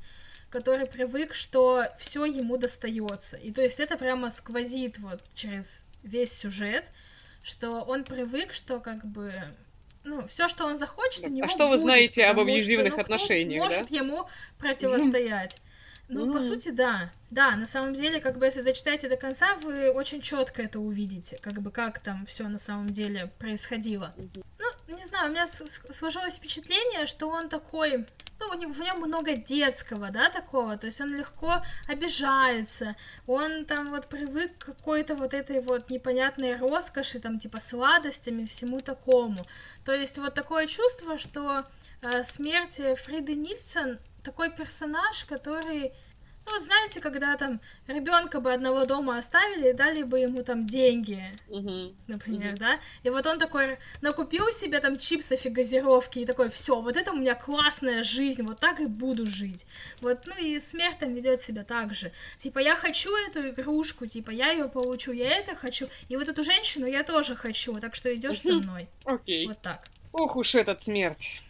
который 0.54 0.86
привык, 0.86 1.34
что 1.34 1.88
все 1.98 2.26
ему 2.26 2.58
достается. 2.58 3.38
И 3.38 3.52
то 3.52 3.64
есть 3.64 3.80
это 3.80 3.98
прямо 3.98 4.30
сквозит 4.30 5.00
вот 5.00 5.20
через 5.34 5.84
весь 6.04 6.32
сюжет, 6.32 6.86
что 7.42 7.82
он 7.82 8.04
привык, 8.04 8.54
что 8.54 8.80
как 8.80 9.04
бы 9.04 9.34
ну, 10.04 10.28
все, 10.28 10.48
что 10.48 10.66
он 10.66 10.76
захочет, 10.76 11.26
у 11.26 11.30
него 11.30 11.48
А 11.48 11.50
что 11.50 11.66
вы 11.66 11.72
будет, 11.72 11.82
знаете 11.82 12.26
об 12.26 12.36
потому 12.36 12.50
что, 12.50 12.54
абьюзивных 12.54 12.94
ну, 12.94 13.02
отношениях, 13.02 13.70
да? 13.70 13.78
может 13.78 13.90
ему 13.90 14.30
противостоять? 14.60 15.58
Ну, 16.14 16.28
по 16.32 16.38
Мгм. 16.38 16.42
сути, 16.42 16.70
да. 16.70 17.12
Да, 17.32 17.56
на 17.56 17.66
самом 17.66 17.94
деле, 17.96 18.20
как 18.20 18.38
бы, 18.38 18.46
если 18.46 18.62
дочитаете 18.62 19.10
до 19.10 19.18
конца, 19.18 19.56
вы 19.56 19.90
очень 19.92 20.22
четко 20.22 20.62
это 20.62 20.80
увидите, 20.80 21.38
как 21.42 21.54
бы, 21.62 21.72
как 21.72 22.00
там 22.00 22.26
все 22.26 22.48
на 22.48 22.60
самом 22.60 22.88
деле 22.88 23.32
происходило. 23.40 24.14
Ну, 24.60 24.96
не 24.96 25.06
знаю, 25.06 25.30
у 25.30 25.32
меня 25.32 25.48
сложилось 25.48 26.36
впечатление, 26.36 27.08
что 27.08 27.28
он 27.28 27.50
такой, 27.50 28.06
ну, 28.40 28.46
у 28.52 28.54
него, 28.54 28.74
в 28.74 28.80
нем 28.80 29.00
много 29.00 29.36
детского, 29.36 30.12
да, 30.12 30.30
такого, 30.30 30.78
то 30.78 30.86
есть 30.86 31.02
он 31.02 31.16
легко 31.16 31.62
обижается, 31.88 32.96
он 33.26 33.66
там 33.66 33.90
вот 33.90 34.08
привык 34.08 34.58
к 34.60 34.66
какой-то 34.66 35.16
вот 35.16 35.34
этой 35.34 35.62
вот 35.62 35.90
непонятной 35.90 36.56
роскоши, 36.56 37.20
там, 37.20 37.40
типа, 37.40 37.60
сладостями, 37.60 38.46
всему 38.46 38.80
такому. 38.80 39.38
То 39.86 39.94
есть 39.94 40.18
вот 40.18 40.34
такое 40.34 40.68
чувство, 40.68 41.18
что 41.18 41.62
э, 42.02 42.24
смерть 42.24 42.80
Фриды 43.04 43.34
Нильсон 43.36 43.98
такой 44.24 44.52
персонаж, 44.52 45.26
который 45.26 45.92
ну, 46.46 46.52
вот 46.54 46.62
знаете, 46.64 47.00
когда 47.00 47.38
там 47.38 47.62
ребенка 47.88 48.40
бы 48.42 48.52
одного 48.54 48.86
дома 48.86 49.18
оставили 49.18 49.70
и 49.70 49.74
дали 49.74 50.04
бы 50.04 50.20
ему 50.20 50.44
там 50.44 50.66
деньги, 50.66 51.24
Мгм. 51.48 51.96
например, 52.08 52.50
Мгм. 52.52 52.56
да, 52.56 52.80
и 53.04 53.10
вот 53.10 53.26
он 53.26 53.40
такой 53.40 53.78
накупил 54.02 54.52
себе 54.52 54.80
там 54.80 54.98
чипсов 54.98 55.46
и 55.46 55.50
газировки 55.50 56.20
и 56.20 56.26
такой, 56.26 56.50
все, 56.50 56.82
вот 56.82 56.98
это 56.98 57.12
у 57.12 57.16
меня 57.16 57.36
классная 57.36 58.04
жизнь, 58.04 58.44
вот 58.44 58.60
так 58.60 58.82
и 58.82 58.86
буду 58.86 59.26
жить. 59.26 59.66
Вот, 60.02 60.26
ну 60.28 60.36
и 60.38 60.60
смерть 60.60 61.00
там 61.00 61.14
ведет 61.14 61.42
себя 61.42 61.64
так 61.64 61.94
же. 61.96 62.12
Типа, 62.38 62.60
я 62.60 62.76
хочу 62.76 63.16
эту 63.28 63.48
игрушку, 63.48 64.06
типа, 64.06 64.32
я 64.32 64.52
ее 64.52 64.68
получу, 64.68 65.14
я 65.14 65.30
это 65.32 65.56
хочу, 65.56 65.88
и 66.10 66.18
вот 66.18 66.28
эту 66.28 66.44
женщину 66.44 66.86
я 66.86 67.04
тоже 67.04 67.36
хочу, 67.36 67.80
так 67.80 67.96
что 67.96 68.14
идешь 68.14 68.42
со 68.42 68.50
Мгм. 68.54 68.64
мной. 68.64 68.90
Окей. 69.06 69.48
Вот 69.48 69.62
так. 69.62 69.88
Ох 70.12 70.36
уж 70.36 70.56
этот 70.56 70.84
смерть. 70.84 71.42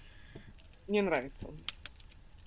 Мне 0.88 1.02
нравится 1.02 1.48
он. 1.48 1.58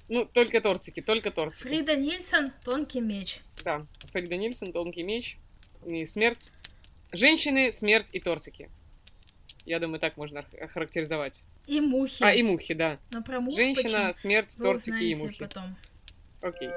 Ну, 0.08 0.24
только 0.24 0.60
тортики, 0.60 1.00
только 1.02 1.30
тортики. 1.30 1.62
Фрида 1.62 1.96
Нильсон, 1.96 2.52
тонкий 2.64 3.00
меч. 3.00 3.40
Да, 3.64 3.84
Фрида 4.12 4.36
Нильсон, 4.36 4.72
Тонкий 4.72 5.02
меч. 5.02 5.36
И 5.84 6.06
смерть. 6.06 6.52
Женщины, 7.12 7.72
смерть 7.72 8.08
и 8.12 8.20
тортики. 8.20 8.70
Я 9.64 9.80
думаю, 9.80 9.98
так 9.98 10.16
можно 10.16 10.40
ох- 10.40 10.60
охарактеризовать. 10.60 11.42
И 11.66 11.80
мухи. 11.80 12.22
А, 12.22 12.32
и 12.32 12.42
мухи, 12.42 12.74
да. 12.74 12.98
Но 13.10 13.22
про 13.22 13.40
мух 13.40 13.56
Женщина, 13.56 14.12
смерть, 14.12 14.56
вы 14.58 14.64
тортики 14.64 15.02
и 15.02 15.14
мухи. 15.16 15.38
потом. 15.40 15.76
Окей. 16.40 16.70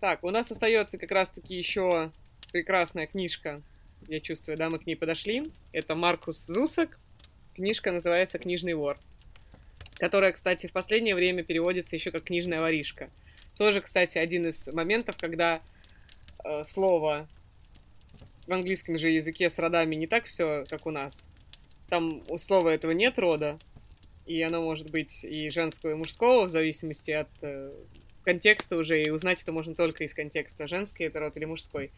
Так, 0.00 0.22
у 0.22 0.30
нас 0.30 0.50
остается 0.50 0.98
как 0.98 1.10
раз-таки 1.10 1.54
еще 1.56 2.10
прекрасная 2.54 3.08
книжка. 3.08 3.62
Я 4.06 4.20
чувствую, 4.20 4.56
да, 4.56 4.70
мы 4.70 4.78
к 4.78 4.86
ней 4.86 4.94
подошли. 4.94 5.42
Это 5.72 5.96
Маркус 5.96 6.38
Зусак. 6.38 7.00
Книжка 7.56 7.90
называется 7.90 8.38
«Книжный 8.38 8.74
вор», 8.74 8.96
которая, 9.98 10.30
кстати, 10.30 10.68
в 10.68 10.72
последнее 10.72 11.16
время 11.16 11.42
переводится 11.42 11.96
еще 11.96 12.12
как 12.12 12.22
«Книжная 12.22 12.60
воришка». 12.60 13.10
Тоже, 13.58 13.80
кстати, 13.80 14.18
один 14.18 14.46
из 14.46 14.68
моментов, 14.68 15.16
когда 15.16 15.60
э, 16.44 16.62
слово 16.62 17.26
в 18.46 18.52
английском 18.52 18.98
же 18.98 19.08
языке 19.08 19.50
с 19.50 19.58
родами 19.58 19.96
не 19.96 20.06
так 20.06 20.26
все, 20.26 20.62
как 20.70 20.86
у 20.86 20.92
нас. 20.92 21.26
Там 21.88 22.22
у 22.28 22.38
слова 22.38 22.68
этого 22.68 22.92
нет 22.92 23.18
рода, 23.18 23.58
и 24.26 24.40
оно 24.42 24.62
может 24.62 24.90
быть 24.90 25.24
и 25.24 25.50
женского, 25.50 25.90
и 25.90 25.94
мужского, 25.94 26.46
в 26.46 26.50
зависимости 26.50 27.10
от 27.10 27.30
э, 27.42 27.72
контекста 28.22 28.76
уже, 28.76 29.02
и 29.02 29.10
узнать 29.10 29.42
это 29.42 29.50
можно 29.50 29.74
только 29.74 30.04
из 30.04 30.14
контекста, 30.14 30.68
женский 30.68 31.02
это 31.02 31.18
род 31.18 31.36
или 31.36 31.46
мужской. 31.46 31.90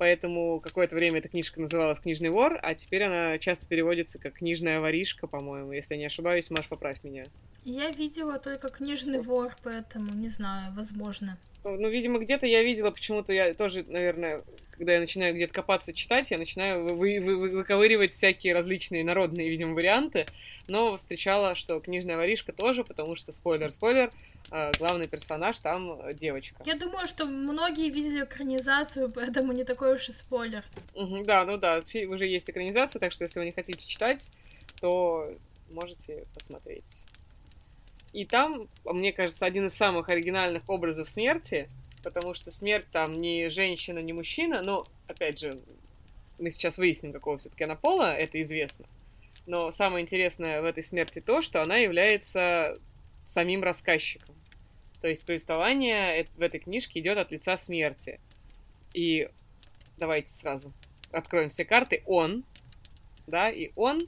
Поэтому 0.00 0.60
какое-то 0.60 0.94
время 0.94 1.18
эта 1.18 1.28
книжка 1.28 1.60
называлась 1.60 2.00
«Книжный 2.00 2.30
вор», 2.30 2.58
а 2.62 2.74
теперь 2.74 3.02
она 3.02 3.36
часто 3.36 3.68
переводится 3.68 4.18
как 4.18 4.32
«Книжная 4.32 4.80
воришка», 4.80 5.26
по-моему, 5.26 5.72
если 5.72 5.92
я 5.92 5.98
не 6.00 6.06
ошибаюсь. 6.06 6.48
Маш, 6.48 6.66
поправь 6.68 7.04
меня. 7.04 7.24
Я 7.64 7.90
видела 7.90 8.38
только 8.38 8.68
«Книжный 8.68 9.20
вор», 9.20 9.54
поэтому 9.62 10.14
не 10.14 10.28
знаю, 10.28 10.72
возможно. 10.74 11.36
Ну, 11.64 11.86
видимо, 11.90 12.18
где-то 12.18 12.46
я 12.46 12.62
видела, 12.62 12.90
почему-то 12.90 13.34
я 13.34 13.52
тоже, 13.52 13.84
наверное, 13.88 14.40
когда 14.80 14.94
я 14.94 15.00
начинаю 15.00 15.34
где-то 15.34 15.52
копаться, 15.52 15.92
читать, 15.92 16.30
я 16.30 16.38
начинаю 16.38 16.86
вы, 16.86 17.20
вы, 17.20 17.36
вы, 17.36 17.50
выковыривать 17.50 18.14
всякие 18.14 18.54
различные 18.54 19.04
народные, 19.04 19.50
видимо, 19.50 19.74
варианты, 19.74 20.24
но 20.68 20.96
встречала, 20.96 21.54
что 21.54 21.80
книжная 21.80 22.16
воришка 22.16 22.54
тоже, 22.54 22.82
потому 22.82 23.14
что, 23.14 23.30
спойлер-спойлер, 23.30 24.10
а, 24.50 24.70
главный 24.78 25.06
персонаж 25.06 25.58
там 25.58 26.00
девочка. 26.14 26.62
Я 26.64 26.76
думаю, 26.76 27.06
что 27.06 27.26
многие 27.26 27.90
видели 27.90 28.24
экранизацию, 28.24 29.12
поэтому 29.14 29.52
не 29.52 29.64
такой 29.64 29.96
уж 29.96 30.08
и 30.08 30.12
спойлер. 30.12 30.64
Угу, 30.94 31.24
да, 31.24 31.44
ну 31.44 31.58
да, 31.58 31.80
уже 31.80 32.24
есть 32.24 32.48
экранизация, 32.48 33.00
так 33.00 33.12
что 33.12 33.24
если 33.24 33.38
вы 33.38 33.44
не 33.44 33.52
хотите 33.52 33.86
читать, 33.86 34.30
то 34.80 35.30
можете 35.70 36.24
посмотреть. 36.32 37.04
И 38.14 38.24
там, 38.24 38.66
мне 38.86 39.12
кажется, 39.12 39.44
один 39.44 39.66
из 39.66 39.74
самых 39.74 40.08
оригинальных 40.08 40.62
образов 40.70 41.10
смерти, 41.10 41.68
потому 42.02 42.34
что 42.34 42.50
смерть 42.50 42.86
там 42.90 43.12
не 43.12 43.50
женщина, 43.50 43.98
не 43.98 44.12
мужчина, 44.12 44.62
но, 44.64 44.84
опять 45.06 45.38
же, 45.38 45.52
мы 46.38 46.50
сейчас 46.50 46.78
выясним, 46.78 47.12
какого 47.12 47.38
все-таки 47.38 47.64
она 47.64 47.76
пола, 47.76 48.12
это 48.12 48.40
известно. 48.42 48.86
Но 49.46 49.70
самое 49.70 50.02
интересное 50.02 50.60
в 50.62 50.64
этой 50.64 50.82
смерти 50.82 51.20
то, 51.20 51.40
что 51.40 51.62
она 51.62 51.76
является 51.76 52.74
самим 53.22 53.62
рассказчиком. 53.62 54.34
То 55.00 55.08
есть 55.08 55.24
повествование 55.24 56.26
в 56.36 56.42
этой 56.42 56.60
книжке 56.60 57.00
идет 57.00 57.18
от 57.18 57.30
лица 57.30 57.56
смерти. 57.56 58.20
И 58.92 59.28
давайте 59.98 60.32
сразу 60.32 60.72
откроем 61.10 61.50
все 61.50 61.64
карты. 61.64 62.02
Он, 62.06 62.44
да, 63.26 63.50
и 63.50 63.70
он 63.76 63.98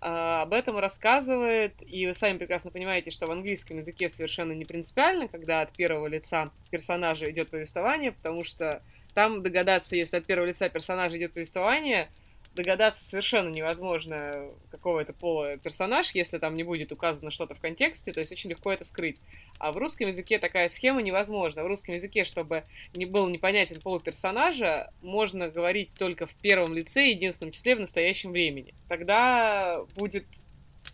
об 0.00 0.52
этом 0.52 0.78
рассказывает, 0.78 1.74
и 1.80 2.06
вы 2.06 2.14
сами 2.14 2.36
прекрасно 2.36 2.70
понимаете, 2.70 3.10
что 3.10 3.26
в 3.26 3.30
английском 3.30 3.78
языке 3.78 4.08
совершенно 4.08 4.52
не 4.52 4.64
принципиально, 4.64 5.28
когда 5.28 5.62
от 5.62 5.72
первого 5.72 6.06
лица 6.06 6.50
персонажа 6.70 7.30
идет 7.30 7.50
повествование, 7.50 8.12
потому 8.12 8.44
что 8.44 8.80
там 9.14 9.42
догадаться, 9.42 9.96
если 9.96 10.18
от 10.18 10.26
первого 10.26 10.48
лица 10.48 10.68
персонажа 10.68 11.16
идет 11.16 11.32
повествование, 11.32 12.08
догадаться 12.56 13.04
совершенно 13.04 13.50
невозможно, 13.50 14.50
какого 14.70 15.00
это 15.00 15.12
пола 15.12 15.56
персонаж, 15.58 16.10
если 16.12 16.38
там 16.38 16.54
не 16.54 16.64
будет 16.64 16.90
указано 16.90 17.30
что-то 17.30 17.54
в 17.54 17.60
контексте, 17.60 18.10
то 18.10 18.20
есть 18.20 18.32
очень 18.32 18.50
легко 18.50 18.72
это 18.72 18.84
скрыть. 18.84 19.20
А 19.58 19.70
в 19.70 19.76
русском 19.76 20.08
языке 20.08 20.38
такая 20.38 20.68
схема 20.68 21.02
невозможна. 21.02 21.62
В 21.62 21.66
русском 21.68 21.94
языке, 21.94 22.24
чтобы 22.24 22.64
не 22.94 23.04
был 23.04 23.28
непонятен 23.28 23.80
пол 23.80 24.00
персонажа, 24.00 24.90
можно 25.02 25.48
говорить 25.48 25.90
только 25.96 26.26
в 26.26 26.34
первом 26.34 26.74
лице, 26.74 27.10
единственном 27.10 27.52
числе 27.52 27.76
в 27.76 27.80
настоящем 27.80 28.32
времени. 28.32 28.74
Тогда 28.88 29.76
будет 29.96 30.26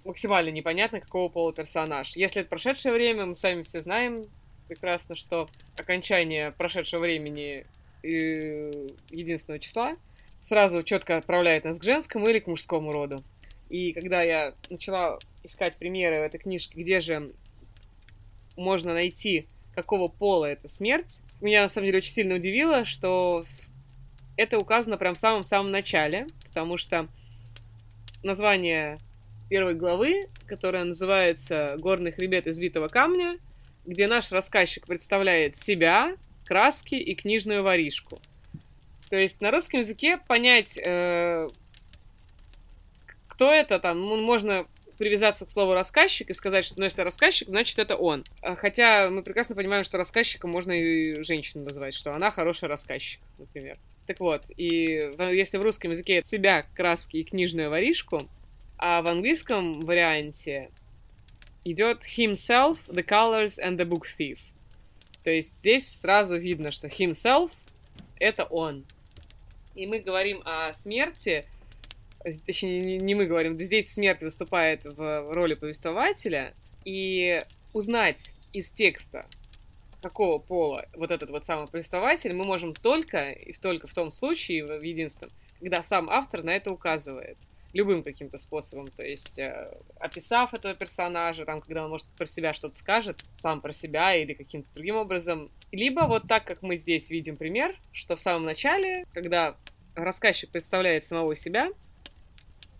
максимально 0.04 0.50
непонятно, 0.50 1.00
какого 1.00 1.28
пола 1.28 1.52
персонаж. 1.52 2.10
Если 2.16 2.42
это 2.42 2.50
прошедшее 2.50 2.92
время, 2.92 3.26
мы 3.26 3.34
сами 3.34 3.62
все 3.62 3.78
знаем 3.78 4.24
прекрасно, 4.68 5.16
что 5.16 5.46
окончание 5.78 6.50
прошедшего 6.52 7.00
времени 7.00 7.64
э, 8.02 8.72
единственного 9.10 9.60
числа 9.60 9.96
сразу 10.42 10.82
четко 10.82 11.16
отправляет 11.16 11.64
нас 11.64 11.78
к 11.78 11.84
женскому 11.84 12.28
или 12.28 12.40
к 12.40 12.46
мужскому 12.46 12.92
роду. 12.92 13.16
И 13.70 13.92
когда 13.92 14.22
я 14.22 14.54
начала 14.68 15.18
искать 15.42 15.76
примеры 15.76 16.20
в 16.20 16.24
этой 16.24 16.38
книжке, 16.38 16.80
где 16.80 17.00
же 17.00 17.30
можно 18.56 18.92
найти, 18.92 19.46
какого 19.74 20.08
пола 20.08 20.46
это 20.46 20.68
смерть, 20.68 21.20
меня 21.40 21.62
на 21.62 21.68
самом 21.68 21.86
деле 21.86 21.98
очень 21.98 22.12
сильно 22.12 22.34
удивило, 22.34 22.84
что 22.84 23.42
это 24.36 24.58
указано 24.58 24.98
прям 24.98 25.14
в 25.14 25.18
самом-самом 25.18 25.70
начале, 25.70 26.26
потому 26.46 26.76
что 26.76 27.08
название 28.22 28.98
первой 29.48 29.74
главы, 29.74 30.28
которая 30.46 30.84
называется 30.84 31.76
«Горный 31.78 32.12
хребет 32.12 32.46
избитого 32.46 32.88
камня», 32.88 33.38
где 33.84 34.06
наш 34.06 34.30
рассказчик 34.32 34.86
представляет 34.86 35.56
себя, 35.56 36.16
краски 36.44 36.96
и 36.96 37.14
книжную 37.14 37.62
воришку– 37.62 38.18
то 39.12 39.18
есть 39.18 39.42
на 39.42 39.50
русском 39.50 39.80
языке 39.80 40.16
понять, 40.16 40.78
э, 40.86 41.46
кто 43.28 43.50
это 43.52 43.78
там, 43.78 44.00
ну, 44.00 44.18
можно 44.18 44.64
привязаться 44.96 45.44
к 45.44 45.50
слову 45.50 45.74
рассказчик 45.74 46.30
и 46.30 46.32
сказать, 46.32 46.64
что 46.64 46.78
ну, 46.78 46.86
если 46.86 47.02
рассказчик, 47.02 47.50
значит 47.50 47.78
это 47.78 47.94
он. 47.94 48.24
А 48.40 48.56
хотя 48.56 49.10
мы 49.10 49.22
прекрасно 49.22 49.54
понимаем, 49.54 49.84
что 49.84 49.98
рассказчиком 49.98 50.50
можно 50.50 50.72
и 50.72 51.22
женщину 51.24 51.64
назвать, 51.64 51.94
что 51.94 52.14
она 52.14 52.30
хороший 52.30 52.70
рассказчик, 52.70 53.20
например. 53.36 53.76
Так 54.06 54.18
вот, 54.20 54.46
и 54.56 55.10
если 55.18 55.58
в 55.58 55.60
русском 55.60 55.90
языке 55.90 56.22
себя, 56.22 56.64
краски 56.74 57.18
и 57.18 57.24
книжную 57.24 57.68
воришку, 57.68 58.18
а 58.78 59.02
в 59.02 59.08
английском 59.08 59.82
варианте 59.82 60.70
идет 61.66 62.00
himself, 62.16 62.78
the 62.88 63.06
colors 63.06 63.62
and 63.62 63.76
the 63.76 63.84
book 63.84 64.04
thief. 64.18 64.38
То 65.22 65.28
есть 65.28 65.58
здесь 65.58 66.00
сразу 66.00 66.38
видно, 66.38 66.72
что 66.72 66.88
himself— 66.88 67.50
это 68.18 68.44
он 68.44 68.86
и 69.74 69.86
мы 69.86 70.00
говорим 70.00 70.40
о 70.44 70.72
смерти, 70.72 71.44
точнее, 72.46 72.80
не 72.80 73.14
мы 73.14 73.26
говорим, 73.26 73.58
здесь 73.58 73.92
смерть 73.92 74.22
выступает 74.22 74.84
в 74.84 75.32
роли 75.32 75.54
повествователя, 75.54 76.54
и 76.84 77.38
узнать 77.72 78.32
из 78.52 78.70
текста, 78.70 79.24
какого 80.02 80.38
пола 80.38 80.86
вот 80.94 81.10
этот 81.10 81.30
вот 81.30 81.44
самый 81.44 81.68
повествователь, 81.68 82.34
мы 82.34 82.44
можем 82.44 82.74
только 82.74 83.24
и 83.24 83.52
только 83.52 83.86
в 83.86 83.94
том 83.94 84.10
случае, 84.10 84.64
в 84.66 84.82
единственном, 84.82 85.32
когда 85.60 85.82
сам 85.82 86.08
автор 86.10 86.42
на 86.42 86.50
это 86.50 86.72
указывает 86.72 87.38
любым 87.72 88.02
каким-то 88.02 88.38
способом, 88.38 88.88
то 88.88 89.04
есть 89.04 89.38
э, 89.38 89.72
описав 89.98 90.52
этого 90.54 90.74
персонажа, 90.74 91.44
там, 91.44 91.60
когда 91.60 91.84
он, 91.84 91.90
может, 91.90 92.06
про 92.18 92.26
себя 92.26 92.52
что-то 92.54 92.76
скажет, 92.76 93.22
сам 93.36 93.60
про 93.60 93.72
себя 93.72 94.14
или 94.14 94.34
каким-то 94.34 94.68
другим 94.74 94.96
образом. 94.96 95.50
Либо 95.70 96.00
вот 96.02 96.28
так, 96.28 96.44
как 96.44 96.62
мы 96.62 96.76
здесь 96.76 97.10
видим 97.10 97.36
пример, 97.36 97.74
что 97.92 98.16
в 98.16 98.20
самом 98.20 98.44
начале, 98.44 99.06
когда 99.12 99.56
рассказчик 99.94 100.50
представляет 100.50 101.04
самого 101.04 101.34
себя, 101.34 101.70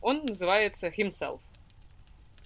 он 0.01 0.25
называется 0.25 0.89
himself. 0.89 1.41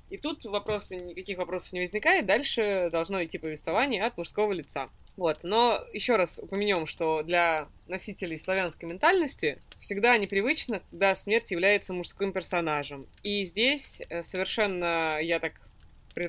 И 0.08 0.18
тут 0.18 0.44
вопросы, 0.44 0.96
никаких 0.96 1.38
вопросов 1.38 1.72
не 1.72 1.80
возникает, 1.80 2.26
дальше 2.26 2.88
должно 2.92 3.22
идти 3.24 3.38
повествование 3.38 4.02
от 4.02 4.16
мужского 4.16 4.52
лица. 4.52 4.86
Вот, 5.16 5.38
но 5.42 5.84
еще 5.92 6.16
раз 6.16 6.38
упомянем, 6.38 6.86
что 6.86 7.22
для 7.22 7.66
носителей 7.88 8.38
славянской 8.38 8.88
ментальности 8.88 9.60
всегда 9.78 10.16
непривычно, 10.18 10.80
когда 10.90 11.14
смерть 11.14 11.50
является 11.50 11.92
мужским 11.92 12.32
персонажем. 12.32 13.06
И 13.22 13.44
здесь 13.46 14.02
э, 14.08 14.22
совершенно, 14.22 15.18
я 15.20 15.40
так 15.40 15.54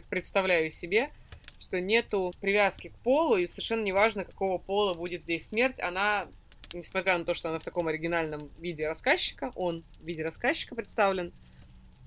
представляю 0.10 0.72
себе, 0.72 1.12
что 1.60 1.82
нету 1.82 2.34
привязки 2.40 2.88
к 2.88 2.98
полу, 3.00 3.36
и 3.36 3.46
совершенно 3.46 3.84
неважно, 3.84 4.24
какого 4.24 4.58
пола 4.58 4.94
будет 4.94 5.24
здесь 5.24 5.50
смерть, 5.50 5.80
она, 5.80 6.26
несмотря 6.74 7.18
на 7.18 7.26
то, 7.26 7.34
что 7.34 7.50
она 7.50 7.60
в 7.60 7.64
таком 7.64 7.88
оригинальном 7.88 8.50
виде 8.60 8.88
рассказчика, 8.88 9.52
он 9.56 9.84
в 10.00 10.06
виде 10.06 10.24
рассказчика 10.24 10.76
представлен, 10.76 11.34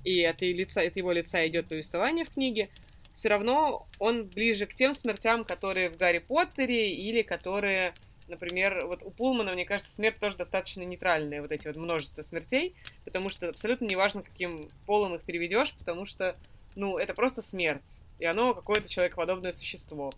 и 0.05 0.25
от, 0.25 0.41
лица, 0.43 0.81
от 0.81 0.97
его 0.97 1.13
лица 1.13 1.47
идет 1.47 1.69
повествование 1.69 2.25
в 2.25 2.31
книге, 2.31 2.69
все 3.13 3.29
равно 3.29 3.87
он 3.99 4.27
ближе 4.27 4.67
к 4.67 4.75
тем 4.75 4.95
смертям, 4.95 5.45
которые 5.45 5.91
в 5.91 5.97
Гарри 5.97 6.19
Поттере 6.19 6.95
или 6.95 7.23
которые, 7.23 7.93
например, 8.29 8.87
вот 8.87 9.03
у 9.03 9.11
Пулмана, 9.11 9.53
мне 9.53 9.65
кажется, 9.65 9.93
смерть 9.93 10.19
тоже 10.19 10.37
достаточно 10.37 10.83
нейтральная, 10.83 11.43
вот 11.43 11.53
эти 11.53 11.67
вот 11.67 11.77
множество 11.77 12.23
смертей, 12.23 12.75
потому 13.05 13.29
что 13.29 13.49
абсолютно 13.49 13.85
неважно, 13.87 14.23
каким 14.23 14.71
полом 14.87 15.17
их 15.17 15.23
переведешь, 15.23 15.75
потому 15.79 16.07
что, 16.07 16.35
ну, 16.77 16.97
это 16.97 17.15
просто 17.15 17.43
смерть, 17.43 18.01
и 18.19 18.25
оно 18.25 18.55
какое-то 18.55 18.89
человекоподобное 18.89 19.53
существо. 19.53 20.11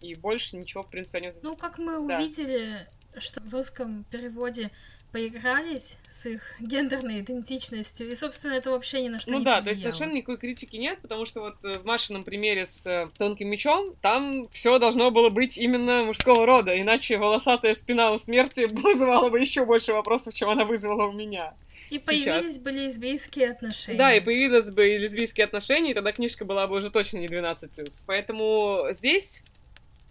И 0.00 0.14
больше 0.14 0.56
ничего, 0.56 0.82
в 0.82 0.88
принципе, 0.88 1.18
о 1.18 1.20
нем... 1.22 1.34
Ну, 1.42 1.56
как 1.56 1.78
мы 1.78 2.06
да. 2.06 2.18
увидели, 2.18 2.86
что 3.18 3.40
в 3.40 3.52
русском 3.52 4.04
переводе 4.04 4.70
поигрались 5.12 5.96
с 6.10 6.26
их 6.26 6.42
гендерной 6.60 7.20
идентичностью, 7.20 8.10
и, 8.10 8.14
собственно, 8.14 8.52
это 8.52 8.70
вообще 8.70 9.02
ни 9.02 9.08
на 9.08 9.18
что 9.18 9.30
ну 9.30 9.38
не 9.38 9.44
да, 9.44 9.56
повлияло. 9.56 9.64
то 9.64 9.70
есть 9.70 9.80
совершенно 9.80 10.12
никакой 10.12 10.36
критики 10.36 10.76
нет, 10.76 11.00
потому 11.00 11.24
что 11.26 11.40
вот 11.40 11.56
э, 11.64 11.78
в 11.78 11.84
Машином 11.84 12.24
примере 12.24 12.66
с 12.66 12.86
э, 12.86 13.08
тонким 13.18 13.48
мечом 13.48 13.94
там 14.02 14.46
все 14.48 14.78
должно 14.78 15.10
было 15.10 15.30
быть 15.30 15.56
именно 15.56 16.04
мужского 16.04 16.46
рода, 16.46 16.78
иначе 16.78 17.16
волосатая 17.16 17.74
спина 17.74 18.12
у 18.12 18.18
смерти 18.18 18.68
вызывала 18.70 19.30
бы 19.30 19.40
еще 19.40 19.64
больше 19.64 19.92
вопросов, 19.92 20.34
чем 20.34 20.50
она 20.50 20.64
вызвала 20.64 21.06
у 21.06 21.12
меня. 21.12 21.54
И 21.90 21.98
появились 21.98 22.54
Сейчас. 22.54 22.58
бы 22.58 22.70
лесбийские 22.70 23.50
отношения. 23.50 23.96
Да, 23.96 24.12
и 24.12 24.20
появились 24.20 24.70
бы 24.70 24.86
лесбийские 24.98 25.44
отношения, 25.44 25.92
и 25.92 25.94
тогда 25.94 26.12
книжка 26.12 26.44
была 26.44 26.66
бы 26.66 26.76
уже 26.76 26.90
точно 26.90 27.18
не 27.18 27.26
12+. 27.26 27.70
Поэтому 28.06 28.88
здесь, 28.90 29.42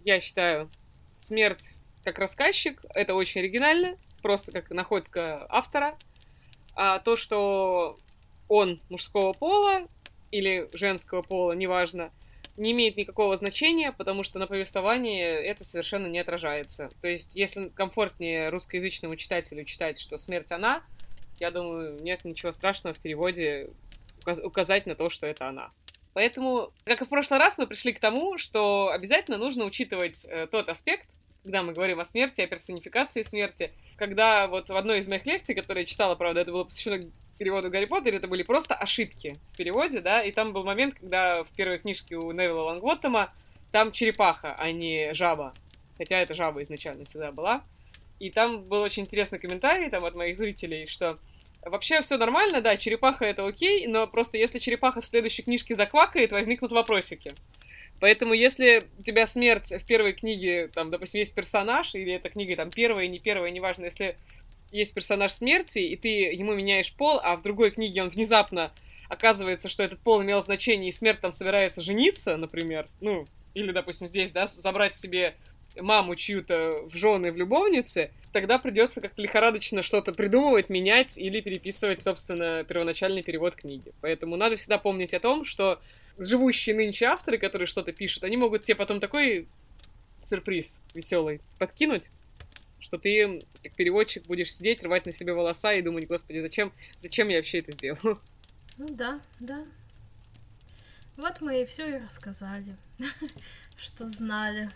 я 0.04 0.20
считаю, 0.20 0.68
смерть 1.20 1.74
как 2.02 2.18
рассказчик, 2.18 2.80
это 2.94 3.14
очень 3.14 3.42
оригинально, 3.42 3.96
просто 4.22 4.52
как 4.52 4.70
находка 4.70 5.46
автора. 5.48 5.96
А 6.74 6.98
то, 6.98 7.16
что 7.16 7.96
он 8.48 8.80
мужского 8.88 9.32
пола 9.32 9.88
или 10.30 10.68
женского 10.72 11.22
пола, 11.22 11.52
неважно, 11.52 12.10
не 12.56 12.72
имеет 12.72 12.96
никакого 12.96 13.36
значения, 13.36 13.92
потому 13.92 14.22
что 14.22 14.38
на 14.38 14.46
повествовании 14.46 15.24
это 15.24 15.64
совершенно 15.64 16.06
не 16.06 16.18
отражается. 16.18 16.90
То 17.00 17.08
есть, 17.08 17.34
если 17.34 17.68
комфортнее 17.68 18.48
русскоязычному 18.48 19.16
читателю 19.16 19.64
читать, 19.64 20.00
что 20.00 20.18
смерть 20.18 20.50
она, 20.50 20.82
я 21.40 21.50
думаю, 21.50 21.96
нет 22.02 22.24
ничего 22.24 22.52
страшного 22.52 22.94
в 22.94 23.00
переводе 23.00 23.70
указать 24.42 24.86
на 24.86 24.94
то, 24.94 25.08
что 25.08 25.26
это 25.26 25.48
она. 25.48 25.68
Поэтому, 26.12 26.72
как 26.84 27.00
и 27.00 27.04
в 27.04 27.08
прошлый 27.08 27.38
раз, 27.38 27.58
мы 27.58 27.66
пришли 27.66 27.92
к 27.92 28.00
тому, 28.00 28.38
что 28.38 28.88
обязательно 28.88 29.38
нужно 29.38 29.64
учитывать 29.64 30.24
э, 30.24 30.48
тот 30.50 30.68
аспект, 30.68 31.08
когда 31.48 31.62
мы 31.62 31.72
говорим 31.72 31.98
о 31.98 32.04
смерти, 32.04 32.42
о 32.42 32.46
персонификации 32.46 33.22
смерти, 33.22 33.72
когда 33.96 34.46
вот 34.48 34.68
в 34.68 34.76
одной 34.76 34.98
из 34.98 35.08
моих 35.08 35.24
лекций, 35.24 35.54
которые 35.54 35.82
я 35.82 35.86
читала, 35.86 36.14
правда, 36.14 36.40
это 36.40 36.52
было 36.52 36.64
посвящено 36.64 37.10
переводу 37.38 37.70
Гарри 37.70 37.86
Поттера, 37.86 38.16
это 38.16 38.28
были 38.28 38.42
просто 38.42 38.74
ошибки 38.74 39.38
в 39.52 39.56
переводе, 39.56 40.02
да, 40.02 40.20
и 40.20 40.30
там 40.30 40.52
был 40.52 40.62
момент, 40.62 40.96
когда 41.00 41.42
в 41.44 41.48
первой 41.56 41.78
книжке 41.78 42.16
у 42.16 42.32
Невилла 42.32 42.64
Лонгботтома 42.64 43.32
там 43.72 43.92
черепаха, 43.92 44.54
а 44.58 44.70
не 44.72 45.14
жаба, 45.14 45.54
хотя 45.96 46.18
это 46.18 46.34
жаба 46.34 46.62
изначально 46.64 47.06
всегда 47.06 47.32
была. 47.32 47.62
И 48.20 48.30
там 48.30 48.64
был 48.64 48.82
очень 48.82 49.04
интересный 49.04 49.38
комментарий 49.38 49.88
там 49.88 50.04
от 50.04 50.14
моих 50.14 50.36
зрителей, 50.36 50.86
что 50.86 51.16
Вообще 51.62 52.00
все 52.02 52.16
нормально, 52.18 52.60
да, 52.60 52.76
черепаха 52.76 53.24
это 53.24 53.42
окей, 53.42 53.88
но 53.88 54.06
просто 54.06 54.38
если 54.38 54.58
черепаха 54.58 55.00
в 55.00 55.06
следующей 55.06 55.42
книжке 55.42 55.74
заквакает, 55.74 56.30
возникнут 56.30 56.70
вопросики. 56.70 57.32
Поэтому 58.00 58.32
если 58.34 58.80
у 58.98 59.02
тебя 59.02 59.26
смерть 59.26 59.72
в 59.72 59.84
первой 59.84 60.12
книге, 60.12 60.68
там, 60.72 60.90
допустим, 60.90 61.18
есть 61.18 61.34
персонаж, 61.34 61.94
или 61.94 62.14
эта 62.14 62.28
книга 62.28 62.54
там 62.54 62.70
первая, 62.70 63.08
не 63.08 63.18
первая, 63.18 63.50
неважно, 63.50 63.86
если 63.86 64.16
есть 64.70 64.94
персонаж 64.94 65.32
смерти, 65.32 65.78
и 65.78 65.96
ты 65.96 66.08
ему 66.08 66.54
меняешь 66.54 66.92
пол, 66.92 67.20
а 67.22 67.36
в 67.36 67.42
другой 67.42 67.70
книге 67.70 68.02
он 68.02 68.10
внезапно 68.10 68.70
оказывается, 69.08 69.68
что 69.68 69.82
этот 69.82 70.00
пол 70.00 70.22
имел 70.22 70.42
значение, 70.42 70.90
и 70.90 70.92
смерть 70.92 71.20
там 71.20 71.32
собирается 71.32 71.80
жениться, 71.80 72.36
например, 72.36 72.86
ну, 73.00 73.24
или, 73.54 73.72
допустим, 73.72 74.06
здесь, 74.06 74.30
да, 74.32 74.46
забрать 74.46 74.94
себе 74.96 75.34
маму 75.80 76.16
чью-то 76.16 76.82
в 76.90 76.96
жены, 76.96 77.32
в 77.32 77.36
любовницы, 77.36 78.10
тогда 78.32 78.58
придется 78.58 79.00
как-то 79.00 79.22
лихорадочно 79.22 79.82
что-то 79.82 80.12
придумывать, 80.12 80.68
менять 80.68 81.18
или 81.18 81.40
переписывать, 81.40 82.02
собственно, 82.02 82.64
первоначальный 82.64 83.22
перевод 83.22 83.54
книги. 83.56 83.92
Поэтому 84.00 84.36
надо 84.36 84.56
всегда 84.56 84.78
помнить 84.78 85.14
о 85.14 85.20
том, 85.20 85.44
что 85.44 85.80
живущие 86.18 86.76
нынче 86.76 87.06
авторы, 87.06 87.38
которые 87.38 87.66
что-то 87.66 87.92
пишут, 87.92 88.24
они 88.24 88.36
могут 88.36 88.64
тебе 88.64 88.74
потом 88.74 89.00
такой 89.00 89.48
сюрприз 90.22 90.78
веселый 90.94 91.40
подкинуть, 91.58 92.08
что 92.80 92.98
ты, 92.98 93.40
как 93.62 93.74
переводчик, 93.74 94.26
будешь 94.26 94.54
сидеть, 94.54 94.84
рвать 94.84 95.06
на 95.06 95.12
себе 95.12 95.32
волоса 95.32 95.72
и 95.72 95.82
думать, 95.82 96.06
господи, 96.06 96.40
зачем, 96.40 96.72
зачем 97.00 97.28
я 97.28 97.36
вообще 97.36 97.58
это 97.58 97.72
сделал? 97.72 98.18
Ну 98.78 98.88
да, 98.90 99.20
да. 99.40 99.64
Вот 101.16 101.40
мы 101.40 101.62
и 101.62 101.66
все 101.66 101.88
и 101.88 101.98
рассказали, 101.98 102.76
что 103.76 104.08
знали. 104.08 104.70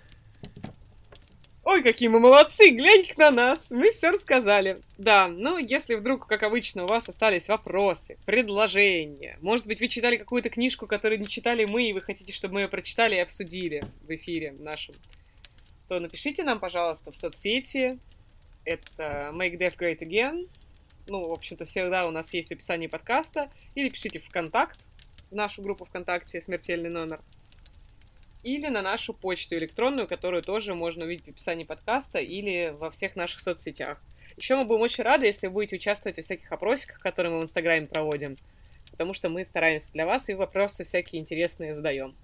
Ой, 1.65 1.85
какие 1.85 2.09
мы 2.09 2.19
молодцы, 2.19 2.71
глянь 2.71 3.07
на 3.17 3.31
нас, 3.31 3.71
мы 3.71 3.93
все 3.93 4.11
рассказали. 4.11 4.79
Да, 4.99 5.29
ну, 5.29 5.59
если 5.59 5.95
вдруг, 5.95 6.27
как 6.27 6.43
обычно, 6.43 6.83
у 6.83 6.87
вас 6.89 7.09
остались 7.09 7.47
вопросы, 7.47 8.19
предложения, 8.27 9.39
может 9.43 9.69
быть, 9.69 9.79
вы 9.79 9.87
читали 9.87 10.17
какую-то 10.17 10.51
книжку, 10.51 10.89
которую 10.89 11.21
не 11.21 11.27
читали 11.27 11.65
мы, 11.65 11.85
и 11.89 11.93
вы 11.93 12.01
хотите, 12.01 12.33
чтобы 12.33 12.55
мы 12.55 12.61
ее 12.63 12.69
прочитали 12.69 13.15
и 13.15 13.21
обсудили 13.21 13.85
в 14.03 14.11
эфире 14.11 14.57
нашем, 14.59 14.97
то 15.87 16.01
напишите 16.01 16.43
нам, 16.43 16.59
пожалуйста, 16.59 17.13
в 17.13 17.17
соцсети. 17.17 18.01
Это 18.65 19.31
Make 19.33 19.57
Death 19.57 19.77
Great 19.79 20.01
Again. 20.01 20.49
Ну, 21.09 21.29
в 21.29 21.33
общем-то, 21.33 21.65
всегда 21.65 22.09
у 22.09 22.11
нас 22.11 22.35
есть 22.35 22.49
в 22.49 22.53
описании 22.53 22.89
подкаста. 22.89 23.51
Или 23.77 23.89
пишите 23.89 24.19
в 24.19 24.29
контакт, 24.29 24.81
в 25.31 25.35
нашу 25.35 25.63
группу 25.63 25.85
ВКонтакте 25.85 26.41
«Смертельный 26.41 26.91
номер» 26.91 27.21
или 28.43 28.69
на 28.69 28.83
нашу 28.83 29.15
почту 29.15 29.55
электронную, 29.55 30.07
которую 30.07 30.43
тоже 30.43 30.75
можно 30.75 31.05
увидеть 31.05 31.27
в 31.27 31.31
описании 31.31 31.65
подкаста 31.65 32.19
или 32.19 32.75
во 32.79 32.91
всех 32.91 33.17
наших 33.17 33.41
соцсетях. 33.41 33.99
Еще 34.37 34.57
мы 34.57 34.65
будем 34.65 34.81
очень 34.81 35.05
рады, 35.05 35.27
если 35.27 35.47
вы 35.47 35.55
будете 35.55 35.77
участвовать 35.77 36.19
в 36.19 36.23
всяких 36.23 36.51
опросиках, 36.51 36.99
которые 36.99 37.33
мы 37.33 37.41
в 37.41 37.45
Инстаграме 37.45 37.87
проводим, 37.87 38.37
потому 38.91 39.15
что 39.15 39.29
мы 39.29 39.45
стараемся 39.45 39.93
для 39.93 40.07
вас 40.07 40.29
и 40.29 40.35
вопросы 40.35 40.85
всякие 40.85 41.21
интересные 41.21 41.75
задаем. 41.75 42.15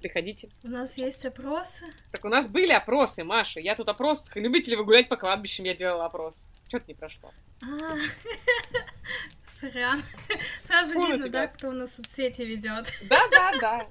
Приходите. 0.00 0.48
У 0.64 0.68
нас 0.68 0.96
есть 0.96 1.26
опросы. 1.26 1.84
Так 2.12 2.24
у 2.24 2.28
нас 2.28 2.48
были 2.48 2.72
опросы, 2.72 3.22
Маша. 3.22 3.60
Я 3.60 3.74
тут 3.74 3.88
опрос. 3.88 4.24
Любите 4.34 4.70
ли 4.70 4.76
вы 4.78 4.84
гулять 4.84 5.10
по 5.10 5.16
кладбищам? 5.16 5.66
Я 5.66 5.74
делала 5.74 6.06
опрос. 6.06 6.36
Что-то 6.68 6.86
не 6.88 6.94
прошло. 6.94 7.32
А, 7.62 7.66
сорян. 9.44 10.00
Сразу 10.62 10.94
видно, 10.94 11.28
да, 11.28 11.48
кто 11.48 11.68
у 11.68 11.72
нас 11.72 11.94
соцсети 11.94 12.42
ведет. 12.42 12.90
Да, 13.02 13.28
да, 13.30 13.58
да. 13.60 13.86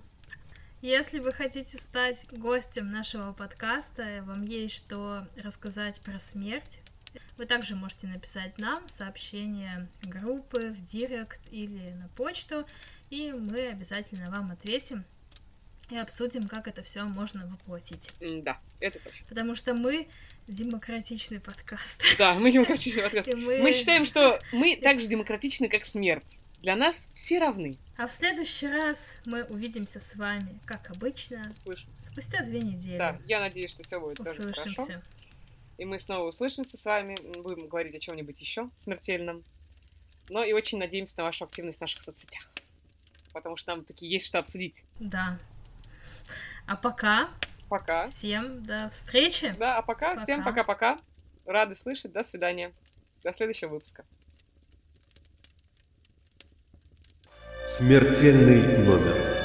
Если 0.81 1.19
вы 1.19 1.33
хотите 1.33 1.77
стать 1.77 2.25
гостем 2.31 2.89
нашего 2.89 3.33
подкаста, 3.33 4.23
вам 4.25 4.45
есть 4.45 4.75
что 4.75 5.27
рассказать 5.35 5.99
про 5.99 6.19
смерть, 6.19 6.79
вы 7.37 7.45
также 7.45 7.75
можете 7.75 8.07
написать 8.07 8.57
нам 8.59 8.87
сообщение 8.87 9.89
группы 10.03 10.69
в 10.69 10.81
директ 10.85 11.41
или 11.51 11.91
на 11.91 12.07
почту, 12.09 12.65
и 13.09 13.33
мы 13.33 13.67
обязательно 13.67 14.31
вам 14.31 14.51
ответим 14.51 15.03
и 15.89 15.97
обсудим, 15.97 16.43
как 16.43 16.69
это 16.69 16.81
все 16.81 17.03
можно 17.03 17.45
воплотить. 17.47 18.11
Да, 18.21 18.57
это 18.79 18.99
точно. 18.99 19.25
Потому 19.27 19.55
что 19.55 19.73
мы 19.73 20.07
демократичный 20.47 21.41
подкаст. 21.41 22.01
Да, 22.17 22.35
мы 22.35 22.51
демократичный 22.51 23.03
подкаст. 23.03 23.33
Мы... 23.35 23.57
мы 23.57 23.73
считаем, 23.73 24.05
что 24.05 24.39
мы 24.53 24.75
так 24.81 25.01
же 25.01 25.07
демократичны, 25.07 25.67
как 25.67 25.83
смерть. 25.83 26.37
Для 26.61 26.75
нас 26.75 27.07
все 27.15 27.39
равны. 27.39 27.77
А 27.97 28.05
в 28.05 28.11
следующий 28.11 28.67
раз 28.67 29.13
мы 29.25 29.43
увидимся 29.45 29.99
с 29.99 30.15
вами, 30.15 30.59
как 30.65 30.89
обычно, 30.91 31.51
услышимся. 31.53 32.05
спустя 32.11 32.43
две 32.43 32.59
недели. 32.59 32.97
Да, 32.97 33.17
я 33.25 33.39
надеюсь, 33.39 33.71
что 33.71 33.83
все 33.83 33.99
будет 33.99 34.19
услышимся. 34.19 34.53
тоже 34.53 34.75
хорошо. 34.75 35.01
И 35.77 35.85
мы 35.85 35.99
снова 35.99 36.27
услышимся 36.27 36.77
с 36.77 36.83
вами, 36.83 37.15
будем 37.41 37.67
говорить 37.69 37.95
о 37.95 37.99
чем-нибудь 37.99 38.39
еще 38.41 38.69
смертельном. 38.83 39.43
Но 40.29 40.43
и 40.43 40.51
очень 40.51 40.77
надеемся 40.77 41.15
на 41.17 41.23
вашу 41.23 41.45
активность 41.45 41.77
в 41.77 41.81
наших 41.81 42.01
соцсетях. 42.01 42.45
Потому 43.33 43.55
что 43.55 43.71
нам 43.71 43.85
таки 43.85 44.05
есть 44.05 44.25
что 44.25 44.39
обсудить. 44.39 44.83
Да. 44.99 45.39
А 46.67 46.75
пока. 46.75 47.29
Пока. 47.69 48.05
Всем 48.07 48.63
до 48.63 48.89
встречи. 48.89 49.53
Да, 49.57 49.77
а 49.77 49.81
пока. 49.81 50.11
пока. 50.11 50.21
Всем 50.21 50.43
пока-пока. 50.43 50.99
Рады 51.45 51.75
слышать. 51.75 52.11
До 52.11 52.23
свидания. 52.23 52.73
До 53.23 53.31
следующего 53.31 53.69
выпуска. 53.69 54.03
Смертельный 57.79 58.83
номер. 58.83 59.38